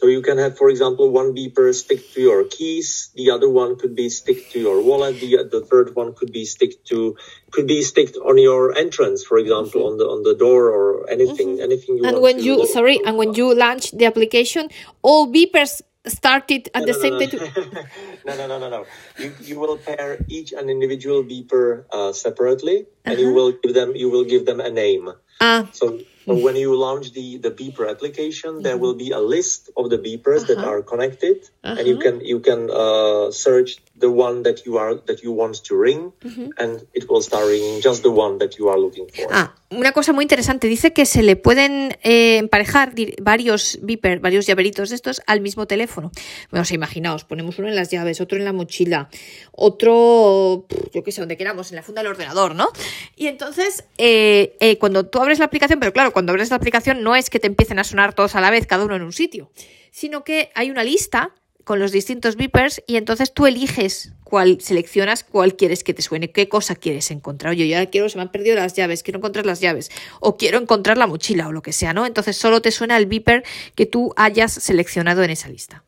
So 0.00 0.06
you 0.06 0.22
can 0.22 0.38
have, 0.38 0.56
for 0.56 0.70
example, 0.70 1.10
one 1.10 1.34
beeper 1.34 1.74
stick 1.74 2.00
to 2.14 2.20
your 2.22 2.44
keys, 2.44 3.10
the 3.14 3.32
other 3.32 3.50
one 3.50 3.76
could 3.76 3.94
be 3.94 4.08
stick 4.08 4.48
to 4.52 4.58
your 4.58 4.80
wallet, 4.80 5.20
the 5.20 5.44
the 5.44 5.60
third 5.60 5.94
one 5.94 6.14
could 6.14 6.32
be 6.32 6.46
stick 6.46 6.82
to 6.86 7.16
could 7.52 7.66
be 7.66 7.82
sticked 7.82 8.16
on 8.16 8.38
your 8.38 8.72
entrance, 8.74 9.22
for 9.22 9.36
example, 9.36 9.92
on 9.92 9.98
the 9.98 10.06
on 10.08 10.22
the 10.22 10.34
door 10.34 10.72
or 10.72 11.10
anything, 11.10 11.60
anything 11.60 11.98
you 11.98 12.04
and 12.08 12.22
when 12.24 12.40
you 12.40 12.64
sorry 12.64 12.96
and 13.04 13.20
when 13.20 13.34
you 13.34 13.52
launch 13.52 13.92
the 13.92 14.06
application 14.06 14.72
all 15.02 15.28
beepers 15.28 15.82
started 16.06 16.70
at 16.72 16.86
the 16.86 16.92
no, 16.92 16.98
same 16.98 17.14
no, 17.18 17.26
time 17.26 17.36
no. 17.36 17.82
no, 18.26 18.32
no, 18.36 18.46
no, 18.48 18.56
no, 18.58 18.68
no. 18.70 18.86
You 19.18 19.34
you 19.40 19.60
will 19.60 19.76
pair 19.76 20.24
each 20.28 20.52
an 20.52 20.70
individual 20.70 21.24
beeper 21.24 21.84
uh, 21.92 22.12
separately, 22.12 22.86
and 23.04 23.20
you 23.20 23.32
will 23.36 23.52
give 23.52 23.74
them 23.74 23.94
you 23.94 24.08
will 24.08 24.24
give 24.24 24.46
them 24.46 24.60
a 24.60 24.70
name. 24.70 25.12
ah 25.40 25.68
So, 25.72 26.00
so 26.26 26.34
when 26.34 26.56
you 26.56 26.74
launch 26.76 27.12
the 27.12 27.38
the 27.38 27.50
beeper 27.50 27.88
application, 27.88 28.62
there 28.62 28.76
will 28.76 28.94
be 28.94 29.10
a 29.10 29.18
list 29.18 29.70
of 29.76 29.90
the 29.90 29.98
beepers 29.98 30.46
that 30.46 30.58
are 30.58 30.82
connected, 30.82 31.48
and 31.62 31.86
you 31.86 31.98
can 31.98 32.20
you 32.20 32.40
can 32.40 32.70
uh, 32.70 33.30
search 33.30 33.78
the 33.96 34.10
one 34.10 34.42
that 34.42 34.66
you 34.66 34.78
are 34.78 34.94
that 35.06 35.22
you 35.22 35.32
want 35.32 35.64
to 35.64 35.76
ring, 35.76 36.12
and 36.58 36.86
it 36.94 37.08
will 37.08 37.22
start 37.22 37.46
ringing 37.46 37.80
just 37.80 38.02
the 38.02 38.10
one 38.10 38.38
that 38.38 38.58
you 38.58 38.68
are 38.68 38.78
looking 38.78 39.06
for. 39.08 39.26
Ah, 39.30 39.54
una 39.70 39.92
cosa 39.92 40.12
muy 40.12 40.24
interesante. 40.24 40.66
Dice 40.66 40.92
que 40.92 41.06
se 41.06 41.22
le 41.22 41.36
pueden 41.36 41.96
eh, 42.02 42.38
emparejar 42.38 42.92
varios 43.22 43.78
beeper, 43.82 44.18
varios 44.18 44.46
llaveritos 44.46 44.90
de 44.90 44.96
estos 44.96 45.22
al 45.26 45.40
mismo 45.40 45.66
teléfono. 45.66 46.10
Bueno, 46.50 46.62
o 46.62 46.64
sea, 46.64 46.74
imaginaos, 46.74 47.24
ponemos 47.24 47.58
uno 47.58 47.68
en 47.68 47.76
las 47.76 47.90
llaves, 47.90 48.20
otro 48.20 48.36
en 48.36 48.44
la 48.44 48.52
mochila, 48.52 49.08
otro, 49.52 50.66
yo 50.92 51.02
qué 51.04 51.12
sé, 51.12 51.20
donde 51.20 51.36
queramos, 51.36 51.70
en 51.70 51.76
la 51.76 51.82
funda 51.82 52.02
del 52.02 52.10
ordenador, 52.10 52.54
¿no? 52.54 52.68
Y 53.16 53.28
entonces, 53.28 53.84
eh, 53.98 54.56
eh, 54.60 54.78
cuando 54.78 55.06
tú 55.06 55.20
abres 55.20 55.38
la 55.38 55.44
aplicación, 55.44 55.78
pero 55.78 55.92
claro, 55.92 56.09
cuando 56.10 56.32
abres 56.32 56.50
la 56.50 56.56
aplicación 56.56 57.02
no 57.02 57.16
es 57.16 57.30
que 57.30 57.38
te 57.38 57.46
empiecen 57.46 57.78
a 57.78 57.84
sonar 57.84 58.14
todos 58.14 58.34
a 58.34 58.40
la 58.40 58.50
vez, 58.50 58.66
cada 58.66 58.84
uno 58.84 58.96
en 58.96 59.02
un 59.02 59.12
sitio, 59.12 59.50
sino 59.90 60.24
que 60.24 60.50
hay 60.54 60.70
una 60.70 60.84
lista 60.84 61.34
con 61.64 61.78
los 61.78 61.92
distintos 61.92 62.36
beepers 62.36 62.82
y 62.86 62.96
entonces 62.96 63.32
tú 63.32 63.46
eliges 63.46 64.12
cuál, 64.24 64.60
seleccionas 64.60 65.24
cuál 65.24 65.56
quieres 65.56 65.84
que 65.84 65.94
te 65.94 66.02
suene, 66.02 66.30
qué 66.30 66.48
cosa 66.48 66.74
quieres 66.74 67.10
encontrar. 67.10 67.52
Oye, 67.52 67.68
yo 67.68 67.78
ya 67.78 67.86
quiero, 67.86 68.08
se 68.08 68.16
me 68.16 68.22
han 68.22 68.32
perdido 68.32 68.56
las 68.56 68.74
llaves, 68.74 69.02
quiero 69.02 69.18
encontrar 69.18 69.46
las 69.46 69.60
llaves, 69.60 69.90
o 70.20 70.36
quiero 70.36 70.58
encontrar 70.58 70.98
la 70.98 71.06
mochila 71.06 71.48
o 71.48 71.52
lo 71.52 71.62
que 71.62 71.72
sea, 71.72 71.92
¿no? 71.92 72.06
Entonces 72.06 72.36
solo 72.36 72.62
te 72.62 72.70
suena 72.70 72.96
el 72.96 73.06
beeper 73.06 73.44
que 73.74 73.86
tú 73.86 74.12
hayas 74.16 74.52
seleccionado 74.52 75.22
en 75.22 75.30
esa 75.30 75.48
lista. 75.48 75.84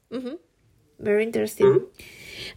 Very 0.99 1.25
interesting. 1.25 1.89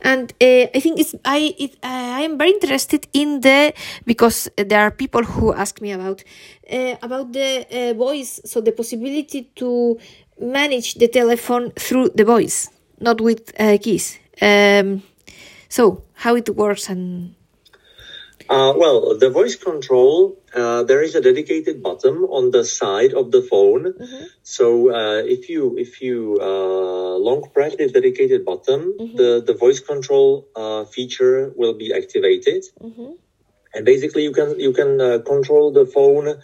And 0.01 0.31
uh, 0.41 0.67
I 0.73 0.79
think 0.79 0.99
it's 0.99 1.15
I 1.25 1.55
it, 1.57 1.73
uh, 1.83 2.19
I 2.19 2.21
am 2.21 2.37
very 2.37 2.51
interested 2.51 3.07
in 3.13 3.41
the 3.41 3.73
because 4.05 4.49
there 4.57 4.81
are 4.81 4.91
people 4.91 5.23
who 5.23 5.53
ask 5.53 5.81
me 5.81 5.91
about 5.91 6.23
uh, 6.71 6.95
about 7.01 7.33
the 7.33 7.65
uh, 7.71 7.93
voice, 7.93 8.41
so 8.45 8.61
the 8.61 8.71
possibility 8.71 9.49
to 9.55 9.99
manage 10.39 10.95
the 10.95 11.07
telephone 11.07 11.71
through 11.71 12.09
the 12.15 12.25
voice, 12.25 12.69
not 12.99 13.21
with 13.21 13.53
uh, 13.59 13.77
keys. 13.81 14.17
Um, 14.41 15.03
so 15.69 16.03
how 16.13 16.35
it 16.35 16.49
works 16.55 16.89
and 16.89 17.35
well, 18.49 19.17
the 19.17 19.29
voice 19.29 19.55
control, 19.55 20.37
uh, 20.55 20.83
there 20.83 21.01
is 21.01 21.15
a 21.15 21.21
dedicated 21.21 21.83
button 21.83 22.15
on 22.37 22.51
the 22.51 22.63
side 22.63 23.13
of 23.13 23.31
the 23.31 23.41
phone. 23.41 23.93
So 24.43 24.89
uh, 24.91 25.21
if 25.25 25.49
you 25.49 25.77
if 25.77 26.01
you 26.01 26.37
uh, 26.41 27.15
long 27.27 27.49
press 27.53 27.75
this 27.75 27.91
dedicated 27.91 28.45
button, 28.45 28.95
the 29.15 29.43
the 29.45 29.53
voice 29.53 29.79
control 29.79 30.47
uh, 30.55 30.85
feature 30.85 31.51
will 31.55 31.73
be 31.73 31.93
activated, 31.93 32.63
and 33.73 33.85
basically 33.85 34.23
you 34.23 34.31
can 34.31 34.59
you 34.59 34.71
can 34.73 35.01
uh, 35.01 35.19
control 35.25 35.71
the 35.71 35.85
phone. 35.85 36.39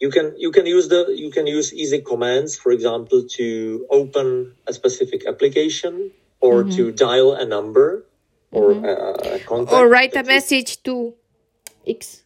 You 0.00 0.10
can 0.10 0.34
you 0.38 0.50
can 0.50 0.66
use 0.66 0.88
the 0.88 1.12
you 1.14 1.30
can 1.30 1.46
use 1.46 1.72
easy 1.72 2.00
commands, 2.00 2.56
for 2.56 2.72
example, 2.72 3.24
to 3.38 3.86
open 3.90 4.54
a 4.66 4.72
specific 4.72 5.26
application 5.26 6.10
or 6.40 6.64
to 6.64 6.90
dial 6.90 7.34
a 7.34 7.44
number 7.44 8.04
or 8.50 8.72
uh, 8.72 9.36
a 9.36 9.38
contact. 9.46 9.72
or 9.72 9.88
write 9.88 10.16
a 10.16 10.24
message 10.24 10.82
to 10.82 11.14
X. 11.86 12.21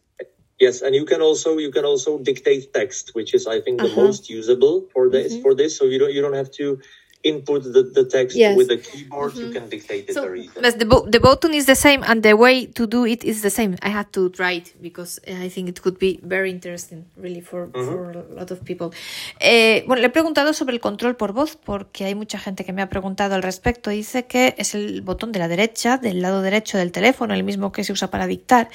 Yes, 0.59 0.81
and 0.81 0.95
you 0.95 1.05
can 1.05 1.21
also 1.21 1.57
you 1.57 1.71
can 1.71 1.85
also 1.85 2.17
dictate 2.17 2.73
text, 2.73 3.11
which 3.13 3.33
is 3.33 3.45
I 3.45 3.61
think 3.61 3.79
the 3.79 3.87
uh-huh. 3.87 4.01
most 4.01 4.29
usable 4.29 4.87
for 4.91 5.09
this 5.09 5.33
mm-hmm. 5.33 5.43
for 5.43 5.53
this. 5.53 5.77
So 5.77 5.85
you 5.85 5.99
don't 5.99 6.11
you 6.11 6.21
don't 6.21 6.33
have 6.33 6.51
to 6.51 6.79
input 7.23 7.63
the, 7.63 7.83
the 7.93 8.05
text 8.05 8.37
Yes. 8.37 8.55
with 8.55 8.67
the 8.69 8.77
keyboard. 8.77 9.35
You 9.35 9.51
can 9.51 9.67
dictate 9.69 10.05
it 10.09 10.13
So, 10.13 10.21
very 10.21 10.41
easily. 10.43 10.61
but 10.61 10.79
the, 10.79 10.85
bu- 10.85 11.09
the 11.09 11.19
button 11.19 11.53
is 11.53 11.65
the 11.65 11.75
same 11.75 12.03
and 12.03 12.21
the 12.23 12.33
way 12.33 12.67
to 12.67 12.87
do 12.87 13.05
it 13.05 13.23
is 13.23 13.41
the 13.41 13.49
same. 13.49 13.75
I 13.81 13.89
had 13.89 14.11
to 14.13 14.29
try 14.29 14.53
it 14.53 14.73
because 14.81 15.19
I 15.27 15.49
think 15.49 15.67
it 15.69 15.81
could 15.81 15.97
be 15.99 16.19
very 16.23 16.49
interesting, 16.51 17.05
really, 17.17 17.41
for, 17.41 17.69
for 17.73 18.11
a 18.11 18.35
lot 18.35 18.51
of 18.51 18.63
people. 18.63 18.91
Eh, 19.39 19.83
bueno, 19.87 20.01
le 20.01 20.07
he 20.07 20.09
preguntado 20.11 20.53
sobre 20.53 20.73
el 20.75 20.79
control 20.79 21.15
por 21.15 21.33
voz 21.33 21.57
porque 21.57 22.05
hay 22.05 22.15
mucha 22.15 22.39
gente 22.39 22.63
que 22.63 22.71
me 22.73 22.81
ha 22.81 22.89
preguntado 22.89 23.35
al 23.35 23.43
respecto. 23.43 23.89
Dice 23.89 24.25
que 24.27 24.55
es 24.57 24.75
el 24.75 25.01
botón 25.01 25.31
de 25.31 25.39
la 25.39 25.47
derecha, 25.47 25.97
del 25.97 26.21
lado 26.21 26.41
derecho 26.41 26.77
del 26.77 26.91
teléfono, 26.91 27.33
el 27.33 27.43
mismo 27.43 27.71
que 27.71 27.83
se 27.83 27.91
usa 27.93 28.09
para 28.09 28.27
dictar. 28.27 28.69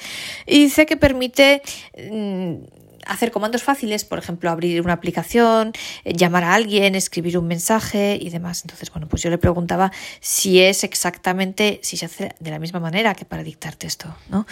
Y 0.45 0.63
dice 0.63 0.85
que 0.85 0.97
permite... 0.97 1.61
mm, 1.97 2.82
hacer 3.05 3.31
comandos 3.31 3.63
fáciles, 3.63 4.05
por 4.05 4.19
ejemplo, 4.19 4.49
abrir 4.49 4.81
una 4.81 4.93
aplicación, 4.93 5.73
eh, 6.03 6.13
llamar 6.13 6.43
a 6.43 6.53
alguien, 6.53 6.95
escribir 6.95 7.37
un 7.37 7.47
mensaje 7.47 8.17
y 8.19 8.29
demás. 8.29 8.61
Entonces, 8.63 8.91
bueno, 8.91 9.07
pues 9.07 9.21
yo 9.21 9.29
le 9.29 9.37
preguntaba 9.37 9.91
si 10.19 10.61
es 10.61 10.83
exactamente, 10.83 11.79
si 11.83 11.97
se 11.97 12.05
hace 12.05 12.35
de 12.39 12.51
la 12.51 12.59
misma 12.59 12.79
manera 12.79 13.15
que 13.15 13.25
para 13.25 13.43
dictar 13.43 13.75
texto, 13.75 14.15
¿no? 14.29 14.45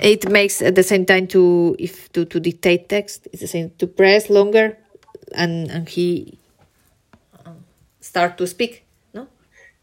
It 0.00 0.28
makes 0.30 0.64
at 0.64 0.74
the 0.74 0.82
same 0.82 1.04
time 1.04 1.26
to, 1.28 1.74
if 1.78 2.10
to, 2.10 2.24
dictate 2.24 2.86
text, 2.88 3.26
it's 3.26 3.40
the 3.40 3.48
same 3.48 3.70
to 3.78 3.86
press 3.86 4.30
longer 4.30 4.78
and, 5.34 5.70
and 5.70 5.88
he 5.88 6.38
um, 7.44 7.56
start 8.00 8.36
to 8.36 8.46
speak. 8.46 8.85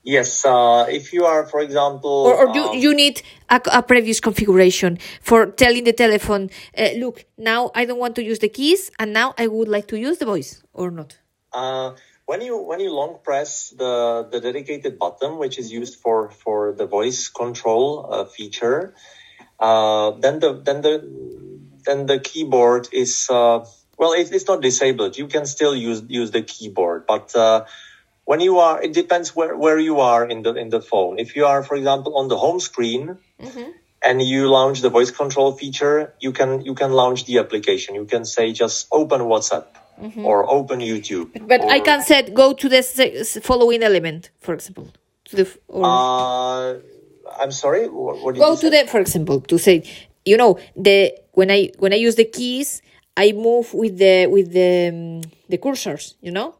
Yes, 0.04 0.44
uh, 0.44 0.86
if 0.90 1.14
you 1.14 1.24
are, 1.26 1.46
for 1.46 1.62
example, 1.62 2.28
Or, 2.28 2.48
or 2.48 2.56
you, 2.56 2.64
um, 2.64 2.78
you 2.78 2.94
need 2.94 3.22
a, 3.50 3.62
a 3.72 3.82
previous 3.82 4.20
configuration 4.20 5.00
for 5.22 5.46
telling 5.46 5.86
the 5.86 5.94
telephone, 5.94 6.50
uh, 6.78 6.90
look, 6.98 7.26
now 7.38 7.72
I 7.74 7.86
don't 7.86 8.00
want 8.00 8.16
to 8.18 8.24
use 8.24 8.40
the 8.40 8.50
keys 8.50 8.92
and 9.00 9.14
now 9.14 9.34
I 9.38 9.48
would 9.48 9.70
like 9.70 9.88
to 9.88 9.98
use 9.98 10.18
the 10.18 10.26
voice 10.26 10.62
or 10.74 10.92
not. 10.92 11.18
Uh, 11.54 11.96
when 12.26 12.42
you 12.42 12.58
when 12.58 12.80
you 12.80 12.92
long 12.92 13.20
press 13.24 13.70
the 13.78 14.28
the 14.32 14.40
dedicated 14.40 14.98
button, 14.98 15.38
which 15.38 15.60
is 15.60 15.72
used 15.72 16.00
for 16.00 16.32
for 16.32 16.74
the 16.74 16.86
voice 16.86 17.28
control 17.28 18.08
uh, 18.10 18.26
feature, 18.26 18.96
uh, 19.60 20.12
then 20.12 20.40
the 20.40 20.54
then 20.54 20.82
the 20.82 20.96
then 21.86 22.06
the 22.08 22.20
keyboard 22.20 22.88
is 22.92 23.30
uh, 23.30 23.66
well, 23.98 24.14
it, 24.14 24.32
it's 24.32 24.48
not 24.48 24.62
disabled. 24.62 25.18
You 25.18 25.28
can 25.28 25.46
still 25.46 25.76
use 25.76 26.04
use 26.08 26.32
the 26.32 26.42
keyboard, 26.42 27.06
but 27.08 27.36
uh, 27.36 27.66
when 28.26 28.40
you 28.40 28.60
are, 28.60 28.82
it 28.82 28.94
depends 28.94 29.36
where 29.36 29.56
where 29.56 29.80
you 29.80 30.00
are 30.00 30.26
in 30.26 30.44
the 30.44 30.54
in 30.56 30.70
the 30.70 30.82
phone. 30.82 31.20
If 31.20 31.36
you 31.36 31.46
are, 31.46 31.64
for 31.64 31.76
example, 31.76 32.18
on 32.18 32.28
the 32.28 32.38
home 32.38 32.60
screen. 32.60 33.18
And 34.06 34.22
you 34.22 34.50
launch 34.50 34.82
the 34.82 34.90
voice 34.90 35.12
control 35.12 35.54
feature, 35.54 36.14
you 36.20 36.34
can 36.34 36.66
you 36.66 36.76
can 36.76 36.92
launch 36.92 37.24
the 37.24 37.38
application. 37.40 37.96
You 37.96 38.04
can 38.04 38.26
say 38.26 38.52
just 38.52 38.88
open 38.92 39.22
WhatsApp 39.22 39.64
or 40.18 40.44
open 40.50 40.80
YouTube. 40.82 41.32
But 41.48 41.62
I 41.70 41.80
can 41.80 42.02
set 42.02 42.34
go 42.34 42.52
to 42.52 42.68
the 42.68 42.82
following 43.42 43.82
element, 43.82 44.30
for 44.42 44.54
example, 44.54 44.92
to 45.26 45.36
the 45.38 45.48
or 45.70 45.86
Uh, 45.86 46.80
I'm 47.40 47.52
sorry. 47.52 47.88
What, 47.88 48.36
go 48.36 48.56
to 48.58 48.70
the, 48.70 48.86
for 48.92 49.00
example, 49.00 49.40
to 49.42 49.58
say, 49.58 49.84
you 50.26 50.36
know, 50.36 50.60
the 50.76 51.16
when 51.32 51.50
I 51.50 51.72
when 51.80 51.94
I 51.94 52.00
use 52.08 52.16
the 52.16 52.26
keys, 52.26 52.82
I 53.16 53.32
move 53.32 53.74
with 53.74 53.98
the 53.98 54.28
with 54.28 54.52
the 54.52 54.90
um, 54.92 55.22
the 55.48 55.58
cursors, 55.58 56.16
you 56.20 56.32
know, 56.32 56.56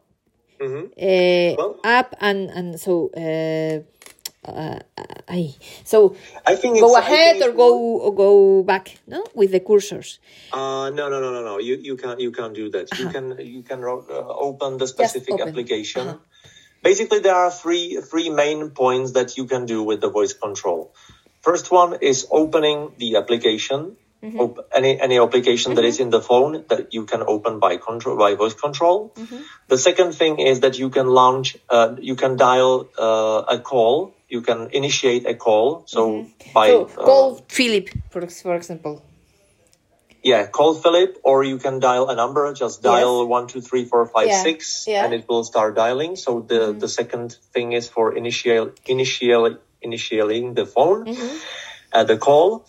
uh, 0.64 1.54
Well- 1.58 1.80
up 1.84 2.14
and 2.20 2.50
and 2.50 2.80
so. 2.80 3.10
Uh, 3.16 3.82
uh, 4.44 4.78
I 5.28 5.54
so 5.84 6.16
I 6.46 6.56
think 6.56 6.78
go 6.78 6.96
ahead 6.96 7.40
or 7.40 7.52
go 7.52 7.98
or 8.04 8.14
go 8.14 8.62
back, 8.62 8.98
no, 9.06 9.24
with 9.34 9.52
the 9.52 9.60
cursors. 9.60 10.18
Uh, 10.52 10.90
no, 10.90 11.08
no, 11.08 11.20
no, 11.20 11.32
no, 11.32 11.42
no. 11.42 11.58
You 11.58 11.76
you 11.76 11.96
can't 11.96 12.20
you 12.20 12.30
can't 12.30 12.54
do 12.54 12.68
that. 12.70 12.92
You 12.98 13.08
can 13.08 13.38
you 13.40 13.62
can 13.62 13.82
uh, 13.82 14.04
open 14.48 14.76
the 14.76 14.86
specific 14.86 15.34
open. 15.34 15.48
application. 15.48 16.18
Basically, 16.82 17.20
there 17.20 17.34
are 17.34 17.50
three 17.50 18.00
three 18.04 18.28
main 18.28 18.70
points 18.70 19.12
that 19.12 19.38
you 19.38 19.46
can 19.46 19.64
do 19.64 19.82
with 19.82 20.00
the 20.00 20.10
voice 20.10 20.34
control. 20.34 20.92
First 21.40 21.70
one 21.70 21.98
is 22.00 22.26
opening 22.30 22.92
the 22.98 23.16
application. 23.16 23.96
Op- 24.24 24.66
any 24.72 24.98
any 25.00 25.18
application 25.18 25.74
that 25.74 25.84
is 25.84 26.00
in 26.00 26.08
the 26.10 26.20
phone 26.20 26.64
that 26.68 26.94
you 26.94 27.04
can 27.04 27.22
open 27.26 27.58
by 27.58 27.76
control 27.76 28.16
by 28.16 28.34
voice 28.34 28.54
control. 28.54 29.12
The 29.68 29.76
second 29.78 30.12
thing 30.14 30.38
is 30.38 30.60
that 30.60 30.78
you 30.78 30.88
can 30.90 31.06
launch, 31.06 31.56
uh, 31.68 31.96
you 32.00 32.16
can 32.16 32.36
dial 32.36 32.88
uh, 32.98 33.56
a 33.56 33.58
call. 33.58 34.14
You 34.28 34.40
can 34.40 34.70
initiate 34.72 35.26
a 35.26 35.34
call. 35.34 35.84
So 35.86 36.26
by 36.54 36.68
So 36.68 36.84
uh, 36.84 37.04
call 37.04 37.26
Philip, 37.48 37.90
for 38.10 38.26
for 38.26 38.54
example. 38.56 39.02
Yeah, 40.24 40.46
call 40.46 40.72
Philip, 40.74 41.20
or 41.22 41.44
you 41.44 41.58
can 41.58 41.80
dial 41.80 42.08
a 42.08 42.16
number. 42.16 42.50
Just 42.54 42.82
dial 42.82 43.28
one, 43.28 43.46
two, 43.46 43.60
three, 43.60 43.84
four, 43.84 44.06
five, 44.06 44.28
Yeah, 44.28 44.42
six, 44.42 44.86
yeah. 44.88 45.04
and 45.04 45.12
it 45.12 45.28
will 45.28 45.44
start 45.44 45.76
dialing. 45.76 46.16
So 46.16 46.40
the 46.40 46.72
the 46.72 46.88
second 46.88 47.36
thing 47.52 47.72
is 47.76 47.88
for 47.92 48.16
initial 48.16 48.72
initial 48.86 49.58
initiating 49.82 50.54
the 50.54 50.64
phone, 50.64 51.04
uh, 51.92 52.04
the 52.04 52.16
call, 52.16 52.64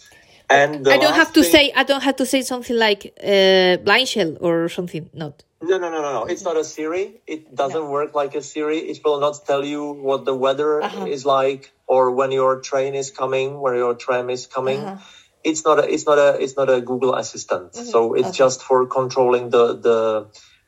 and 0.50 0.88
I 0.88 0.98
don't 0.98 1.14
have 1.14 1.34
to 1.34 1.41
thing- 1.43 1.52
say 1.52 1.72
I 1.76 1.84
don't 1.84 2.04
have 2.04 2.18
to 2.18 2.26
say 2.26 2.41
something 2.41 2.78
like 2.78 3.18
uh, 3.24 3.78
blind 3.78 4.08
shell 4.08 4.38
or 4.39 4.70
something. 4.70 5.10
Not. 5.14 5.43
No, 5.62 5.78
no, 5.78 5.89
no, 5.89 6.02
no, 6.02 6.14
no. 6.14 6.26
It's 6.26 6.43
not 6.43 6.58
a 6.58 6.64
Siri. 6.64 7.22
It 7.26 7.56
doesn't 7.56 7.86
no. 7.86 7.89
work 7.89 8.14
like 8.14 8.36
a 8.36 8.41
Siri. 8.41 8.80
It 8.80 9.04
will 9.04 9.20
not 9.20 9.46
tell 9.48 9.66
you 9.66 9.93
what 9.93 10.26
the 10.26 10.36
weather 10.36 10.82
uh-huh. 10.82 11.06
is 11.06 11.26
like 11.26 11.72
or 11.88 12.12
when 12.12 12.32
your 12.32 12.60
train 12.62 12.93
is 12.93 13.10
coming, 13.10 13.60
where 13.60 13.76
your 13.76 13.96
tram 13.96 14.30
is 14.30 14.46
coming. 14.46 14.80
Uh-huh. 14.80 15.04
It's 15.43 15.64
not 15.64 15.80
a, 15.80 15.91
it's 15.91 16.06
not 16.06 16.18
a, 16.18 16.41
it's 16.41 16.56
not 16.58 16.70
a 16.70 16.82
Google 16.82 17.16
Assistant. 17.16 17.74
Mm-hmm. 17.74 17.86
So 17.86 18.14
it's 18.14 18.30
okay. 18.30 18.38
just 18.38 18.64
for 18.64 18.86
controlling 18.86 19.50
the, 19.50 19.76
the, 19.78 20.28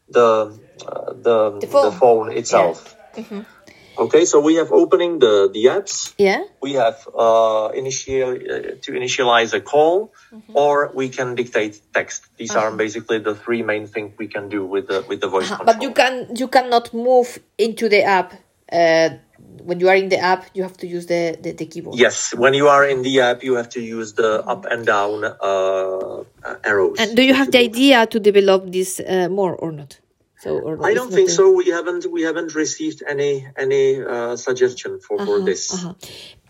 the, 0.10 0.60
uh, 0.88 1.14
the, 1.14 1.60
the, 1.60 1.68
phone. 1.68 1.86
the, 1.86 1.92
phone. 1.92 2.32
itself. 2.32 2.96
Yeah. 3.16 3.24
Mm-hmm. 3.24 3.42
Okay, 3.98 4.26
so 4.26 4.40
we 4.40 4.56
have 4.56 4.72
opening 4.72 5.20
the, 5.20 5.50
the 5.52 5.66
apps. 5.66 6.14
Yeah. 6.18 6.44
We 6.62 6.74
have 6.74 7.08
uh, 7.18 7.72
initial 7.74 8.32
uh, 8.32 8.78
to 8.82 8.92
initialize 8.92 9.54
a 9.54 9.62
call, 9.62 10.14
mm-hmm. 10.32 10.56
or 10.56 10.92
we 10.94 11.10
can 11.10 11.36
dictate 11.36 11.82
text. 11.94 12.26
These 12.38 12.52
uh-huh. 12.52 12.68
are 12.68 12.72
basically 12.72 13.20
the 13.20 13.36
three 13.36 13.64
main 13.64 13.88
things 13.88 14.14
we 14.18 14.28
can 14.28 14.50
do 14.50 14.66
with 14.66 14.88
the 14.88 15.04
with 15.08 15.22
the 15.22 15.28
voice. 15.28 15.50
Uh-huh. 15.50 15.64
But 15.66 15.82
you 15.82 15.92
can 15.92 16.36
you 16.36 16.48
cannot 16.48 16.94
move 16.94 17.40
into 17.58 17.90
the 17.90 18.04
app. 18.04 18.34
Uh, 18.72 19.10
when 19.64 19.80
you 19.80 19.90
are 19.90 19.96
in 19.96 20.10
the 20.10 20.18
app, 20.18 20.46
you 20.54 20.64
have 20.64 20.78
to 20.78 20.88
use 20.88 21.06
the, 21.08 21.38
the, 21.42 21.52
the, 21.52 21.66
keyboard. 21.66 21.98
Yes, 21.98 22.34
when 22.34 22.54
you 22.54 22.68
are 22.68 22.86
in 22.86 23.02
the 23.02 23.22
app, 23.22 23.44
you 23.44 23.56
have 23.56 23.70
to 23.70 23.82
use 23.82 24.14
the 24.14 24.44
up 24.46 24.66
and 24.66 24.86
down 24.86 25.24
uh, 25.24 26.24
arrows. 26.64 26.98
And 27.00 27.16
do 27.16 27.24
you 27.24 27.34
have 27.34 27.52
the 27.52 27.60
idea 27.60 28.06
to 28.08 28.20
develop 28.20 28.72
this 28.72 29.00
uh, 29.00 29.28
more 29.30 29.56
or 29.56 29.72
not? 29.72 30.00
So, 30.40 30.78
I 30.86 30.94
don't 30.94 31.12
think 31.12 31.30
so. 31.30 31.50
We 31.50 31.72
haven't 31.72 32.06
we 32.12 32.24
haven't 32.24 32.54
received 32.54 33.04
any 33.10 33.44
any 33.58 34.00
uh, 34.00 34.38
suggestion 34.38 35.00
for, 35.02 35.18
for 35.26 35.44
this. 35.44 35.72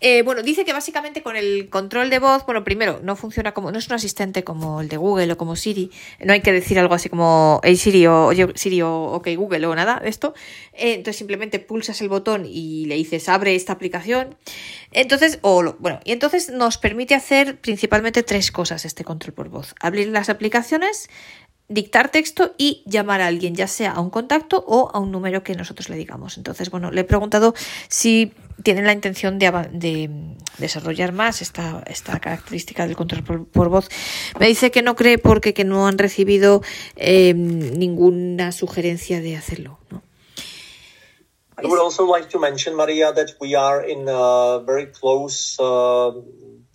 Eh, 0.00 0.22
bueno, 0.22 0.42
dice 0.42 0.64
que 0.64 0.72
básicamente 0.72 1.22
con 1.22 1.36
el 1.36 1.70
control 1.70 2.08
de 2.08 2.20
voz, 2.20 2.44
bueno, 2.46 2.62
primero, 2.62 3.00
no 3.02 3.16
funciona 3.16 3.52
como, 3.52 3.72
no 3.72 3.78
es 3.78 3.88
un 3.88 3.94
asistente 3.94 4.44
como 4.44 4.80
el 4.80 4.88
de 4.88 4.96
Google 4.96 5.32
o 5.32 5.36
como 5.36 5.56
Siri, 5.56 5.90
no 6.24 6.32
hay 6.32 6.40
que 6.40 6.52
decir 6.52 6.78
algo 6.78 6.94
así 6.94 7.08
como 7.08 7.60
hey 7.64 7.76
Siri 7.76 8.06
o 8.06 8.26
oye 8.26 8.46
Siri 8.54 8.82
o 8.82 8.90
OK 8.90 9.28
Google 9.36 9.66
o 9.66 9.74
nada 9.74 10.00
de 10.00 10.08
esto. 10.08 10.34
Eh, 10.74 10.92
entonces 10.92 11.16
simplemente 11.16 11.58
pulsas 11.58 12.00
el 12.00 12.08
botón 12.08 12.44
y 12.46 12.84
le 12.84 12.94
dices 12.94 13.28
abre 13.28 13.54
esta 13.54 13.72
aplicación. 13.72 14.36
Entonces, 14.92 15.38
o 15.42 15.74
bueno, 15.78 15.98
y 16.04 16.12
entonces 16.12 16.50
nos 16.50 16.78
permite 16.78 17.14
hacer 17.14 17.58
principalmente 17.58 18.22
tres 18.22 18.52
cosas 18.52 18.84
este 18.84 19.02
control 19.02 19.32
por 19.32 19.48
voz: 19.48 19.74
abrir 19.80 20.08
las 20.08 20.28
aplicaciones, 20.28 21.08
dictar 21.68 22.10
texto 22.10 22.54
y 22.56 22.82
llamar 22.86 23.20
a 23.20 23.26
alguien, 23.26 23.54
ya 23.54 23.66
sea 23.66 23.92
a 23.92 24.00
un 24.00 24.10
contacto 24.10 24.64
o 24.66 24.90
a 24.92 24.98
un 24.98 25.12
número 25.12 25.42
que 25.42 25.54
nosotros 25.54 25.88
le 25.88 25.96
digamos. 25.96 26.38
Entonces, 26.38 26.70
bueno, 26.70 26.90
le 26.90 27.02
he 27.02 27.04
preguntado 27.04 27.54
si 27.88 28.32
tienen 28.62 28.86
la 28.86 28.92
intención 28.92 29.38
de, 29.38 30.10
desarrollar 30.58 31.12
más 31.12 31.42
esta, 31.42 31.82
característica 32.20 32.86
del 32.86 32.96
control 32.96 33.46
por, 33.46 33.68
voz. 33.68 33.88
Me 34.40 34.48
dice 34.48 34.70
que 34.70 34.82
no 34.82 34.96
cree 34.96 35.18
porque 35.18 35.54
que 35.54 35.64
no 35.64 35.86
han 35.86 35.98
recibido 35.98 36.62
eh, 36.96 37.34
ninguna 37.34 38.50
sugerencia 38.52 39.20
de 39.20 39.36
hacerlo. 39.36 39.78
¿no? 39.90 40.02
I 41.60 41.66
would 41.66 41.80
also 41.80 42.06
like 42.06 42.28
to 42.30 42.38
mention, 42.38 42.76
Maria, 42.76 43.12
that 43.12 43.34
we 43.40 43.56
are 43.56 43.82
in 43.82 44.06
very 44.64 44.86
close 44.86 45.56
uh, 45.58 46.12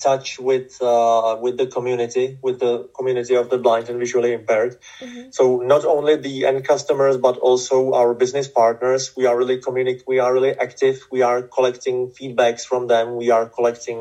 touch 0.04 0.40
with 0.50 0.82
uh, 0.82 1.38
with 1.46 1.56
the 1.58 1.68
community, 1.68 2.38
with 2.42 2.60
the 2.60 2.74
community 2.98 3.36
of 3.42 3.50
the 3.50 3.58
blind 3.58 3.90
and 3.90 3.98
visually 4.00 4.32
impaired. 4.40 4.74
Mm-hmm. 5.00 5.30
So 5.32 5.44
not 5.74 5.84
only 5.86 6.16
the 6.18 6.46
end 6.46 6.60
customers, 6.68 7.16
but 7.18 7.36
also 7.38 7.94
our 7.94 8.14
business 8.14 8.48
partners. 8.48 9.02
We 9.16 9.26
are 9.30 9.36
really 9.42 9.60
communic- 9.68 10.06
We 10.08 10.20
are 10.20 10.32
really 10.38 10.54
active. 10.68 10.98
We 11.16 11.22
are 11.30 11.42
collecting 11.58 11.98
feedbacks 12.18 12.64
from 12.70 12.88
them. 12.88 13.06
We 13.24 13.32
are 13.32 13.46
collecting 13.48 14.00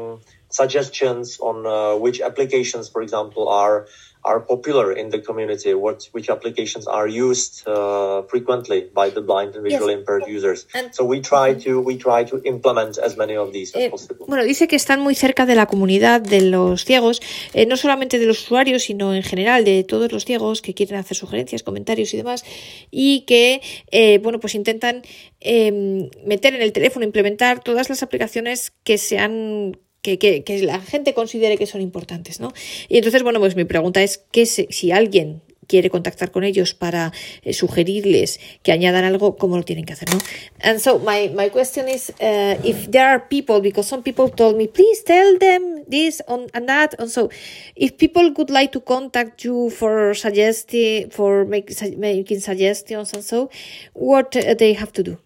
suggestions 0.50 1.38
on 1.40 1.57
uh, 1.66 1.96
which 1.96 2.20
applications, 2.20 2.88
for 2.92 3.00
example, 3.03 3.48
are 3.48 3.86
are 4.24 4.40
popular 4.40 4.92
in 4.92 5.10
the 5.10 5.18
community, 5.18 5.74
what 5.74 6.08
which 6.12 6.28
applications 6.30 6.86
are 6.86 7.08
used 7.08 7.66
uh, 7.66 8.22
frequently 8.28 8.90
by 8.94 9.10
the 9.10 9.20
blind 9.20 9.54
and 9.54 9.64
visually 9.64 9.94
yes. 9.94 10.00
impaired 10.00 10.26
users. 10.26 10.66
And, 10.74 10.94
so 10.94 11.04
we 11.04 11.20
try 11.20 11.54
to 11.54 11.80
we 11.80 11.96
try 11.96 12.24
to 12.24 12.40
implement 12.44 12.98
as 12.98 13.16
many 13.16 13.36
of 13.36 13.52
these 13.52 13.74
as 13.74 13.82
eh, 13.82 13.90
possible. 13.90 14.26
Bueno, 14.28 14.44
dice 14.44 14.68
que 14.68 14.76
están 14.76 15.00
muy 15.00 15.14
cerca 15.14 15.46
de 15.46 15.54
la 15.54 15.66
comunidad 15.66 16.20
de 16.20 16.40
los 16.42 16.84
ciegos, 16.84 17.20
eh, 17.52 17.66
no 17.66 17.76
solamente 17.76 18.18
de 18.18 18.26
los 18.26 18.40
usuarios, 18.42 18.84
sino 18.84 19.14
en 19.14 19.22
general 19.22 19.64
de 19.64 19.84
todos 19.84 20.12
los 20.12 20.24
ciegos 20.24 20.62
que 20.62 20.74
quieren 20.74 20.96
hacer 20.96 21.16
sugerencias, 21.16 21.62
comentarios 21.62 22.14
y 22.14 22.16
demás, 22.16 22.44
y 22.90 23.22
que 23.22 23.60
eh, 23.90 24.18
bueno, 24.18 24.38
pues 24.38 24.54
intentan 24.54 25.02
em, 25.40 26.08
meter 26.24 26.54
en 26.54 26.62
el 26.62 26.72
teléfono, 26.72 27.04
implementar 27.04 27.62
todas 27.62 27.88
las 27.88 28.02
aplicaciones 28.02 28.72
que 28.84 28.98
sean 28.98 29.76
que, 30.03 30.18
que, 30.18 30.62
la 30.62 30.80
gente 30.80 31.14
considere 31.14 31.57
que 31.57 31.66
son 31.66 31.80
importantes, 31.80 32.40
¿no? 32.40 32.53
Y 32.88 32.96
entonces, 32.96 33.22
bueno, 33.22 33.38
pues 33.38 33.55
mi 33.57 33.64
pregunta 33.64 34.03
es 34.03 34.18
que 34.32 34.46
si, 34.46 34.90
alguien 34.90 35.42
quiere 35.68 35.90
contactar 35.90 36.32
con 36.32 36.42
ellos 36.42 36.74
para 36.74 37.12
eh, 37.42 37.53
sugerirles 37.53 38.40
que 38.62 38.72
añadan 38.72 39.05
algo, 39.05 39.36
¿cómo 39.36 39.57
lo 39.57 39.62
tienen 39.62 39.84
que 39.84 39.92
hacer, 39.92 40.11
no? 40.12 40.18
And 40.61 40.80
so 40.80 40.98
my, 40.98 41.30
my 41.34 41.50
question 41.50 41.88
is 41.88 42.11
uh, 42.20 42.61
if 42.64 42.90
there 42.90 43.07
are 43.07 43.28
people, 43.28 43.61
because 43.61 43.88
some 43.88 44.03
people 44.03 44.28
told 44.28 44.57
me, 44.57 44.66
please 44.66 45.05
tell 45.05 45.38
them 45.38 45.84
this 45.88 46.20
and 46.26 46.66
that, 46.66 46.94
and 46.98 47.09
so 47.09 47.30
if 47.76 47.96
people 47.96 48.34
would 48.36 48.50
like 48.50 48.72
to 48.72 48.80
contact 48.80 49.44
you 49.44 49.70
for 49.70 50.14
suggesting, 50.14 51.11
for 51.11 51.46
making 51.46 52.40
suggestions 52.40 53.12
and 53.14 53.22
so, 53.22 53.48
what 53.94 54.36
uh, 54.36 54.55
they 54.55 54.74
have 54.74 54.92
to 54.92 55.03
do? 55.05 55.18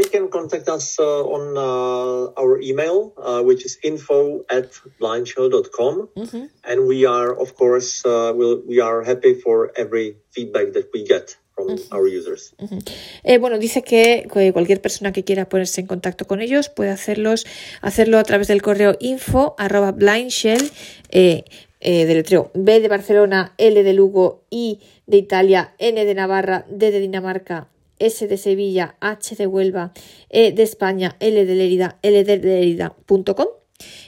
They 0.00 0.08
can 0.08 0.28
contact 0.28 0.68
us 0.68 0.98
uh, 0.98 1.36
on 1.36 1.56
uh, 1.56 2.40
our 2.40 2.60
email, 2.60 3.12
uh, 3.18 3.42
which 3.42 3.64
is 3.66 3.78
info 3.82 4.44
at 4.48 4.72
blindshell.com. 4.98 6.08
Mm-hmm. 6.16 6.44
And 6.64 6.86
we 6.86 7.04
are, 7.04 7.30
of 7.34 7.54
course, 7.54 8.02
we'll, 8.04 8.62
we 8.66 8.80
are 8.80 9.02
happy 9.02 9.34
for 9.34 9.72
every 9.76 10.16
feedback 10.30 10.72
that 10.72 10.88
we 10.94 11.04
get. 11.04 11.36
From 11.54 11.76
mm-hmm. 11.76 11.94
Our 11.94 12.08
users. 12.08 12.54
Mm-hmm. 12.56 12.78
Eh, 13.24 13.38
bueno, 13.38 13.58
dice 13.58 13.82
que 13.82 14.26
cualquier 14.30 14.80
persona 14.80 15.12
que 15.12 15.24
quiera 15.24 15.46
ponerse 15.46 15.82
en 15.82 15.88
contacto 15.88 16.24
con 16.26 16.40
ellos 16.40 16.70
puede 16.70 16.88
hacerlos, 16.90 17.44
hacerlo 17.82 18.18
a 18.18 18.24
través 18.24 18.48
del 18.48 18.62
correo 18.62 18.96
info 18.98 19.56
arroba 19.58 19.92
blindshell 19.92 20.70
eh, 21.10 21.44
eh, 21.80 22.06
deletreo 22.06 22.50
B 22.54 22.80
de 22.80 22.88
Barcelona, 22.88 23.52
L 23.58 23.82
de 23.82 23.92
Lugo, 23.92 24.46
I 24.48 24.80
de 25.06 25.18
Italia, 25.18 25.74
N 25.78 26.02
de 26.02 26.14
Navarra, 26.14 26.64
D 26.70 26.90
de 26.92 27.00
Dinamarca, 27.00 27.68
S 28.00 28.26
de 28.26 28.36
Sevilla, 28.36 28.96
H 29.00 29.36
de 29.36 29.46
Huelva, 29.46 29.92
E 30.28 30.52
de 30.52 30.62
España, 30.62 31.16
L 31.20 31.44
de 31.46 31.54
Lérida, 31.54 31.98
L 32.02 32.24
de 32.24 32.36
Lérida.com 32.38 33.46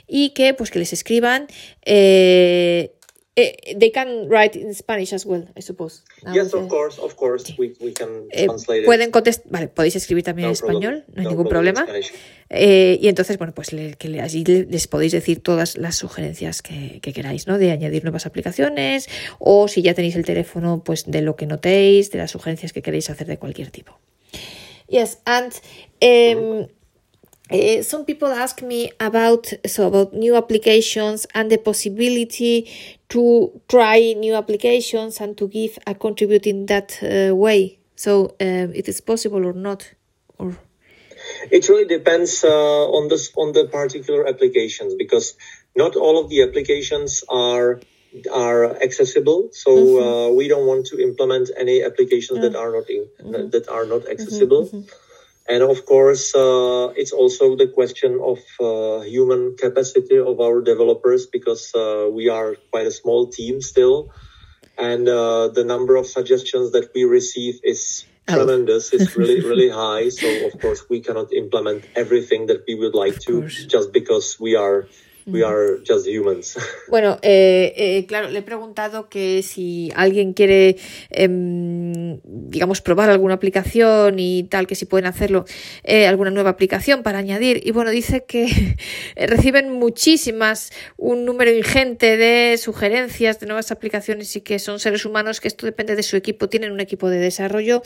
y 0.07 0.30
que 0.30 0.53
pues 0.55 0.70
que 0.70 0.78
les 0.78 0.93
escriban 0.93 1.47
eh, 1.84 2.95
Uh, 3.35 3.45
they 3.78 3.91
can 3.91 4.28
write 4.28 4.55
in 4.57 4.74
Spanish 4.74 5.14
as 5.14 5.24
well, 5.24 5.49
I 5.57 5.61
suppose. 5.61 6.05
Yes, 6.35 6.53
of 6.53 6.68
course, 6.68 6.99
of 6.99 7.16
course. 7.16 7.45
Sí. 7.45 7.57
We, 7.59 7.72
we 7.80 7.95
can 7.95 8.26
eh, 8.30 8.45
translate 8.45 8.85
pueden 8.85 9.11
contestar, 9.11 9.51
vale, 9.51 9.68
podéis 9.68 9.97
escribir 9.97 10.22
también 10.22 10.49
no 10.49 10.51
en 10.51 10.53
español, 10.53 11.05
no 11.09 11.20
hay 11.20 11.24
no 11.24 11.30
ningún 11.30 11.49
problema. 11.49 11.87
Eh, 12.51 12.99
y 13.01 13.09
entonces, 13.09 13.39
bueno, 13.39 13.55
pues 13.55 13.72
le, 13.72 13.95
que 13.95 14.11
le, 14.11 14.20
allí 14.20 14.45
les 14.45 14.87
podéis 14.87 15.12
decir 15.12 15.43
todas 15.43 15.78
las 15.78 15.97
sugerencias 15.97 16.61
que, 16.61 17.01
que, 17.01 17.14
queráis, 17.14 17.47
¿no? 17.47 17.57
De 17.57 17.70
añadir 17.70 18.05
nuevas 18.05 18.26
aplicaciones 18.26 19.09
o 19.39 19.66
si 19.66 19.80
ya 19.80 19.95
tenéis 19.95 20.16
el 20.16 20.26
teléfono, 20.26 20.83
pues 20.85 21.11
de 21.11 21.22
lo 21.22 21.35
que 21.35 21.47
notéis, 21.47 22.11
de 22.11 22.18
las 22.18 22.33
sugerencias 22.33 22.74
que 22.74 22.83
queréis 22.83 23.09
hacer 23.09 23.26
de 23.26 23.39
cualquier 23.39 23.70
tipo. 23.70 23.99
Yes, 24.89 25.20
and 25.24 25.55
um, 26.03 26.66
Uh, 27.53 27.82
some 27.82 28.05
people 28.05 28.28
ask 28.28 28.62
me 28.62 28.90
about 28.98 29.53
so 29.66 29.86
about 29.86 30.14
new 30.14 30.36
applications 30.36 31.26
and 31.34 31.50
the 31.50 31.59
possibility 31.59 32.70
to 33.09 33.61
try 33.68 34.14
new 34.14 34.34
applications 34.34 35.20
and 35.20 35.36
to 35.36 35.48
give 35.48 35.78
a 35.86 35.94
contribute 35.94 36.46
in 36.46 36.66
that 36.66 36.98
uh, 37.03 37.34
way. 37.34 37.78
So 37.96 38.34
um, 38.40 38.72
it 38.74 38.88
is 38.88 39.00
possible 39.00 39.46
or 39.46 39.53
not, 39.53 39.92
or 40.38 40.57
it 41.50 41.68
really 41.68 41.86
depends 41.86 42.42
uh, 42.44 42.48
on 42.48 43.09
this 43.09 43.32
on 43.36 43.53
the 43.53 43.66
particular 43.66 44.26
applications 44.26 44.94
because 44.94 45.34
not 45.76 45.96
all 45.96 46.18
of 46.22 46.30
the 46.30 46.42
applications 46.42 47.22
are 47.28 47.80
are 48.32 48.76
accessible. 48.82 49.48
So 49.53 49.70
mm-hmm. 49.70 50.03
Uh, 50.03 50.28
we 50.36 50.48
don't 50.48 50.66
want 50.66 50.86
to 50.86 51.00
implement 51.00 51.50
any 51.57 51.82
applications 51.82 52.40
that 52.40 52.55
are 52.55 52.72
not 52.72 52.88
in, 52.90 53.07
mm-hmm. 53.20 53.50
that 53.50 53.68
are 53.68 53.86
not 53.86 54.09
accessible. 54.09 54.66
Mm-hmm. 54.66 54.80
Mm-hmm. 55.49 55.55
And 55.55 55.62
of 55.62 55.84
course, 55.86 56.34
uh, 56.34 56.93
it's 56.97 57.12
also 57.12 57.57
the 57.57 57.68
question 57.68 58.20
of 58.22 58.38
uh, 58.61 59.05
human 59.05 59.57
capacity 59.57 60.18
of 60.18 60.40
our 60.40 60.61
developers 60.61 61.26
because 61.26 61.74
uh, 61.74 62.09
we 62.11 62.28
are 62.28 62.57
quite 62.70 62.86
a 62.86 62.93
small 62.93 63.26
team 63.26 63.61
still. 63.61 64.11
And 64.78 65.09
uh, 65.09 65.49
the 65.49 65.64
number 65.64 65.97
of 65.97 66.07
suggestions 66.07 66.72
that 66.72 66.90
we 66.95 67.05
receive 67.05 67.61
is 67.62 68.05
oh. 68.28 68.36
tremendous. 68.36 68.93
It's 68.93 69.16
really, 69.20 69.40
really 69.40 69.68
high. 69.68 70.09
So, 70.09 70.28
of 70.47 70.61
course, 70.61 70.88
we 70.88 71.01
cannot 71.01 71.32
implement 71.32 71.84
everything 71.95 72.47
that 72.47 72.64
we 72.66 72.74
would 72.74 72.95
like 72.95 73.18
to 73.20 73.49
just 73.49 73.93
because 73.93 74.38
we 74.40 74.57
are 74.57 74.86
We 75.26 75.45
are 75.45 75.78
just 75.78 76.07
humans. 76.07 76.59
Bueno, 76.88 77.18
eh, 77.22 77.72
eh, 77.76 78.07
claro, 78.07 78.28
le 78.28 78.40
he 78.40 78.43
preguntado 78.43 79.09
que 79.09 79.43
si 79.43 79.90
alguien 79.95 80.32
quiere, 80.34 80.76
eh, 81.11 81.28
digamos, 82.24 82.80
probar 82.80 83.10
alguna 83.10 83.34
aplicación 83.34 84.18
y 84.18 84.44
tal, 84.44 84.66
que 84.66 84.74
si 84.74 84.84
pueden 84.84 85.06
hacerlo, 85.06 85.44
eh, 85.84 86.06
alguna 86.06 86.30
nueva 86.30 86.50
aplicación 86.50 87.02
para 87.02 87.18
añadir. 87.18 87.60
Y 87.64 87.70
bueno, 87.70 87.90
dice 87.90 88.24
que 88.26 88.76
reciben 89.16 89.72
muchísimas, 89.72 90.72
un 90.96 91.24
número 91.24 91.50
ingente 91.50 92.16
de 92.16 92.58
sugerencias 92.58 93.40
de 93.40 93.46
nuevas 93.46 93.70
aplicaciones 93.70 94.34
y 94.36 94.40
que 94.40 94.58
son 94.58 94.80
seres 94.80 95.04
humanos, 95.04 95.40
que 95.40 95.48
esto 95.48 95.66
depende 95.66 95.96
de 95.96 96.02
su 96.02 96.16
equipo. 96.16 96.48
Tienen 96.48 96.72
un 96.72 96.80
equipo 96.80 97.08
de 97.08 97.18
desarrollo. 97.18 97.82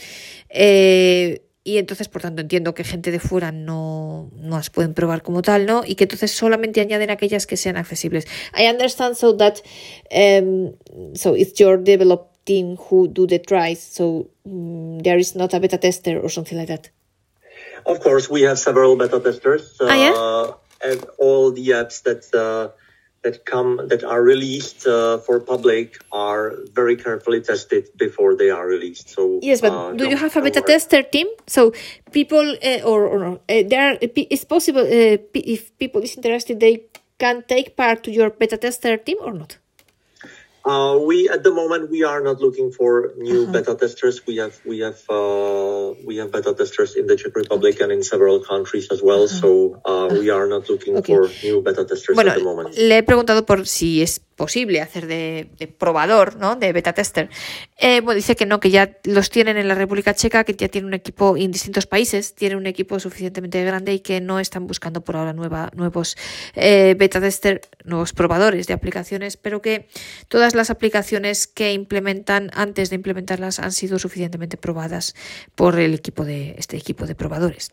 Eh, 0.49 1.43
y 1.67 1.79
entonces, 1.79 2.07
por 2.07 2.23
tanto, 2.23 2.43
entiendo 2.43 2.75
que 2.75 2.85
gente 2.85 3.11
de 3.11 3.19
fuera 3.19 3.51
no, 3.51 4.31
no 4.37 4.57
las 4.57 4.71
pueden 4.71 4.95
probar 4.95 5.23
como 5.23 5.43
tal, 5.43 5.67
¿no? 5.67 5.83
Y 5.85 5.97
que 5.97 6.05
entonces 6.05 6.31
solamente 6.31 6.81
añaden 6.81 7.11
aquellas 7.11 7.45
que 7.45 7.57
sean 7.57 7.77
accesibles. 7.77 8.29
I 8.57 8.69
understand 8.69 9.17
so 9.17 9.37
that 9.37 9.57
um, 10.13 10.77
so 11.17 11.35
it's 11.35 11.55
your 11.55 11.83
develop 11.83 12.36
team 12.47 12.77
who 12.77 13.09
do 13.09 13.27
the 13.27 13.39
tries, 13.39 13.83
so 13.83 14.31
um, 14.47 15.01
there 15.01 15.19
is 15.19 15.35
not 15.35 15.53
a 15.55 15.61
beta 15.61 15.79
tester 15.79 16.19
or 16.19 16.29
something 16.29 16.57
like 16.59 16.69
that. 16.69 16.91
Of 17.85 18.01
course, 18.01 18.31
we 18.31 18.43
have 18.43 18.59
several 18.59 18.97
beta 18.97 19.21
testers. 19.21 19.81
Uh, 19.81 19.87
Ah, 19.91 19.95
yeah? 19.95 20.53
And 20.89 21.05
all 21.19 21.53
the 21.53 21.69
apps 21.71 22.03
that 22.03 22.23
uh, 22.37 22.69
that 23.27 23.45
come 23.45 23.89
that 23.89 24.05
are 24.05 24.23
released 24.23 24.87
uh, 24.87 25.19
for 25.19 25.41
public 25.41 25.99
are 26.13 26.55
very 26.73 26.97
carefully 26.97 27.41
tested 27.41 27.89
before 27.97 28.37
they 28.37 28.51
are 28.51 28.67
released. 28.67 29.09
So 29.09 29.41
Yes, 29.43 29.61
but 29.61 29.73
uh, 29.73 29.93
do 29.93 30.09
you 30.09 30.17
have 30.17 30.37
a 30.37 30.43
beta 30.43 30.61
worry. 30.61 30.73
tester 30.73 31.03
team? 31.03 31.27
So 31.47 31.73
people 32.13 32.47
uh, 32.63 32.91
or, 32.91 33.01
or 33.07 33.21
uh, 33.25 33.39
there 33.73 33.83
are, 33.89 33.99
it's 34.01 34.45
possible 34.45 34.83
uh, 34.83 35.19
if 35.35 35.77
people 35.79 36.01
is 36.03 36.17
interested, 36.17 36.61
they 36.61 36.85
can 37.19 37.43
take 37.49 37.77
part 37.77 38.03
to 38.05 38.11
your 38.11 38.31
beta 38.31 38.57
tester 38.57 38.97
team 38.97 39.19
or 39.21 39.33
not? 39.33 39.59
Uh, 40.67 40.99
we 40.99 41.29
at 41.29 41.45
the 41.47 41.53
moment 41.55 41.91
we 41.95 42.03
are 42.03 42.21
not 42.29 42.41
looking 42.41 42.73
for 42.73 43.15
new 43.17 43.43
Uh-huh. 43.45 43.53
beta 43.55 43.75
testers. 43.79 44.17
We 44.27 44.37
have 44.43 44.55
we 44.67 44.81
have 44.87 44.99
uh, 45.09 45.95
we 46.05 46.17
have 46.19 46.33
beta 46.35 46.53
testers 46.59 46.97
in 46.99 47.07
the 47.07 47.15
Czech 47.15 47.37
Republic 47.37 47.79
and 47.81 47.93
in 47.93 48.03
several 48.03 48.41
countries 48.43 48.89
as 48.91 49.01
well. 49.01 49.29
So 49.29 49.49
uh, 49.87 50.09
we 50.11 50.27
are 50.31 50.47
not 50.51 50.69
looking 50.69 50.95
Uh-huh. 50.99 51.07
Okay. 51.07 51.15
for 51.15 51.31
new 51.47 51.63
beta 51.63 51.85
testers 51.87 52.17
Bueno, 52.19 52.33
at 52.35 52.39
the 52.39 52.45
moment. 52.45 52.75
le 52.77 52.97
he 52.99 53.03
preguntado 53.05 53.47
por 53.47 53.65
si 53.67 54.03
es 54.03 54.21
posible 54.37 54.83
hacer 54.83 55.07
de, 55.07 55.49
probador, 55.79 56.37
¿no? 56.37 56.57
De 56.57 56.73
beta 56.73 56.93
tester. 56.93 57.31
Eh, 57.79 58.01
bueno, 58.03 58.17
dice 58.17 58.37
que 58.37 58.47
no, 58.47 58.61
que 58.61 58.71
ya 58.71 58.99
los 59.05 59.31
tienen 59.31 59.57
en 59.57 59.67
la 59.67 59.75
República 59.75 60.15
Checa, 60.15 60.45
que 60.45 60.55
ya 60.55 60.69
tienen 60.69 60.89
un 60.89 60.95
equipo 60.95 61.37
en 61.37 61.51
distintos 61.51 61.87
países, 61.87 62.35
tienen 62.35 62.59
un 62.59 62.67
equipo 62.67 63.01
suficientemente 63.01 63.65
grande 63.65 63.95
y 63.95 64.01
que 64.01 64.21
no 64.21 64.39
están 64.39 64.67
buscando 64.67 65.01
por 65.01 65.17
ahora 65.17 65.33
nuevos 65.33 66.17
eh, 66.55 66.95
beta 66.99 67.21
tester, 67.21 67.63
nuevos 67.85 68.13
probadores 68.13 68.67
de 68.67 68.75
aplicaciones, 68.75 69.37
pero 69.37 69.63
que 69.63 69.89
todas 70.29 70.55
las 70.55 70.71
aplicaciones 70.71 71.47
que 71.47 71.73
implementan 71.73 72.51
antes 72.55 72.91
de 72.91 72.97
implementarlas 72.97 73.59
han 73.59 73.73
sido 73.73 73.99
suficientemente 73.99 74.59
probadas 74.59 75.15
por 75.55 75.79
el 75.81 75.95
equipo 75.95 76.25
de 76.25 76.55
este 76.59 76.77
equipo 76.77 77.07
de 77.07 77.15
probadores. 77.15 77.73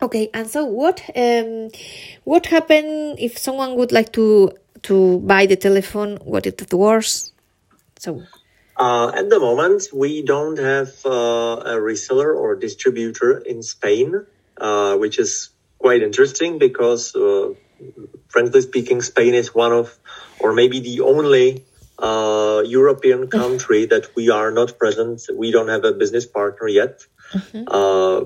Okay, 0.00 0.30
and 0.32 0.48
so 0.48 0.64
what 0.64 1.00
um, 1.14 1.68
what 2.24 2.46
happened 2.50 3.14
if 3.18 3.38
someone 3.38 3.76
would 3.76 3.92
like 3.92 4.10
to 4.10 4.52
to 4.82 5.20
buy 5.20 5.46
the 5.46 5.56
telephone? 5.56 6.18
What 6.24 6.46
is 6.46 6.54
it 6.54 6.72
worst? 6.72 7.32
So 7.98 8.22
Uh, 8.76 9.12
at 9.14 9.28
the 9.28 9.38
moment, 9.38 9.88
we 9.92 10.22
don't 10.22 10.58
have 10.58 10.90
uh, 11.04 11.74
a 11.74 11.76
reseller 11.76 12.34
or 12.34 12.56
distributor 12.56 13.38
in 13.38 13.62
Spain, 13.62 14.24
uh, 14.56 14.96
which 14.96 15.18
is 15.18 15.50
quite 15.78 16.02
interesting 16.02 16.58
because, 16.58 17.14
uh, 17.14 17.52
frankly 18.28 18.62
speaking, 18.62 19.02
Spain 19.02 19.34
is 19.34 19.54
one 19.54 19.72
of, 19.72 19.98
or 20.40 20.52
maybe 20.52 20.80
the 20.80 21.00
only 21.02 21.64
uh, 21.98 22.62
European 22.64 23.28
country 23.28 23.86
that 23.86 24.16
we 24.16 24.30
are 24.30 24.50
not 24.50 24.78
present. 24.78 25.22
We 25.32 25.50
don't 25.50 25.68
have 25.68 25.84
a 25.84 25.92
business 25.92 26.26
partner 26.26 26.66
yet. 26.68 27.06
Uh, 27.66 28.24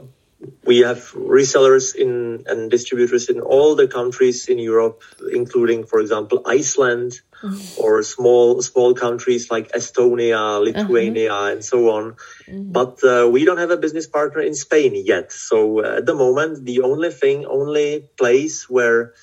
we 0.64 0.80
have 0.80 0.98
resellers 1.12 1.94
in 1.94 2.44
and 2.46 2.70
distributors 2.70 3.28
in 3.28 3.40
all 3.40 3.74
the 3.74 3.88
countries 3.88 4.48
in 4.48 4.58
Europe, 4.58 5.02
including, 5.32 5.86
for 5.86 6.00
example, 6.00 6.42
Iceland 6.44 7.20
or 7.76 8.02
small 8.02 8.60
small 8.62 8.94
countries 8.94 9.50
like 9.50 9.72
Estonia, 9.72 10.60
Lithuania, 10.62 11.34
and 11.52 11.64
so 11.64 11.90
on. 11.90 12.16
But 12.48 13.02
uh, 13.04 13.28
we 13.30 13.44
don't 13.44 13.58
have 13.58 13.70
a 13.70 13.76
business 13.76 14.06
partner 14.06 14.42
in 14.42 14.54
Spain 14.54 14.92
yet. 14.94 15.32
So 15.32 15.84
uh, 15.84 15.98
at 15.98 16.06
the 16.06 16.14
moment, 16.14 16.64
the 16.64 16.82
only 16.82 17.10
thing, 17.10 17.46
only 17.46 18.08
place 18.16 18.68
where 18.68 19.14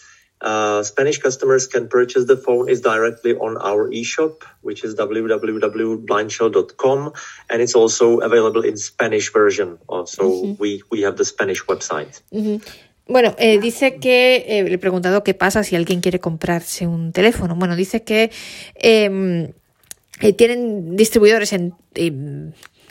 uh, 0.43 0.83
Spanish 0.83 1.17
customers 1.19 1.67
can 1.67 1.87
purchase 1.87 2.25
the 2.25 2.35
phone 2.37 2.69
is 2.69 2.81
directly 2.81 3.35
on 3.35 3.57
our 3.57 3.89
eShop, 3.89 4.43
which 4.61 4.83
is 4.83 4.95
www.blindshell.com, 4.95 7.13
and 7.49 7.61
it's 7.61 7.75
also 7.75 8.19
available 8.19 8.63
in 8.63 8.77
Spanish 8.77 9.31
version. 9.31 9.77
Also, 9.87 10.55
we 10.59 10.81
we 10.91 11.01
have 11.01 11.17
the 11.17 11.25
Spanish 11.25 11.63
website. 11.65 12.21
Bueno, 13.05 13.35
eh, 13.37 13.59
dice 13.59 13.99
que 13.99 14.45
eh, 14.47 14.63
le 14.63 14.75
he 14.75 14.77
preguntado 14.77 15.23
qué 15.23 15.33
pasa 15.33 15.63
si 15.63 15.75
alguien 15.75 15.99
quiere 15.99 16.19
comprarse 16.19 16.87
un 16.87 17.11
teléfono. 17.11 17.55
Bueno, 17.55 17.75
dice 17.75 18.03
que 18.03 18.31
eh, 18.75 19.51
eh, 20.21 20.33
tienen 20.33 20.95
distribuidores 20.95 21.53
en 21.53 21.73
eh, 21.95 22.11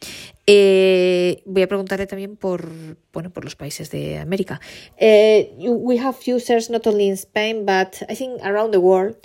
Eh, 0.48 1.42
voy 1.44 1.62
a 1.62 1.66
preguntarle 1.66 2.06
también 2.06 2.36
por 2.36 2.68
bueno 3.12 3.30
por 3.30 3.42
los 3.42 3.56
países 3.56 3.90
de 3.90 4.18
América. 4.18 4.60
Eh, 4.96 5.52
we 5.58 5.98
have 5.98 6.18
users 6.24 6.70
not 6.70 6.86
only 6.86 7.08
in 7.08 7.14
Spain 7.14 7.66
but 7.66 7.96
I 8.08 8.14
think 8.14 8.40
around 8.44 8.70
the 8.70 8.78
world, 8.78 9.16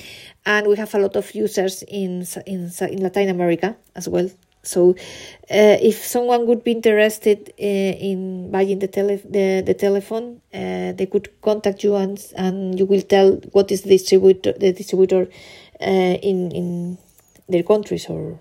and 0.45 0.67
we 0.67 0.75
have 0.77 0.89
a 0.95 0.99
lot 0.99 1.15
of 1.15 1.29
users 1.35 1.85
in 1.87 2.25
in, 2.47 2.71
in 2.89 3.03
Latin 3.03 3.29
America 3.29 3.77
as 3.93 4.07
well. 4.07 4.31
So, 4.63 4.95
uh, 5.49 5.77
if 5.81 6.05
someone 6.05 6.45
would 6.47 6.63
be 6.63 6.71
interested 6.71 7.53
uh, 7.59 7.63
in 7.63 8.51
buying 8.51 8.79
the 8.79 8.87
tele 8.87 9.17
the, 9.17 9.61
the 9.63 9.75
telephone, 9.75 10.41
uh, 10.53 10.93
they 10.93 11.07
could 11.07 11.29
contact 11.41 11.83
you 11.83 11.95
and 11.95 12.19
and 12.35 12.79
you 12.79 12.85
will 12.87 13.01
tell 13.01 13.33
what 13.51 13.71
is 13.71 13.83
the 13.83 13.89
distributor 13.89 14.53
the 14.53 14.71
distributor 14.71 15.27
in 15.79 16.51
in 16.51 16.97
their 17.47 17.63
countries 17.63 18.07
or 18.09 18.39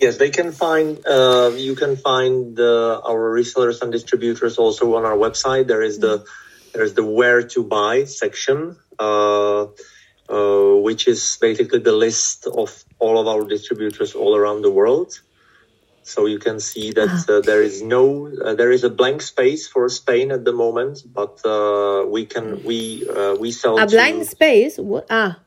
Yes, 0.00 0.16
they 0.16 0.30
can 0.30 0.50
find. 0.52 0.98
Uh, 1.06 1.52
you 1.54 1.76
can 1.76 1.96
find 1.96 2.58
uh, 2.58 3.00
our 3.00 3.30
resellers 3.38 3.82
and 3.82 3.92
distributors 3.92 4.56
also 4.56 4.96
on 4.96 5.04
our 5.04 5.16
website. 5.16 5.66
There 5.66 5.82
is 5.82 5.98
the 5.98 6.24
there 6.72 6.82
is 6.82 6.94
the 6.94 7.04
where 7.04 7.42
to 7.48 7.62
buy 7.62 8.04
section, 8.04 8.76
uh, 8.98 9.66
uh, 10.28 10.74
which 10.80 11.06
is 11.06 11.36
basically 11.40 11.80
the 11.80 11.92
list 11.92 12.46
of 12.46 12.84
all 12.98 13.18
of 13.18 13.26
our 13.26 13.44
distributors 13.44 14.14
all 14.14 14.34
around 14.36 14.62
the 14.62 14.70
world. 14.70 15.20
So 16.02 16.24
you 16.24 16.38
can 16.38 16.60
see 16.60 16.92
that 16.92 17.28
uh, 17.28 17.40
there 17.40 17.62
is 17.62 17.82
no 17.82 18.26
uh, 18.26 18.54
there 18.54 18.72
is 18.72 18.84
a 18.84 18.90
blank 18.90 19.20
space 19.20 19.68
for 19.68 19.86
Spain 19.90 20.32
at 20.32 20.44
the 20.46 20.52
moment, 20.52 21.04
but 21.12 21.44
uh, 21.44 22.06
we 22.06 22.24
can 22.24 22.64
we 22.64 23.06
uh, 23.06 23.34
we 23.38 23.52
sell 23.52 23.78
a 23.78 23.86
to- 23.86 24.24
space. 24.24 24.78
What? 24.78 25.06
Ah, 25.10 25.38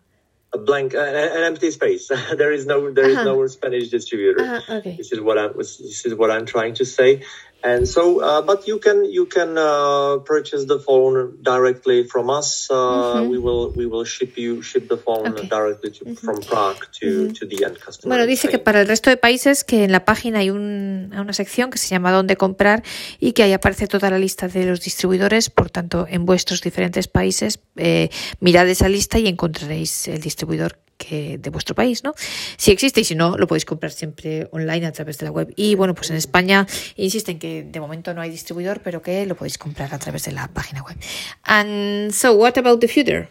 a 0.53 0.57
blank 0.57 0.93
an, 0.93 1.15
an 1.15 1.43
empty 1.43 1.71
space. 1.71 2.07
there 2.37 2.51
is 2.51 2.65
no 2.65 2.91
there 2.91 3.09
is 3.09 3.15
Uh-huh. 3.17 3.25
no 3.25 3.47
Spanish 3.47 3.89
distributor. 3.89 4.41
ah, 4.41 4.75
okay. 4.77 4.95
This 4.97 5.11
is 5.11 5.19
what 5.19 5.37
I'm 5.37 5.57
this 5.57 6.05
is 6.05 6.13
what 6.15 6.29
I'm 6.31 6.45
trying 6.45 6.75
to 6.75 6.85
say. 6.85 7.23
And 7.65 7.87
so, 7.87 8.19
uh, 8.19 8.41
but 8.45 8.67
you 8.67 8.77
can 8.77 9.05
you 9.05 9.25
can 9.25 9.57
uh, 9.57 10.17
purchase 10.25 10.65
the 10.67 10.79
phone 10.79 11.37
directly 11.41 12.03
from 12.03 12.29
us. 12.29 12.67
Uh, 12.69 13.23
We 13.25 13.37
will 13.37 13.71
we 13.73 13.85
will 13.85 14.03
ship 14.05 14.37
you 14.37 14.61
ship 14.61 14.89
the 14.89 14.97
phone 14.97 15.31
Okay. 15.31 15.47
directly 15.47 15.89
to, 15.91 16.13
from 16.15 16.41
Prague 16.41 16.83
to, 16.99 17.31
to 17.31 17.45
the 17.47 17.63
end 17.63 17.79
customer. 17.79 18.09
Bueno, 18.17 18.25
dice 18.27 18.49
que 18.49 18.59
para 18.59 18.81
el 18.81 18.87
resto 18.87 19.09
de 19.09 19.15
países 19.15 19.63
que 19.63 19.85
en 19.85 19.93
la 19.93 20.03
página 20.03 20.39
hay 20.39 20.49
un- 20.49 21.13
una 21.17 21.31
sección 21.31 21.69
que 21.71 21.77
se 21.77 21.87
llama 21.87 22.11
Dónde 22.11 22.35
comprar 22.35 22.83
y 23.21 23.31
que 23.31 23.43
ahí 23.43 23.53
aparece 23.53 23.87
toda 23.87 24.09
la 24.09 24.19
lista 24.19 24.49
de 24.49 24.65
los 24.65 24.81
distribuidores. 24.81 25.49
Por 25.49 25.69
tanto, 25.69 26.05
en 26.09 26.25
vuestros 26.25 26.59
diferentes 26.61 27.07
países, 27.07 27.59
eh, 27.77 28.09
mirad 28.41 28.67
esa 28.67 28.89
lista 28.89 29.19
y 29.19 29.27
encontraréis 29.27 30.09
el 30.09 30.19
distribuidor 30.19 30.77
que 30.97 31.37
de 31.37 31.49
vuestro 31.49 31.75
país, 31.75 32.03
¿no? 32.03 32.13
Si 32.57 32.71
existe 32.71 33.01
y 33.01 33.03
si 33.03 33.15
no, 33.15 33.37
lo 33.37 33.47
podéis 33.47 33.65
comprar 33.65 33.91
siempre 33.91 34.47
online 34.51 34.85
a 34.85 34.91
través 34.91 35.17
de 35.17 35.25
la 35.25 35.31
web. 35.31 35.53
Y 35.55 35.75
bueno, 35.75 35.93
pues 35.93 36.09
en 36.09 36.15
España 36.15 36.67
insisten 36.95 37.39
que 37.39 37.63
de 37.63 37.79
momento 37.79 38.13
no 38.13 38.21
hay 38.21 38.29
distribuidor, 38.29 38.81
pero 38.81 39.01
que 39.01 39.25
lo 39.25 39.35
podéis 39.35 39.57
comprar 39.57 39.93
a 39.93 39.99
través 39.99 40.23
de 40.25 40.31
la 40.31 40.47
página 40.47 40.81
web. 40.83 40.97
And 41.43 42.11
so, 42.11 42.33
what 42.33 42.57
about 42.57 42.79
the 42.79 42.87
future? 42.87 43.27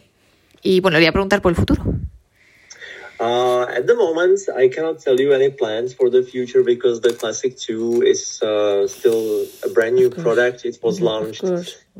Y 0.63 0.81
bueno, 0.81 0.99
le 0.99 1.05
voy 1.05 1.09
a 1.09 1.13
preguntar 1.13 1.43
por 1.43 1.51
el 1.51 1.57
futuro. 1.57 1.85
Uh, 3.23 3.67
at 3.69 3.87
the 3.87 3.95
moment, 3.95 4.41
I 4.57 4.67
cannot 4.69 4.99
tell 4.99 5.19
you 5.21 5.33
any 5.33 5.49
plans 5.49 5.95
for 5.95 6.11
the 6.11 6.25
future 6.25 6.65
because 6.65 7.01
the 7.01 7.13
Classic 7.13 7.57
2 7.57 8.03
is 8.03 8.43
uh, 8.43 8.89
still 8.89 9.47
a 9.65 9.69
brand 9.69 9.95
new 9.95 10.11
product. 10.11 10.65
It 10.65 10.81
was 10.83 11.01
launched 11.01 11.45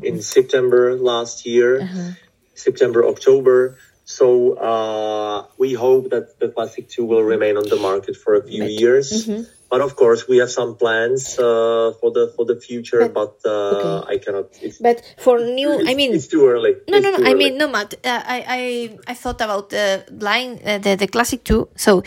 in 0.01 0.21
September 0.21 0.97
last 0.97 1.45
year, 1.45 1.81
uh-huh. 1.81 2.11
September, 2.55 3.05
October. 3.05 3.77
So 4.05 4.53
uh, 4.53 5.45
we 5.57 5.73
hope 5.73 6.09
that 6.09 6.39
the 6.39 6.49
Classic 6.49 6.87
2 6.87 7.05
will 7.05 7.23
remain 7.23 7.57
on 7.57 7.67
the 7.67 7.77
market 7.77 8.17
for 8.17 8.35
a 8.35 8.43
few 8.43 8.65
years. 8.65 9.27
Mm-hmm. 9.27 9.43
But 9.69 9.81
of 9.81 9.95
course, 9.95 10.27
we 10.27 10.37
have 10.37 10.51
some 10.51 10.75
plans 10.75 11.39
uh, 11.39 11.93
for 11.99 12.11
the 12.11 12.31
for 12.35 12.45
the 12.45 12.59
future, 12.59 13.09
but, 13.09 13.41
but 13.41 13.49
uh, 13.49 14.03
okay. 14.03 14.13
I 14.13 14.17
cannot. 14.19 14.45
but 14.81 15.01
for 15.17 15.39
new, 15.39 15.71
I 15.87 15.95
mean, 15.95 16.13
it's 16.13 16.27
too 16.27 16.45
early. 16.47 16.75
No, 16.87 16.97
it's 16.97 17.05
no, 17.05 17.17
no. 17.17 17.29
I 17.29 17.33
mean, 17.33 17.57
no, 17.57 17.67
Matt. 17.67 17.95
Uh, 18.03 18.21
I, 18.25 18.39
I 18.47 18.61
I 19.07 19.13
thought 19.15 19.41
about 19.41 19.69
the 19.69 20.05
line, 20.19 20.59
uh, 20.63 20.77
the 20.77 20.95
the 20.95 21.07
classic 21.07 21.43
two. 21.43 21.69
So, 21.75 22.03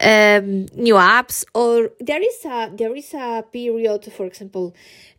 um, 0.00 0.66
new 0.76 0.96
apps, 0.96 1.44
or 1.54 1.90
there 2.00 2.22
is 2.22 2.44
a 2.44 2.70
there 2.74 2.94
is 2.94 3.14
a 3.14 3.44
period, 3.50 4.12
for 4.12 4.26
example, 4.26 4.74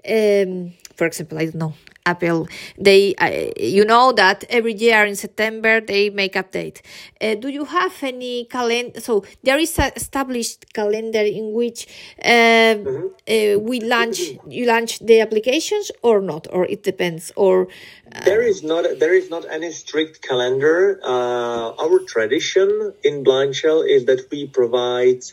um, 0.07 0.73
for 0.95 1.07
example, 1.07 1.38
I 1.38 1.45
don't 1.45 1.55
know, 1.55 1.73
Apple, 2.07 2.47
they, 2.77 3.13
uh, 3.15 3.51
you 3.59 3.85
know 3.85 4.11
that 4.13 4.45
every 4.49 4.73
year 4.73 5.05
in 5.05 5.15
September 5.15 5.81
they 5.81 6.09
make 6.09 6.33
update. 6.33 6.81
Uh, 7.21 7.35
do 7.35 7.49
you 7.49 7.65
have 7.65 7.93
any 8.01 8.45
calendar? 8.45 8.99
So 9.01 9.25
there 9.43 9.59
is 9.59 9.77
a 9.77 9.93
established 9.95 10.73
calendar 10.73 11.19
in 11.19 11.53
which 11.53 11.86
uh, 12.23 12.27
mm-hmm. 12.27 13.07
Uh, 13.27 13.59
we 13.59 13.79
launch, 13.79 14.19
you 14.47 14.65
launch 14.65 14.99
the 14.99 15.19
applications 15.19 15.91
or 16.01 16.21
not, 16.21 16.47
or 16.51 16.65
it 16.65 16.83
depends, 16.83 17.31
or. 17.35 17.67
Uh, 18.11 18.23
there 18.23 18.41
is 18.41 18.63
not 18.63 18.85
there 18.99 19.13
is 19.13 19.29
not 19.29 19.45
any 19.49 19.71
strict 19.71 20.21
calendar. 20.21 20.99
Uh, 21.03 21.83
our 21.83 21.99
tradition 21.99 22.93
in 23.03 23.23
Blind 23.23 23.55
Shell 23.55 23.81
is 23.81 24.05
that 24.05 24.27
we 24.31 24.47
provide 24.47 25.23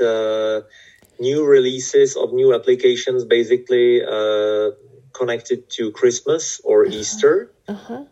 new 1.20 1.44
releases 1.44 2.16
of 2.16 2.32
new 2.32 2.52
applications 2.52 3.24
basically 3.24 4.02
connected 5.14 5.70
to 5.70 5.92
Christmas 5.92 6.61
or 6.64 6.84
uh-huh. 6.84 6.96
Easter. 6.96 7.50
Uh-huh. 7.68 8.05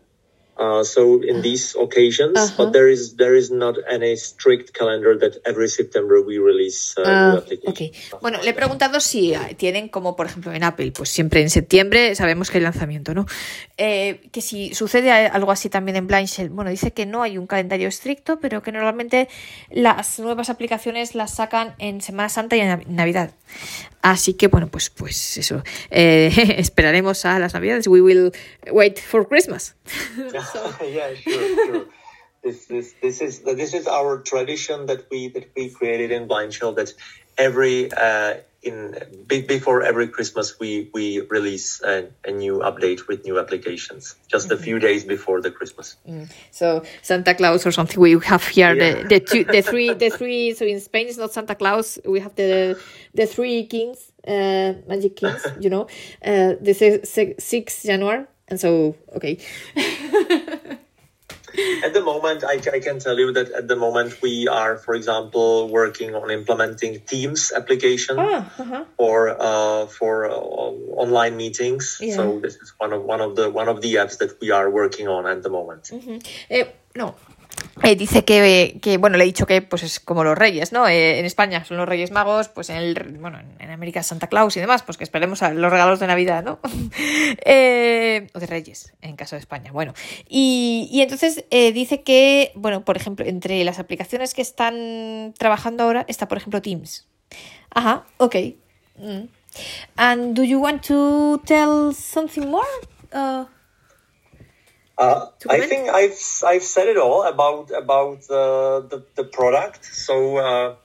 Uh, 0.55 0.83
so 0.83 1.19
in 1.23 1.41
these 1.41 1.75
occasions, 1.75 2.37
uh-huh. 2.37 2.53
but 2.57 2.73
there 2.73 2.87
is 2.87 3.15
there 3.17 3.35
is 3.35 3.49
not 3.49 3.75
any 3.89 4.15
strict 4.15 4.71
calendar 4.71 5.17
that 5.17 5.41
every 5.47 5.67
September 5.67 6.21
we 6.21 6.37
release 6.37 6.93
uh, 6.95 7.41
uh, 7.41 7.69
okay. 7.69 7.91
Bueno, 8.21 8.37
le 8.43 8.51
he 8.51 8.53
preguntado 8.53 8.99
si 8.99 9.33
tienen 9.57 9.89
como 9.89 10.15
por 10.15 10.27
ejemplo 10.27 10.53
en 10.53 10.63
Apple, 10.63 10.91
pues 10.91 11.09
siempre 11.09 11.41
en 11.41 11.49
septiembre 11.49 12.13
sabemos 12.13 12.51
que 12.51 12.59
hay 12.59 12.63
lanzamiento, 12.63 13.15
¿no? 13.15 13.25
Eh, 13.77 14.29
que 14.31 14.41
si 14.41 14.75
sucede 14.75 15.09
algo 15.11 15.51
así 15.51 15.69
también 15.69 15.95
en 15.95 16.05
Blind 16.05 16.27
Shell, 16.27 16.49
bueno, 16.49 16.69
dice 16.69 16.91
que 16.91 17.07
no 17.07 17.23
hay 17.23 17.39
un 17.39 17.47
calendario 17.47 17.87
estricto, 17.87 18.39
pero 18.39 18.61
que 18.61 18.71
normalmente 18.71 19.29
las 19.71 20.19
nuevas 20.19 20.51
aplicaciones 20.51 21.15
las 21.15 21.33
sacan 21.33 21.73
en 21.79 21.99
Semana 21.99 22.29
Santa 22.29 22.55
y 22.55 22.59
en 22.59 22.83
Navidad. 22.89 23.31
Así 24.03 24.33
que 24.33 24.47
bueno, 24.47 24.67
pues 24.67 24.89
pues 24.89 25.37
eso, 25.37 25.63
eh, 25.89 26.29
esperaremos 26.57 27.23
a 27.23 27.39
las 27.39 27.53
Navidades. 27.53 27.87
We 27.87 28.01
will 28.01 28.33
wait 28.69 28.99
for 28.99 29.25
Christmas. 29.25 29.75
yeah, 30.17 31.15
sure, 31.15 31.55
sure. 31.65 31.85
This, 32.43 32.65
this, 32.67 32.95
this 33.01 33.21
is 33.21 33.39
this 33.43 33.73
is 33.73 33.87
our 33.87 34.21
tradition 34.21 34.87
that 34.87 35.05
we 35.09 35.29
that 35.29 35.49
we 35.55 35.69
created 35.69 36.11
in 36.11 36.27
Blind. 36.27 36.51
That 36.51 36.93
every 37.37 37.89
uh, 37.93 38.33
in 38.63 38.95
before 39.27 39.83
every 39.83 40.07
Christmas 40.07 40.59
we 40.59 40.89
we 40.93 41.21
release 41.29 41.81
a, 41.83 42.07
a, 42.25 42.31
new 42.31 42.59
update 42.59 43.07
with 43.07 43.25
new 43.25 43.39
applications 43.39 44.15
just 44.27 44.49
mm-hmm. 44.49 44.59
a 44.59 44.65
few 44.65 44.79
days 44.79 45.03
before 45.03 45.41
the 45.41 45.51
Christmas. 45.51 45.97
Mm. 46.07 46.29
So 46.51 46.83
Santa 47.01 47.33
Claus 47.33 47.65
or 47.65 47.71
something. 47.71 47.99
We 47.99 48.19
have 48.19 48.47
here 48.47 48.73
yeah. 48.73 49.03
the 49.03 49.07
the 49.07 49.19
two 49.19 49.43
the 49.43 49.61
three 49.61 49.93
the 49.93 50.09
three. 50.09 50.53
So 50.53 50.65
in 50.65 50.79
Spain 50.79 51.07
it's 51.07 51.17
not 51.17 51.33
Santa 51.33 51.55
Claus. 51.55 51.99
We 52.05 52.19
have 52.19 52.35
the 52.35 52.79
the 53.13 53.25
three 53.25 53.65
kings, 53.65 54.11
uh, 54.27 54.73
magic 54.87 55.15
kings. 55.15 55.45
you 55.59 55.69
know, 55.69 55.87
uh, 56.25 56.53
this 56.61 56.81
is 56.81 57.09
six 57.39 57.83
January 57.83 58.25
and 58.47 58.59
so, 58.59 58.95
okay. 59.15 59.37
at 61.83 61.93
the 61.93 62.01
moment, 62.01 62.43
I, 62.43 62.53
I, 62.73 62.79
can 62.79 62.99
tell 62.99 63.17
you 63.17 63.33
that 63.33 63.51
at 63.51 63.67
the 63.67 63.75
moment 63.75 64.21
we 64.21 64.47
are, 64.47 64.77
for 64.77 64.95
example, 64.95 65.69
working 65.69 66.15
on 66.15 66.31
implementing 66.31 67.01
Teams 67.01 67.51
application 67.51 68.17
oh, 68.19 68.33
uh-huh. 68.33 68.85
for 68.97 69.29
uh, 69.39 69.85
for 69.87 70.29
uh, 70.29 70.33
online 70.33 71.37
meetings. 71.37 71.99
Yeah. 72.01 72.15
So 72.15 72.39
this 72.39 72.55
is 72.55 72.73
one 72.77 72.93
of 72.93 73.03
one 73.03 73.21
of 73.21 73.35
the 73.35 73.49
one 73.49 73.69
of 73.69 73.81
the 73.81 73.95
apps 73.95 74.17
that 74.19 74.39
we 74.41 74.51
are 74.51 74.69
working 74.69 75.07
on 75.07 75.27
at 75.27 75.43
the 75.43 75.49
moment. 75.49 75.83
Mm-hmm. 75.83 76.17
Uh, 76.53 76.71
no, 76.95 77.15
Eh, 77.81 77.95
dice 77.95 78.23
que, 78.23 78.79
que, 78.81 78.97
bueno, 78.97 79.17
le 79.17 79.23
he 79.23 79.27
dicho 79.27 79.45
que 79.45 79.61
pues 79.61 79.83
es 79.83 79.99
como 79.99 80.23
los 80.23 80.37
reyes, 80.37 80.71
¿no? 80.71 80.87
Eh, 80.87 81.19
en 81.19 81.25
España 81.25 81.65
son 81.65 81.77
los 81.77 81.87
reyes 81.87 82.11
magos, 82.11 82.47
pues 82.47 82.69
en 82.69 82.77
el, 82.77 83.17
bueno, 83.19 83.39
en 83.59 83.69
América 83.71 84.03
Santa 84.03 84.27
Claus 84.27 84.55
y 84.55 84.59
demás, 84.59 84.83
pues 84.83 84.97
que 84.97 85.03
esperemos 85.03 85.41
a 85.43 85.53
los 85.53 85.71
regalos 85.71 85.99
de 85.99 86.07
Navidad, 86.07 86.43
¿no? 86.43 86.59
eh, 87.45 88.27
o 88.33 88.39
de 88.39 88.45
reyes, 88.45 88.93
en 89.01 89.15
caso 89.15 89.35
de 89.35 89.41
España, 89.41 89.71
bueno. 89.71 89.93
Y, 90.29 90.87
y 90.91 91.01
entonces 91.01 91.45
dice 91.49 92.03
que, 92.03 92.51
bueno, 92.55 92.85
por 92.85 92.95
ejemplo, 92.95 93.25
entre 93.25 93.63
las 93.63 93.79
aplicaciones 93.79 94.33
que 94.33 94.41
están 94.41 95.33
trabajando 95.37 95.83
ahora 95.83 96.05
está, 96.07 96.27
por 96.27 96.37
ejemplo, 96.37 96.61
Teams. 96.61 97.07
Ajá, 97.71 98.05
ok. 98.17 98.35
Mm. 98.97 99.27
And 99.97 100.35
do 100.35 100.43
you 100.43 100.59
want 100.59 100.83
to 100.87 101.41
tell 101.45 101.93
something 101.93 102.47
more? 102.49 102.67
Uh... 103.11 103.45
Uh, 104.97 105.27
I 105.49 105.61
think 105.61 105.89
I've 105.89 106.19
I've 106.45 106.63
said 106.63 106.87
it 106.87 106.97
all 106.97 107.23
about 107.23 107.71
about 107.71 108.29
uh, 108.29 108.81
the 108.81 109.03
the 109.15 109.23
product. 109.23 109.85
So 109.85 110.37
uh, 110.37 110.75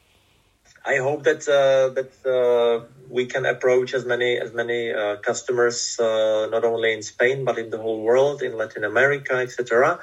I 0.84 0.96
hope 0.96 1.24
that 1.24 1.46
uh, 1.46 1.92
that 1.94 2.12
uh, 2.24 2.86
we 3.10 3.26
can 3.26 3.44
approach 3.44 3.92
as 3.92 4.06
many 4.06 4.38
as 4.38 4.54
many 4.54 4.92
uh, 4.92 5.16
customers 5.16 5.96
not 5.98 6.64
only 6.64 6.94
in 6.94 7.02
Spain 7.02 7.44
but 7.44 7.58
in 7.58 7.68
the 7.70 7.78
whole 7.78 8.00
world, 8.00 8.42
in 8.42 8.56
Latin 8.56 8.84
America, 8.84 9.34
etc. 9.34 10.00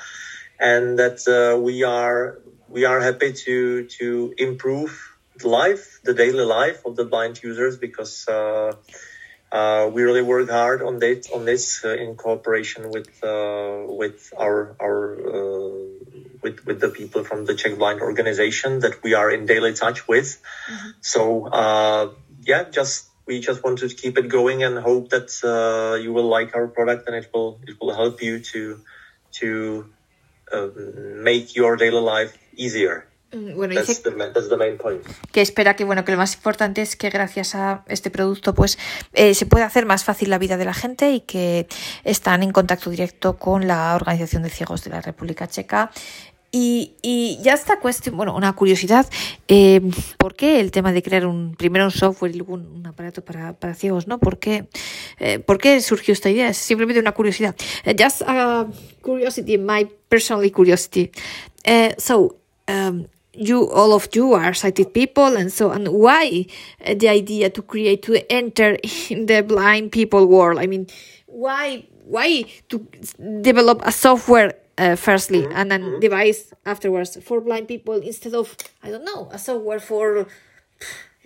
And 0.59 0.99
that 0.99 1.19
we 1.61 1.83
are 1.83 2.37
we 2.69 2.85
are 2.85 3.01
happy 3.01 3.33
to 3.33 3.85
to 3.85 4.33
improve 4.37 5.17
the 5.37 5.49
life, 5.49 5.99
the 6.03 6.13
daily 6.13 6.45
life 6.45 6.85
of 6.85 6.95
the 6.95 7.05
blind 7.05 7.41
users 7.41 7.75
because 7.75 8.27
uh, 9.55 9.87
we 9.87 10.03
really 10.03 10.21
work 10.21 10.49
hard 10.49 10.81
on 10.81 10.99
this 10.99 11.31
on 11.31 11.45
this 11.45 11.85
uh, 11.85 11.95
in 12.03 12.15
cooperation 12.15 12.89
with 12.95 13.11
uh, 13.23 13.85
with 14.01 14.33
our 14.37 14.75
our 14.85 14.99
uh, 15.35 15.85
with 16.43 16.65
with 16.67 16.79
the 16.81 16.89
people 16.89 17.23
from 17.23 17.45
the 17.45 17.55
Czech 17.55 17.77
Blind 17.77 18.01
organization 18.01 18.79
that 18.79 19.01
we 19.01 19.13
are 19.13 19.31
in 19.31 19.45
daily 19.45 19.73
touch 19.73 20.07
with. 20.09 20.29
Mm-hmm. 20.69 20.89
So 20.99 21.21
uh, 21.47 22.11
yeah, 22.41 22.63
just 22.79 23.07
we 23.25 23.39
just 23.39 23.63
want 23.63 23.79
to 23.79 23.87
keep 23.87 24.17
it 24.17 24.27
going 24.27 24.63
and 24.63 24.77
hope 24.77 25.09
that 25.15 25.29
uh, 25.43 25.95
you 26.03 26.11
will 26.11 26.29
like 26.37 26.53
our 26.53 26.67
product 26.67 27.07
and 27.07 27.15
it 27.15 27.29
will 27.33 27.59
it 27.65 27.79
will 27.79 27.93
help 27.95 28.21
you 28.21 28.39
to 28.51 28.81
to 29.39 29.49
make 31.31 31.55
your 31.55 31.75
daily 31.75 32.03
life 32.15 32.37
easier. 32.55 33.07
Mm, 33.31 33.55
bueno, 33.55 33.79
dice 33.79 34.01
que 35.31 35.41
espera 35.41 35.75
que 35.75 35.83
bueno 35.83 36.05
que 36.05 36.11
lo 36.11 36.17
más 36.17 36.35
importante 36.35 36.81
es 36.81 36.95
que 36.95 37.09
gracias 37.09 37.55
a 37.55 37.83
este 37.87 38.11
producto 38.11 38.53
pues 38.53 38.77
eh, 39.13 39.33
se 39.33 39.45
puede 39.47 39.63
hacer 39.63 39.85
más 39.85 40.03
fácil 40.03 40.29
la 40.29 40.37
vida 40.37 40.57
de 40.57 40.65
la 40.65 40.73
gente 40.73 41.11
y 41.11 41.21
que 41.21 41.67
están 42.03 42.43
en 42.43 42.51
contacto 42.51 42.89
directo 42.89 43.37
con 43.37 43.67
la 43.67 43.95
organización 43.95 44.43
de 44.43 44.49
ciegos 44.49 44.83
de 44.83 44.91
la 44.91 45.01
República 45.01 45.47
Checa 45.47 45.91
y, 46.51 46.93
y, 47.01 47.37
ya 47.41 47.53
esta 47.53 47.81
cuestión, 47.81 48.15
bueno, 48.15 48.33
una 48.33 48.53
curiosidad, 48.53 49.05
eh, 49.49 49.81
¿por 50.17 50.35
qué 50.35 50.61
el 50.61 50.71
tema 50.71 50.93
de 50.93 51.03
crear 51.03 51.25
un 51.25 51.55
primero 51.57 51.83
un 51.83 51.91
software 51.91 52.33
y 52.33 52.37
luego 52.37 52.53
un, 52.53 52.85
aparato 52.87 53.25
para, 53.25 53.51
para, 53.51 53.73
ciegos, 53.73 54.07
¿no? 54.07 54.19
¿Por 54.19 54.39
qué, 54.39 54.69
eh, 55.19 55.39
¿Por 55.39 55.57
qué 55.57 55.81
surgió 55.81 56.13
esta 56.13 56.29
idea? 56.29 56.47
Es 56.47 56.55
simplemente 56.57 57.01
una 57.01 57.11
curiosidad. 57.11 57.57
just 57.99 58.21
a 58.25 58.67
curiosity, 59.01 59.57
my 59.57 59.85
personal 60.07 60.49
curiosity. 60.49 61.11
so, 61.97 62.37
um, 62.69 63.05
you 63.37 63.69
all 63.71 63.93
of 63.93 64.07
you 64.13 64.33
are 64.33 64.53
sighted 64.53 64.93
people 64.93 65.35
and 65.37 65.51
so 65.51 65.71
on 65.71 65.85
why 65.85 66.45
the 66.95 67.09
idea 67.09 67.49
to 67.49 67.61
create 67.61 68.01
to 68.01 68.19
enter 68.31 68.77
in 69.09 69.25
the 69.25 69.41
blind 69.41 69.91
people 69.91 70.25
world 70.25 70.59
i 70.59 70.65
mean 70.65 70.87
why 71.25 71.85
why 72.05 72.43
to 72.69 72.87
develop 73.41 73.81
a 73.83 73.91
software 73.91 74.53
uh, 74.77 74.95
firstly 74.95 75.41
mm-hmm. 75.41 75.55
and 75.55 75.71
then 75.71 75.81
mm-hmm. 75.81 75.99
device 75.99 76.53
afterwards 76.65 77.17
for 77.23 77.41
blind 77.41 77.67
people 77.67 77.95
instead 77.95 78.33
of 78.33 78.55
i 78.83 78.89
don't 78.89 79.05
know 79.05 79.29
a 79.31 79.39
software 79.39 79.79
for 79.79 80.27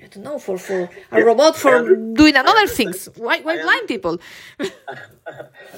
I 0.02 0.08
don't 0.08 0.24
know 0.24 0.40
for 0.40 0.58
for 0.58 0.90
a 1.12 1.18
yeah, 1.18 1.20
robot 1.20 1.56
for 1.56 1.96
doing 1.96 2.36
another 2.36 2.68
things. 2.68 3.10
Why 3.16 3.42
why 3.42 3.62
blind 3.62 3.88
people? 3.88 4.20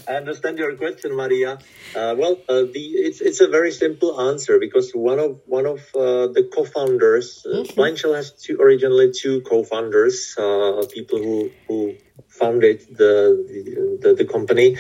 I 0.07 0.13
understand 0.13 0.57
your 0.57 0.76
question, 0.76 1.15
Maria. 1.15 1.57
Uh, 1.95 2.15
well, 2.17 2.38
uh, 2.47 2.63
the 2.74 2.84
it's 3.07 3.22
it's 3.22 3.41
a 3.41 3.47
very 3.47 3.72
simple 3.72 4.19
answer 4.30 4.59
because 4.59 4.91
one 4.91 5.19
of 5.19 5.39
one 5.45 5.65
of 5.65 5.80
uh, 5.95 6.28
the 6.28 6.49
co-founders, 6.53 7.45
uh, 7.45 7.49
mm-hmm. 7.49 7.76
Blind 7.76 7.97
Shell 7.97 8.13
has 8.13 8.32
two, 8.32 8.61
originally 8.61 9.11
two 9.11 9.41
co-founders, 9.41 10.36
uh, 10.38 10.86
people 10.93 11.17
who 11.17 11.51
who 11.67 11.95
founded 12.28 12.82
the 12.95 13.97
the, 14.01 14.13
the, 14.13 14.26
company, 14.26 14.78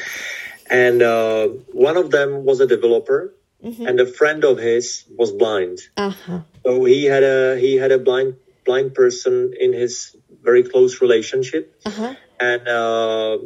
and 0.69 1.01
uh, 1.01 1.47
one 1.73 1.97
of 1.97 2.11
them 2.11 2.45
was 2.45 2.59
a 2.59 2.67
developer 2.67 3.33
mm-hmm. 3.63 3.87
and 3.87 3.99
a 3.99 4.05
friend 4.05 4.43
of 4.43 4.57
his 4.57 5.05
was 5.17 5.31
blind. 5.31 5.79
Uh-huh. 5.97 6.41
So 6.63 6.85
he 6.85 7.05
had 7.05 7.23
a 7.23 7.57
he 7.59 7.75
had 7.75 7.91
a 7.91 7.99
blind 7.99 8.35
blind 8.71 8.93
person 8.93 9.53
in 9.59 9.73
his 9.73 10.15
very 10.41 10.63
close 10.63 11.01
relationship, 11.01 11.63
uh-huh. 11.85 12.15
and 12.39 12.67
uh, 12.67 13.37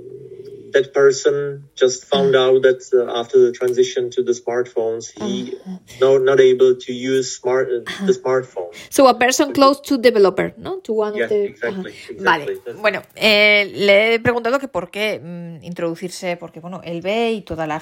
that 0.76 0.94
person 0.94 1.64
just 1.76 2.04
found 2.06 2.36
out 2.36 2.62
that 2.62 2.84
uh, 2.92 3.20
after 3.20 3.40
the 3.40 3.52
transition 3.52 4.10
to 4.12 4.22
the 4.22 4.34
smartphones, 4.34 5.06
he 5.18 5.56
uh, 5.66 5.78
no 6.02 6.18
not 6.18 6.40
able 6.40 6.76
to 6.76 6.92
use 6.92 7.40
smart 7.40 7.70
uh, 7.72 8.06
the 8.06 8.12
smartphone. 8.12 8.70
So 8.90 9.08
a 9.08 9.18
person 9.18 9.54
close 9.54 9.80
to 9.88 9.98
developer, 9.98 10.54
¿no? 10.58 10.82
To 10.84 10.92
one 10.94 11.16
yeah, 11.16 11.24
of 11.24 11.30
the. 11.30 11.44
Exactly, 11.46 11.94
exactly. 12.10 12.26
Vale. 12.26 12.46
Bueno, 12.82 13.02
eh, 13.16 13.72
le 13.74 14.16
he 14.16 14.20
preguntado 14.20 14.60
que 14.60 14.68
por 14.68 14.92
qué 14.92 15.20
mm, 15.24 15.64
introducirse, 15.64 16.36
porque 16.36 16.60
bueno, 16.60 16.82
él 16.84 17.02
ve 17.02 17.32
y 17.32 17.42
toda 17.42 17.66
la, 17.68 17.82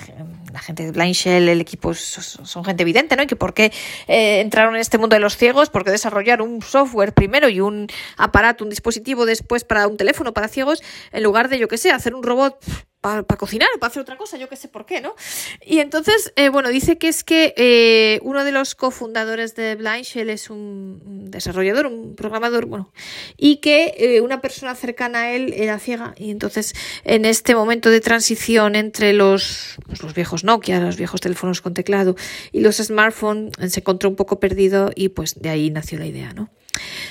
la 0.54 0.60
gente 0.60 0.86
de 0.86 0.92
Blind 0.92 1.16
Shell, 1.16 1.50
el 1.50 1.62
equipo 1.62 1.96
son, 1.96 2.46
son 2.46 2.64
gente 2.64 2.84
evidente, 2.84 3.16
¿no? 3.16 3.24
Y 3.24 3.28
que 3.28 3.36
por 3.36 3.56
qué 3.56 3.72
eh, 4.08 4.40
entraron 4.40 4.76
en 4.76 4.82
este 4.82 5.00
mundo 5.00 5.16
de 5.16 5.20
los 5.20 5.36
ciegos, 5.36 5.72
porque 5.72 5.90
desarrollar 5.90 6.44
un 6.44 6.62
software 6.62 7.14
primero 7.14 7.50
y 7.50 7.60
un 7.60 7.88
aparato, 8.18 8.64
un 8.64 8.70
dispositivo 8.70 9.26
después 9.26 9.64
para 9.64 9.88
un 9.88 9.98
teléfono 9.98 10.32
para 10.34 10.48
ciegos, 10.48 10.84
en 11.12 11.24
lugar 11.24 11.50
de 11.50 11.58
yo 11.58 11.68
qué 11.68 11.80
sé, 11.80 11.90
hacer 11.90 12.14
un 12.14 12.22
robot 12.22 12.64
para 13.04 13.24
cocinar 13.38 13.68
o 13.76 13.80
para 13.80 13.92
hacer 13.92 14.02
otra 14.02 14.16
cosa, 14.16 14.38
yo 14.38 14.48
qué 14.48 14.56
sé 14.56 14.70
por 14.70 14.86
qué, 14.86 15.02
¿no? 15.02 15.14
Y 15.62 15.80
entonces, 15.80 16.32
eh, 16.38 16.48
bueno, 16.48 16.70
dice 16.70 16.98
que 16.98 17.10
es 17.10 17.26
que 17.26 17.54
eh, 17.58 18.20
uno 18.24 18.46
de 18.46 18.54
los 18.54 18.76
cofundadores 18.76 19.56
de 19.56 19.76
Blind 19.76 20.06
Shell 20.06 20.30
es 20.30 20.50
un 20.50 21.30
desarrollador, 21.30 21.86
un 21.86 22.16
programador, 22.16 22.66
bueno, 22.66 22.94
y 23.36 23.58
que 23.58 23.94
eh, 23.98 24.22
una 24.22 24.40
persona 24.40 24.74
cercana 24.74 25.24
a 25.24 25.34
él 25.34 25.54
era 25.54 25.80
ciega 25.80 26.14
y 26.18 26.32
entonces 26.32 26.76
en 27.04 27.26
este 27.26 27.56
momento 27.56 27.90
de 27.90 28.00
transición 28.00 28.76
entre 28.76 29.12
los, 29.12 29.76
pues, 29.86 30.02
los 30.02 30.14
viejos 30.14 30.46
Nokia, 30.46 30.80
los 30.80 30.96
viejos 30.96 31.20
teléfonos 31.20 31.60
con 31.60 31.74
teclado 31.74 32.16
y 32.54 32.62
los 32.62 32.78
smartphones 32.78 33.52
se 33.70 33.82
encontró 33.82 34.10
un 34.10 34.16
poco 34.16 34.40
perdido 34.40 34.92
y 34.96 35.10
pues 35.10 35.42
de 35.42 35.50
ahí 35.50 35.70
nació 35.72 36.00
la 36.00 36.06
idea, 36.06 36.32
¿no? 36.32 36.50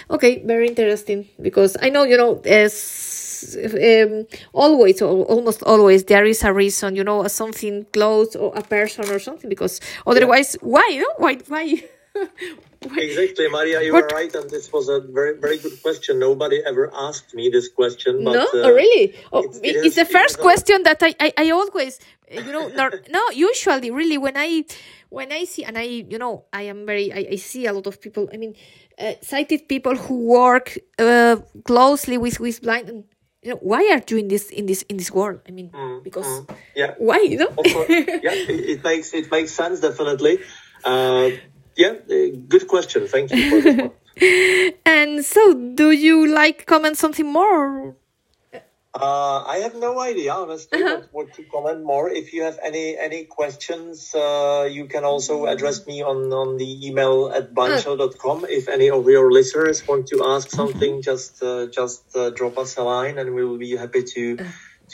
Ok, 0.08 0.24
very 0.44 0.68
interesting 0.68 1.26
because 1.36 1.78
I 1.86 1.90
know, 1.90 2.06
you 2.06 2.16
know, 2.16 2.40
es 2.44 3.21
um, 3.56 4.26
always 4.52 5.02
or 5.02 5.24
almost 5.24 5.62
always 5.62 6.04
there 6.04 6.24
is 6.24 6.42
a 6.44 6.52
reason 6.52 6.96
you 6.96 7.04
know 7.04 7.26
something 7.28 7.86
close 7.92 8.36
or 8.36 8.52
a 8.56 8.62
person 8.62 9.08
or 9.10 9.18
something 9.18 9.48
because 9.48 9.80
otherwise 10.06 10.54
yeah. 10.54 10.68
why 10.68 10.88
you 10.92 11.00
know? 11.00 11.14
why 11.18 11.38
why 11.48 11.82
Exactly, 12.96 13.48
Maria, 13.48 13.80
you 13.82 13.92
what? 13.92 14.10
were 14.10 14.16
right, 14.16 14.34
and 14.34 14.50
this 14.50 14.72
was 14.72 14.88
a 14.88 15.00
very, 15.00 15.38
very 15.38 15.58
good 15.58 15.80
question. 15.82 16.18
Nobody 16.18 16.62
ever 16.66 16.90
asked 16.92 17.34
me 17.34 17.48
this 17.48 17.68
question. 17.68 18.24
But, 18.24 18.32
no, 18.32 18.42
uh, 18.42 18.66
oh, 18.66 18.72
really? 18.72 19.14
Oh, 19.32 19.42
it's, 19.44 19.58
it 19.58 19.76
it's 19.86 19.96
the 19.96 20.04
first 20.04 20.38
question 20.38 20.82
that 20.82 21.02
I, 21.02 21.14
I, 21.20 21.32
I 21.38 21.50
always, 21.50 22.00
you 22.30 22.52
know, 22.52 22.68
no, 22.68 22.90
no, 23.10 23.30
usually, 23.30 23.90
really, 23.90 24.18
when 24.18 24.36
I, 24.36 24.64
when 25.10 25.32
I 25.32 25.44
see, 25.44 25.64
and 25.64 25.78
I, 25.78 25.82
you 25.82 26.18
know, 26.18 26.44
I 26.52 26.62
am 26.62 26.84
very, 26.86 27.12
I, 27.12 27.28
I 27.32 27.36
see 27.36 27.66
a 27.66 27.72
lot 27.72 27.86
of 27.86 28.00
people. 28.00 28.28
I 28.32 28.36
mean, 28.36 28.56
uh, 28.98 29.12
sighted 29.22 29.68
people 29.68 29.96
who 29.96 30.26
work 30.26 30.76
uh, 30.98 31.36
closely 31.64 32.18
with 32.18 32.40
with 32.40 32.62
blind 32.62 33.04
you 33.42 33.50
know 33.50 33.58
why 33.60 33.80
are 33.92 34.02
you 34.08 34.16
in 34.18 34.28
this 34.28 34.50
in 34.50 34.66
this 34.66 34.82
in 34.82 34.96
this 34.96 35.10
world? 35.10 35.40
I 35.48 35.50
mean 35.50 35.70
mm, 35.70 36.02
because 36.02 36.26
mm, 36.26 36.56
yeah. 36.74 36.94
why 36.98 37.20
you 37.20 37.38
know? 37.38 37.52
Yeah 37.88 38.34
it, 38.34 38.78
it, 38.78 38.84
makes 38.84 39.12
it 39.12 39.30
makes 39.30 39.52
sense 39.52 39.80
definitely. 39.80 40.38
Uh, 40.84 41.30
yeah 41.76 41.94
good 42.48 42.68
question. 42.68 43.06
Thank 43.06 43.32
you 43.32 43.50
for 43.50 43.60
this 43.60 43.76
one. 43.76 43.92
and 44.86 45.24
so 45.24 45.54
do 45.54 45.90
you 45.90 46.26
like 46.26 46.66
comment 46.66 46.96
something 46.98 47.26
more 47.26 47.96
uh, 48.94 49.42
I 49.46 49.58
have 49.58 49.74
no 49.74 49.98
idea, 49.98 50.34
honestly, 50.34 50.82
uh-huh. 50.82 51.00
what, 51.12 51.28
what, 51.28 51.34
to 51.34 51.42
comment 51.44 51.82
more. 51.82 52.10
If 52.10 52.34
you 52.34 52.42
have 52.42 52.58
any 52.62 52.98
any 52.98 53.24
questions, 53.24 54.14
uh, 54.14 54.68
you 54.70 54.84
can 54.84 55.04
also 55.04 55.46
address 55.46 55.86
me 55.86 56.02
on, 56.02 56.30
on 56.30 56.58
the 56.58 56.86
email 56.86 57.32
at 57.34 57.54
blindshell.com. 57.54 58.46
If 58.50 58.68
any 58.68 58.90
of 58.90 59.08
your 59.08 59.32
listeners 59.32 59.86
want 59.88 60.08
to 60.08 60.22
ask 60.26 60.50
something, 60.50 61.00
just 61.00 61.42
uh, 61.42 61.68
just 61.68 62.14
uh, 62.14 62.30
drop 62.30 62.58
us 62.58 62.76
a 62.76 62.82
line, 62.82 63.16
and 63.16 63.34
we 63.34 63.44
will 63.44 63.58
be 63.58 63.74
happy 63.76 64.02
to 64.02 64.36
uh. 64.40 64.44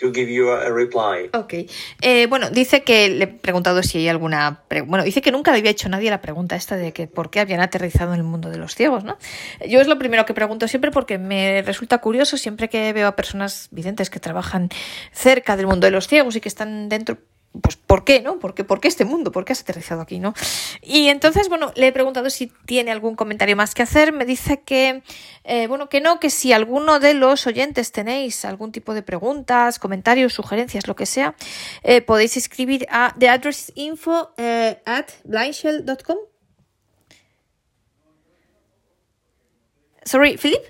To 0.00 0.12
give 0.12 0.30
you 0.32 0.50
a, 0.50 0.70
reply. 0.70 1.30
Ok. 1.32 1.70
Eh, 2.00 2.26
bueno, 2.28 2.50
dice 2.50 2.82
que 2.82 3.08
le 3.08 3.24
he 3.24 3.26
preguntado 3.26 3.82
si 3.82 3.98
hay 3.98 4.08
alguna. 4.08 4.62
Bueno, 4.86 5.04
dice 5.04 5.22
que 5.22 5.32
nunca 5.32 5.52
le 5.52 5.58
había 5.58 5.70
hecho 5.70 5.88
nadie 5.88 6.10
la 6.10 6.20
pregunta 6.20 6.56
esta 6.56 6.76
de 6.76 6.92
que 6.92 7.06
por 7.06 7.30
qué 7.30 7.40
habían 7.40 7.60
aterrizado 7.60 8.12
en 8.12 8.20
el 8.20 8.24
mundo 8.24 8.50
de 8.50 8.58
los 8.58 8.74
ciegos, 8.74 9.04
¿no? 9.04 9.18
Yo 9.66 9.80
es 9.80 9.86
lo 9.86 9.98
primero 9.98 10.26
que 10.26 10.34
pregunto 10.34 10.68
siempre 10.68 10.90
porque 10.90 11.18
me 11.18 11.62
resulta 11.62 11.98
curioso 11.98 12.36
siempre 12.36 12.68
que 12.68 12.92
veo 12.92 13.08
a 13.08 13.16
personas 13.16 13.68
videntes 13.70 14.10
que 14.10 14.20
trabajan 14.20 14.68
cerca 15.12 15.56
del 15.56 15.66
mundo 15.66 15.86
de 15.86 15.90
los 15.90 16.06
ciegos 16.06 16.36
y 16.36 16.40
que 16.40 16.48
están 16.48 16.88
dentro 16.88 17.18
pues 17.62 17.76
¿por 17.76 18.04
qué, 18.04 18.20
no? 18.20 18.38
¿Por 18.38 18.54
qué, 18.54 18.64
¿Por 18.64 18.80
qué 18.80 18.88
este 18.88 19.04
mundo? 19.04 19.32
¿Por 19.32 19.44
qué 19.44 19.52
has 19.52 19.60
aterrizado 19.60 20.02
aquí, 20.02 20.18
no? 20.18 20.34
Y 20.82 21.08
entonces, 21.08 21.48
bueno, 21.48 21.72
le 21.76 21.88
he 21.88 21.92
preguntado 21.92 22.28
si 22.30 22.52
tiene 22.66 22.90
algún 22.90 23.16
comentario 23.16 23.56
más 23.56 23.74
que 23.74 23.82
hacer. 23.82 24.12
Me 24.12 24.24
dice 24.24 24.62
que, 24.62 25.02
eh, 25.44 25.66
bueno, 25.66 25.88
que 25.88 26.00
no, 26.00 26.20
que 26.20 26.30
si 26.30 26.52
alguno 26.52 27.00
de 27.00 27.14
los 27.14 27.46
oyentes 27.46 27.90
tenéis 27.90 28.44
algún 28.44 28.70
tipo 28.70 28.94
de 28.94 29.02
preguntas, 29.02 29.78
comentarios, 29.78 30.34
sugerencias, 30.34 30.86
lo 30.86 30.94
que 30.94 31.06
sea, 31.06 31.34
eh, 31.82 32.02
podéis 32.02 32.36
escribir 32.36 32.86
a 32.90 33.14
the 33.18 33.28
address 33.28 33.72
info 33.74 34.32
eh, 34.36 34.80
at 34.84 35.06
blindshell.com. 35.24 36.18
Sorry, 40.04 40.36
Philip? 40.36 40.62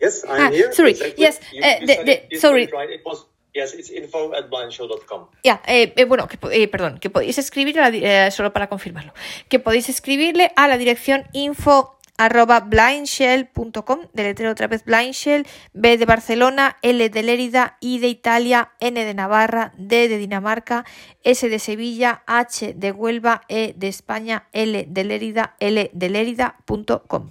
Yes, 0.00 0.24
I'm 0.24 0.40
ah, 0.40 0.50
here. 0.50 0.72
Sorry, 0.72 0.94
yes, 1.16 1.40
you, 1.52 1.60
you 1.60 1.86
the, 1.86 2.26
the, 2.30 2.38
sorry. 2.38 2.64
It 2.64 3.04
was 3.04 3.26
Yes, 3.52 3.74
it's 3.74 3.90
info 3.90 4.32
at 4.34 4.48
blindshow.com. 4.48 5.28
Ya, 5.42 5.60
eh, 5.66 5.92
eh, 5.96 6.04
bueno, 6.04 6.28
que, 6.28 6.38
eh, 6.52 6.68
perdón, 6.68 6.98
que 6.98 7.10
podéis 7.10 7.38
escribir, 7.38 7.76
eh, 7.78 8.30
solo 8.30 8.52
para 8.52 8.68
confirmarlo, 8.68 9.12
que 9.48 9.58
podéis 9.58 9.88
escribirle 9.88 10.52
a 10.56 10.68
la 10.68 10.78
dirección 10.78 11.24
info 11.32 12.00
arroba 12.20 12.60
blindshell.com, 12.60 14.00
deletreo 14.12 14.52
otra 14.52 14.66
vez 14.66 14.84
blindshell, 14.84 15.46
B 15.72 15.96
de 15.96 16.04
Barcelona, 16.04 16.76
L 16.82 17.08
de 17.08 17.22
Lérida, 17.22 17.78
I 17.80 17.98
de 17.98 18.08
Italia, 18.08 18.72
N 18.78 19.02
de 19.02 19.14
Navarra, 19.14 19.72
D 19.78 20.06
de 20.06 20.18
Dinamarca, 20.18 20.84
S 21.24 21.48
de 21.48 21.58
Sevilla, 21.58 22.22
H 22.26 22.74
de 22.74 22.92
Huelva, 22.92 23.40
E 23.48 23.72
de 23.74 23.88
España, 23.88 24.48
L 24.52 24.84
de 24.86 25.04
Lérida, 25.04 25.56
L 25.60 25.90
de 25.94 26.10
Lérida.com. 26.10 27.30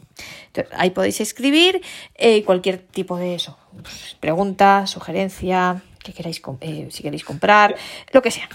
Ahí 0.71 0.89
podéis 0.89 1.21
escribir 1.21 1.81
eh, 2.15 2.43
cualquier 2.43 2.79
tipo 2.79 3.17
de 3.17 3.35
eso, 3.35 3.59
pues, 3.83 4.17
pregunta, 4.19 4.87
sugerencia, 4.87 5.83
que 6.03 6.13
queráis, 6.13 6.41
eh, 6.61 6.87
si 6.89 7.03
queréis 7.03 7.23
comprar, 7.23 7.75
lo 8.13 8.21
que 8.21 8.31
sea. 8.31 8.47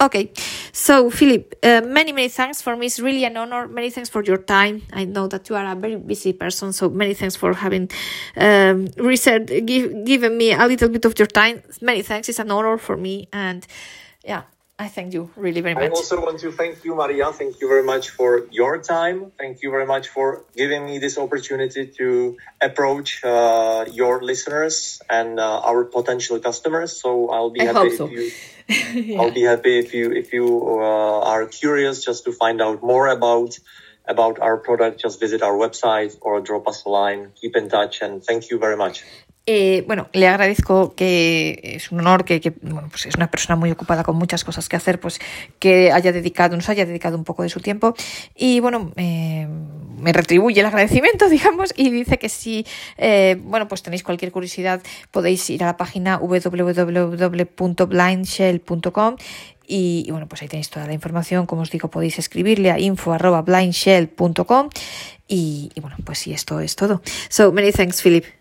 Okay, 0.00 0.30
so 0.72 1.10
Philip, 1.10 1.56
uh, 1.64 1.82
many 1.84 2.12
many 2.12 2.28
thanks 2.28 2.62
for 2.62 2.76
me. 2.76 2.86
It's 2.86 3.00
really 3.00 3.24
an 3.24 3.36
honor. 3.36 3.66
Many 3.66 3.90
thanks 3.90 4.08
for 4.08 4.22
your 4.22 4.38
time. 4.38 4.82
I 4.92 5.04
know 5.04 5.26
that 5.26 5.48
you 5.48 5.56
are 5.56 5.66
a 5.66 5.74
very 5.74 5.96
busy 5.96 6.32
person, 6.32 6.72
so 6.72 6.88
many 6.88 7.14
thanks 7.14 7.34
for 7.34 7.52
having 7.52 7.90
um, 8.36 8.86
research, 8.96 9.48
give, 9.66 10.04
given 10.04 10.36
me 10.36 10.52
a 10.52 10.66
little 10.66 10.88
bit 10.88 11.04
of 11.04 11.18
your 11.18 11.26
time. 11.26 11.62
Many 11.80 12.02
thanks. 12.02 12.28
It's 12.28 12.38
an 12.38 12.50
honor 12.50 12.78
for 12.78 12.96
me, 12.96 13.28
and 13.32 13.66
yeah, 14.24 14.42
I 14.80 14.86
thank 14.86 15.12
you 15.12 15.28
really 15.34 15.60
very 15.60 15.74
much. 15.74 15.84
I 15.84 15.88
also 15.88 16.20
want 16.20 16.38
to 16.40 16.52
thank 16.52 16.84
you, 16.84 16.94
Maria. 16.94 17.32
Thank 17.32 17.60
you 17.60 17.66
very 17.66 17.82
much 17.82 18.10
for 18.10 18.46
your 18.52 18.78
time. 18.78 19.32
Thank 19.36 19.60
you 19.62 19.72
very 19.72 19.86
much 19.86 20.06
for 20.08 20.44
giving 20.54 20.86
me 20.86 20.98
this 20.98 21.18
opportunity 21.18 21.88
to 21.98 22.36
approach 22.60 23.24
uh, 23.24 23.86
your 23.90 24.22
listeners 24.22 25.02
and 25.10 25.40
uh, 25.40 25.60
our 25.60 25.84
potential 25.84 26.38
customers. 26.38 27.00
So 27.00 27.28
I'll 27.28 27.50
be 27.50 27.62
I 27.62 27.72
happy 27.72 27.96
so. 27.96 28.08
if 28.08 28.12
you. 28.12 28.30
yeah. 29.14 29.20
I'll 29.20 29.32
be 29.32 29.42
happy 29.42 29.80
if 29.80 29.94
you 29.94 30.12
if 30.12 30.32
you 30.32 30.46
uh, 30.46 31.32
are 31.32 31.46
curious 31.46 32.04
just 32.04 32.24
to 32.26 32.32
find 32.32 32.62
out 32.62 32.80
more 32.80 33.08
about 33.08 33.58
about 34.06 34.38
our 34.38 34.58
product. 34.58 35.00
Just 35.00 35.18
visit 35.18 35.42
our 35.42 35.54
website 35.54 36.16
or 36.20 36.40
drop 36.40 36.68
us 36.68 36.84
a 36.84 36.88
line. 36.88 37.32
Keep 37.40 37.56
in 37.56 37.68
touch 37.68 38.00
and 38.00 38.22
thank 38.22 38.48
you 38.50 38.60
very 38.60 38.76
much. 38.76 39.02
Eh, 39.50 39.82
bueno, 39.86 40.10
le 40.12 40.28
agradezco 40.28 40.94
que 40.94 41.58
es 41.62 41.90
un 41.90 42.00
honor 42.00 42.26
que, 42.26 42.52
bueno, 42.60 42.88
pues 42.90 43.06
es 43.06 43.14
una 43.14 43.30
persona 43.30 43.56
muy 43.56 43.70
ocupada 43.70 44.02
con 44.02 44.14
muchas 44.14 44.44
cosas 44.44 44.68
que 44.68 44.76
hacer, 44.76 45.00
pues 45.00 45.20
que 45.58 45.90
haya 45.90 46.12
dedicado, 46.12 46.54
nos 46.54 46.68
haya 46.68 46.84
dedicado 46.84 47.16
un 47.16 47.24
poco 47.24 47.44
de 47.44 47.48
su 47.48 47.60
tiempo 47.60 47.94
y 48.36 48.60
bueno, 48.60 48.92
me 48.94 49.48
retribuye 50.12 50.60
el 50.60 50.66
agradecimiento, 50.66 51.28
digamos, 51.30 51.72
y 51.74 51.88
dice 51.88 52.18
que 52.18 52.28
si, 52.28 52.66
eh, 52.98 53.40
bueno, 53.42 53.68
pues 53.68 53.82
tenéis 53.82 54.02
cualquier 54.02 54.32
curiosidad, 54.32 54.82
podéis 55.10 55.48
ir 55.48 55.62
a 55.62 55.66
la 55.68 55.78
página 55.78 56.18
www.blindshell.com 56.18 59.16
y, 59.66 60.04
y, 60.06 60.10
bueno, 60.10 60.28
pues 60.28 60.42
ahí 60.42 60.48
tenéis 60.48 60.68
toda 60.68 60.86
la 60.86 60.92
información. 60.92 61.46
Como 61.46 61.62
os 61.62 61.70
digo, 61.70 61.88
podéis 61.88 62.18
escribirle 62.18 62.70
a 62.70 62.78
info.blindshell.com 62.78 64.68
y, 65.26 65.70
y 65.74 65.80
bueno, 65.80 65.96
pues 66.04 66.18
sí, 66.18 66.34
esto 66.34 66.60
es 66.60 66.76
todo. 66.76 67.00
So, 67.30 67.50
many 67.50 67.72
thanks, 67.72 68.02
Philip. 68.02 68.37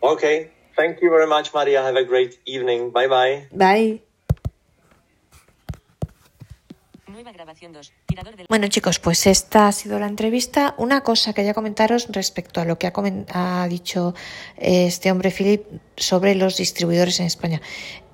Okay. 0.00 0.50
Thank 0.76 1.00
you 1.00 1.10
very 1.10 1.26
much, 1.26 1.54
Maria. 1.54 1.82
Have 1.82 1.96
a 1.96 2.04
great 2.04 2.38
evening. 2.44 2.92
Bye 2.92 3.08
bye. 3.08 3.48
Bye. 3.52 4.02
Bueno 8.48 8.68
chicos, 8.68 8.98
pues 8.98 9.26
esta 9.26 9.68
ha 9.68 9.72
sido 9.72 9.98
la 9.98 10.06
entrevista. 10.06 10.74
Una 10.76 11.02
cosa 11.02 11.32
que 11.32 11.36
quería 11.36 11.54
comentaros 11.54 12.08
respecto 12.10 12.60
a 12.60 12.64
lo 12.64 12.78
que 12.78 12.86
ha, 12.86 12.92
ha 13.62 13.68
dicho 13.68 14.14
eh, 14.58 14.86
este 14.86 15.10
hombre 15.10 15.30
Philip 15.30 15.64
sobre 15.96 16.34
los 16.34 16.56
distribuidores 16.56 17.18
en 17.20 17.26
España. 17.26 17.62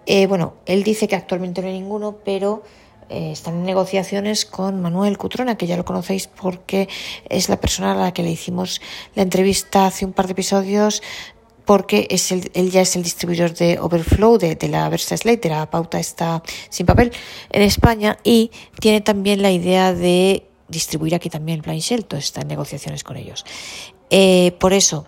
Eh, 0.06 0.26
bueno, 0.26 0.54
él 0.66 0.82
dice 0.82 1.08
que 1.08 1.16
actualmente 1.16 1.62
no 1.62 1.68
hay 1.68 1.74
ninguno, 1.74 2.18
pero 2.24 2.62
eh, 3.08 3.32
están 3.32 3.56
en 3.56 3.64
negociaciones 3.64 4.46
con 4.46 4.80
Manuel 4.80 5.18
Cutrona, 5.18 5.56
que 5.56 5.66
ya 5.66 5.76
lo 5.76 5.84
conocéis 5.84 6.28
porque 6.28 6.88
es 7.28 7.48
la 7.48 7.60
persona 7.60 7.92
a 7.92 7.94
la 7.94 8.14
que 8.14 8.22
le 8.22 8.30
hicimos 8.30 8.80
la 9.14 9.22
entrevista 9.22 9.86
hace 9.86 10.06
un 10.06 10.12
par 10.12 10.26
de 10.26 10.32
episodios 10.32 11.02
porque 11.64 12.06
es 12.10 12.32
el, 12.32 12.50
él 12.54 12.70
ya 12.70 12.80
es 12.80 12.96
el 12.96 13.02
distribuidor 13.02 13.54
de 13.54 13.78
Overflow, 13.78 14.38
de, 14.38 14.56
de 14.56 14.68
la 14.68 14.88
Versa 14.88 15.16
Slate, 15.16 15.48
de 15.48 15.54
la 15.54 15.70
pauta 15.70 16.00
está 16.00 16.42
sin 16.68 16.86
papel 16.86 17.12
en 17.50 17.62
España 17.62 18.18
y 18.24 18.50
tiene 18.80 19.00
también 19.00 19.42
la 19.42 19.50
idea 19.50 19.92
de 19.94 20.46
distribuir 20.68 21.14
aquí 21.14 21.30
también 21.30 21.60
Blind 21.60 21.82
Shell, 21.82 22.00
entonces 22.00 22.26
está 22.26 22.40
en 22.40 22.48
negociaciones 22.48 23.04
con 23.04 23.16
ellos. 23.16 23.44
Eh, 24.10 24.52
por 24.58 24.72
eso, 24.72 25.06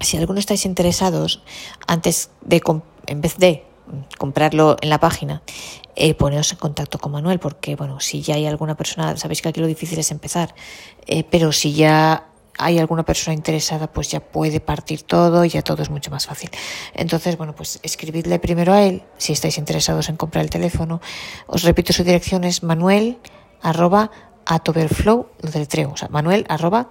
si 0.00 0.16
alguno 0.16 0.40
estáis 0.40 0.64
interesados, 0.66 1.42
antes 1.86 2.30
de, 2.44 2.60
en 3.06 3.20
vez 3.20 3.36
de 3.36 3.64
comprarlo 4.18 4.76
en 4.80 4.90
la 4.90 4.98
página, 4.98 5.42
eh, 5.94 6.14
poneos 6.14 6.52
en 6.52 6.58
contacto 6.58 6.98
con 6.98 7.12
Manuel, 7.12 7.38
porque 7.38 7.76
bueno, 7.76 8.00
si 8.00 8.22
ya 8.22 8.34
hay 8.34 8.46
alguna 8.46 8.76
persona, 8.76 9.16
sabéis 9.16 9.42
que 9.42 9.48
aquí 9.48 9.60
lo 9.60 9.66
difícil 9.66 9.98
es 9.98 10.10
empezar, 10.10 10.54
eh, 11.06 11.24
pero 11.24 11.52
si 11.52 11.72
ya 11.72 12.28
hay 12.58 12.78
alguna 12.78 13.04
persona 13.04 13.34
interesada, 13.34 13.86
pues 13.86 14.10
ya 14.10 14.20
puede 14.20 14.60
partir 14.60 15.02
todo 15.02 15.44
y 15.44 15.50
ya 15.50 15.62
todo 15.62 15.82
es 15.82 15.90
mucho 15.90 16.10
más 16.10 16.26
fácil. 16.26 16.50
Entonces, 16.94 17.36
bueno, 17.38 17.54
pues 17.54 17.78
escribidle 17.82 18.38
primero 18.38 18.72
a 18.72 18.82
él 18.82 19.02
si 19.16 19.32
estáis 19.32 19.58
interesados 19.58 20.08
en 20.08 20.16
comprar 20.16 20.44
el 20.44 20.50
teléfono. 20.50 21.00
Os 21.46 21.62
repito, 21.62 21.92
su 21.92 22.04
dirección 22.04 22.44
es 22.44 22.62
manuel 22.62 23.18
arroba 23.62 24.10
atoverflow, 24.44 25.28
lo 25.40 25.92
o 25.92 25.96
sea, 25.96 26.08
manuel 26.08 26.44
arroba 26.48 26.90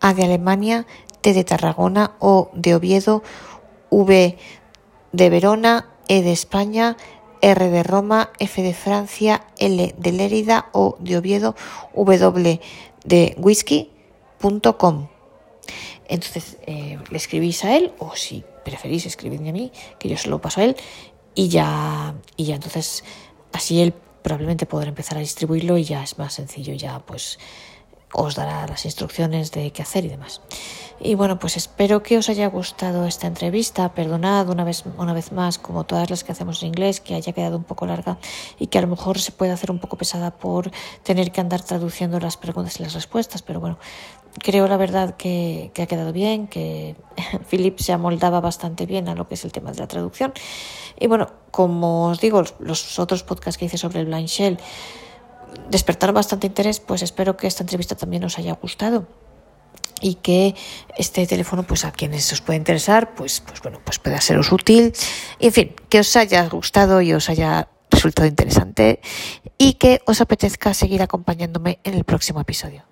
a 0.00 0.14
de 0.14 0.24
Alemania, 0.24 0.86
T 1.20 1.32
de 1.32 1.44
Tarragona, 1.44 2.12
O 2.20 2.50
de 2.54 2.74
Oviedo, 2.74 3.22
V 3.90 4.38
de 5.12 5.30
Verona, 5.30 5.88
E 6.06 6.22
de 6.22 6.32
España, 6.32 6.96
R 7.40 7.70
de 7.70 7.82
Roma, 7.82 8.30
F 8.38 8.62
de 8.62 8.74
Francia, 8.74 9.42
L 9.58 9.94
de 9.96 10.12
Lérida, 10.12 10.66
O 10.72 10.96
de 11.00 11.16
Oviedo, 11.16 11.56
W 11.94 12.60
de 13.04 13.34
Whisky, 13.38 13.90
com. 14.76 15.08
Entonces 16.08 16.56
eh, 16.66 16.98
le 17.10 17.16
escribís 17.16 17.64
a 17.64 17.76
él 17.76 17.92
o 17.98 18.16
si 18.16 18.44
preferís 18.64 19.06
escribidme 19.06 19.50
a 19.50 19.52
mí, 19.52 19.72
que 19.98 20.08
yo 20.08 20.16
se 20.16 20.28
lo 20.28 20.40
paso 20.40 20.60
a 20.60 20.64
él 20.64 20.76
y 21.34 21.48
ya, 21.48 22.14
y 22.36 22.44
ya 22.44 22.54
entonces 22.54 23.04
así 23.52 23.80
él 23.80 23.92
probablemente 24.22 24.66
podrá 24.66 24.88
empezar 24.88 25.18
a 25.18 25.20
distribuirlo 25.20 25.78
y 25.78 25.84
ya 25.84 26.02
es 26.02 26.18
más 26.18 26.34
sencillo, 26.34 26.74
ya 26.74 26.98
pues 27.00 27.38
os 28.12 28.34
dará 28.34 28.66
las 28.66 28.84
instrucciones 28.84 29.52
de 29.52 29.70
qué 29.70 29.82
hacer 29.82 30.04
y 30.04 30.08
demás. 30.08 30.40
Y 31.00 31.14
bueno, 31.14 31.38
pues 31.38 31.56
espero 31.56 32.02
que 32.02 32.18
os 32.18 32.28
haya 32.28 32.48
gustado 32.48 33.06
esta 33.06 33.28
entrevista. 33.28 33.94
Perdonad 33.94 34.48
una 34.48 34.64
vez, 34.64 34.82
una 34.96 35.12
vez 35.12 35.30
más, 35.30 35.58
como 35.58 35.84
todas 35.84 36.10
las 36.10 36.24
que 36.24 36.32
hacemos 36.32 36.60
en 36.62 36.68
inglés, 36.68 37.00
que 37.00 37.14
haya 37.14 37.32
quedado 37.32 37.56
un 37.56 37.64
poco 37.64 37.86
larga 37.86 38.18
y 38.58 38.66
que 38.66 38.78
a 38.78 38.80
lo 38.80 38.88
mejor 38.88 39.20
se 39.20 39.30
puede 39.30 39.52
hacer 39.52 39.70
un 39.70 39.78
poco 39.78 39.96
pesada 39.96 40.32
por 40.32 40.72
tener 41.04 41.30
que 41.30 41.40
andar 41.40 41.62
traduciendo 41.62 42.18
las 42.18 42.36
preguntas 42.36 42.80
y 42.80 42.82
las 42.82 42.94
respuestas. 42.94 43.42
Pero 43.42 43.60
bueno, 43.60 43.78
creo 44.38 44.68
la 44.68 44.76
verdad 44.76 45.16
que, 45.16 45.70
ha 45.80 45.86
quedado 45.86 46.12
bien, 46.12 46.46
que 46.46 46.96
Philip 47.50 47.78
se 47.78 47.92
amoldaba 47.92 48.40
bastante 48.40 48.86
bien 48.86 49.08
a 49.08 49.14
lo 49.14 49.28
que 49.28 49.34
es 49.34 49.44
el 49.44 49.52
tema 49.52 49.72
de 49.72 49.78
la 49.78 49.88
traducción. 49.88 50.32
Y 50.98 51.06
bueno, 51.06 51.30
como 51.50 52.08
os 52.08 52.20
digo, 52.20 52.42
los 52.58 52.98
otros 52.98 53.22
podcasts 53.22 53.58
que 53.58 53.66
hice 53.66 53.78
sobre 53.78 54.00
el 54.00 54.06
Blind 54.06 54.28
Shell 54.28 54.58
despertaron 55.70 56.14
bastante 56.14 56.46
interés, 56.46 56.80
pues 56.80 57.02
espero 57.02 57.36
que 57.36 57.46
esta 57.46 57.62
entrevista 57.62 57.94
también 57.94 58.24
os 58.24 58.38
haya 58.38 58.52
gustado 58.52 59.06
y 60.00 60.14
que 60.14 60.54
este 60.96 61.26
teléfono 61.26 61.64
pues 61.64 61.84
a 61.84 61.92
quienes 61.92 62.32
os 62.32 62.40
puede 62.40 62.56
interesar 62.56 63.14
pues 63.14 63.40
pues 63.40 63.60
bueno 63.62 63.80
pues 63.84 63.98
pueda 63.98 64.20
seros 64.20 64.52
útil 64.52 64.92
en 65.40 65.52
fin 65.52 65.74
que 65.88 65.98
os 65.98 66.16
haya 66.16 66.48
gustado 66.48 67.00
y 67.02 67.12
os 67.12 67.28
haya 67.28 67.68
resultado 67.90 68.28
interesante 68.28 69.00
y 69.56 69.74
que 69.74 70.00
os 70.06 70.20
apetezca 70.20 70.72
seguir 70.72 71.02
acompañándome 71.02 71.80
en 71.82 71.94
el 71.94 72.04
próximo 72.04 72.40
episodio 72.40 72.84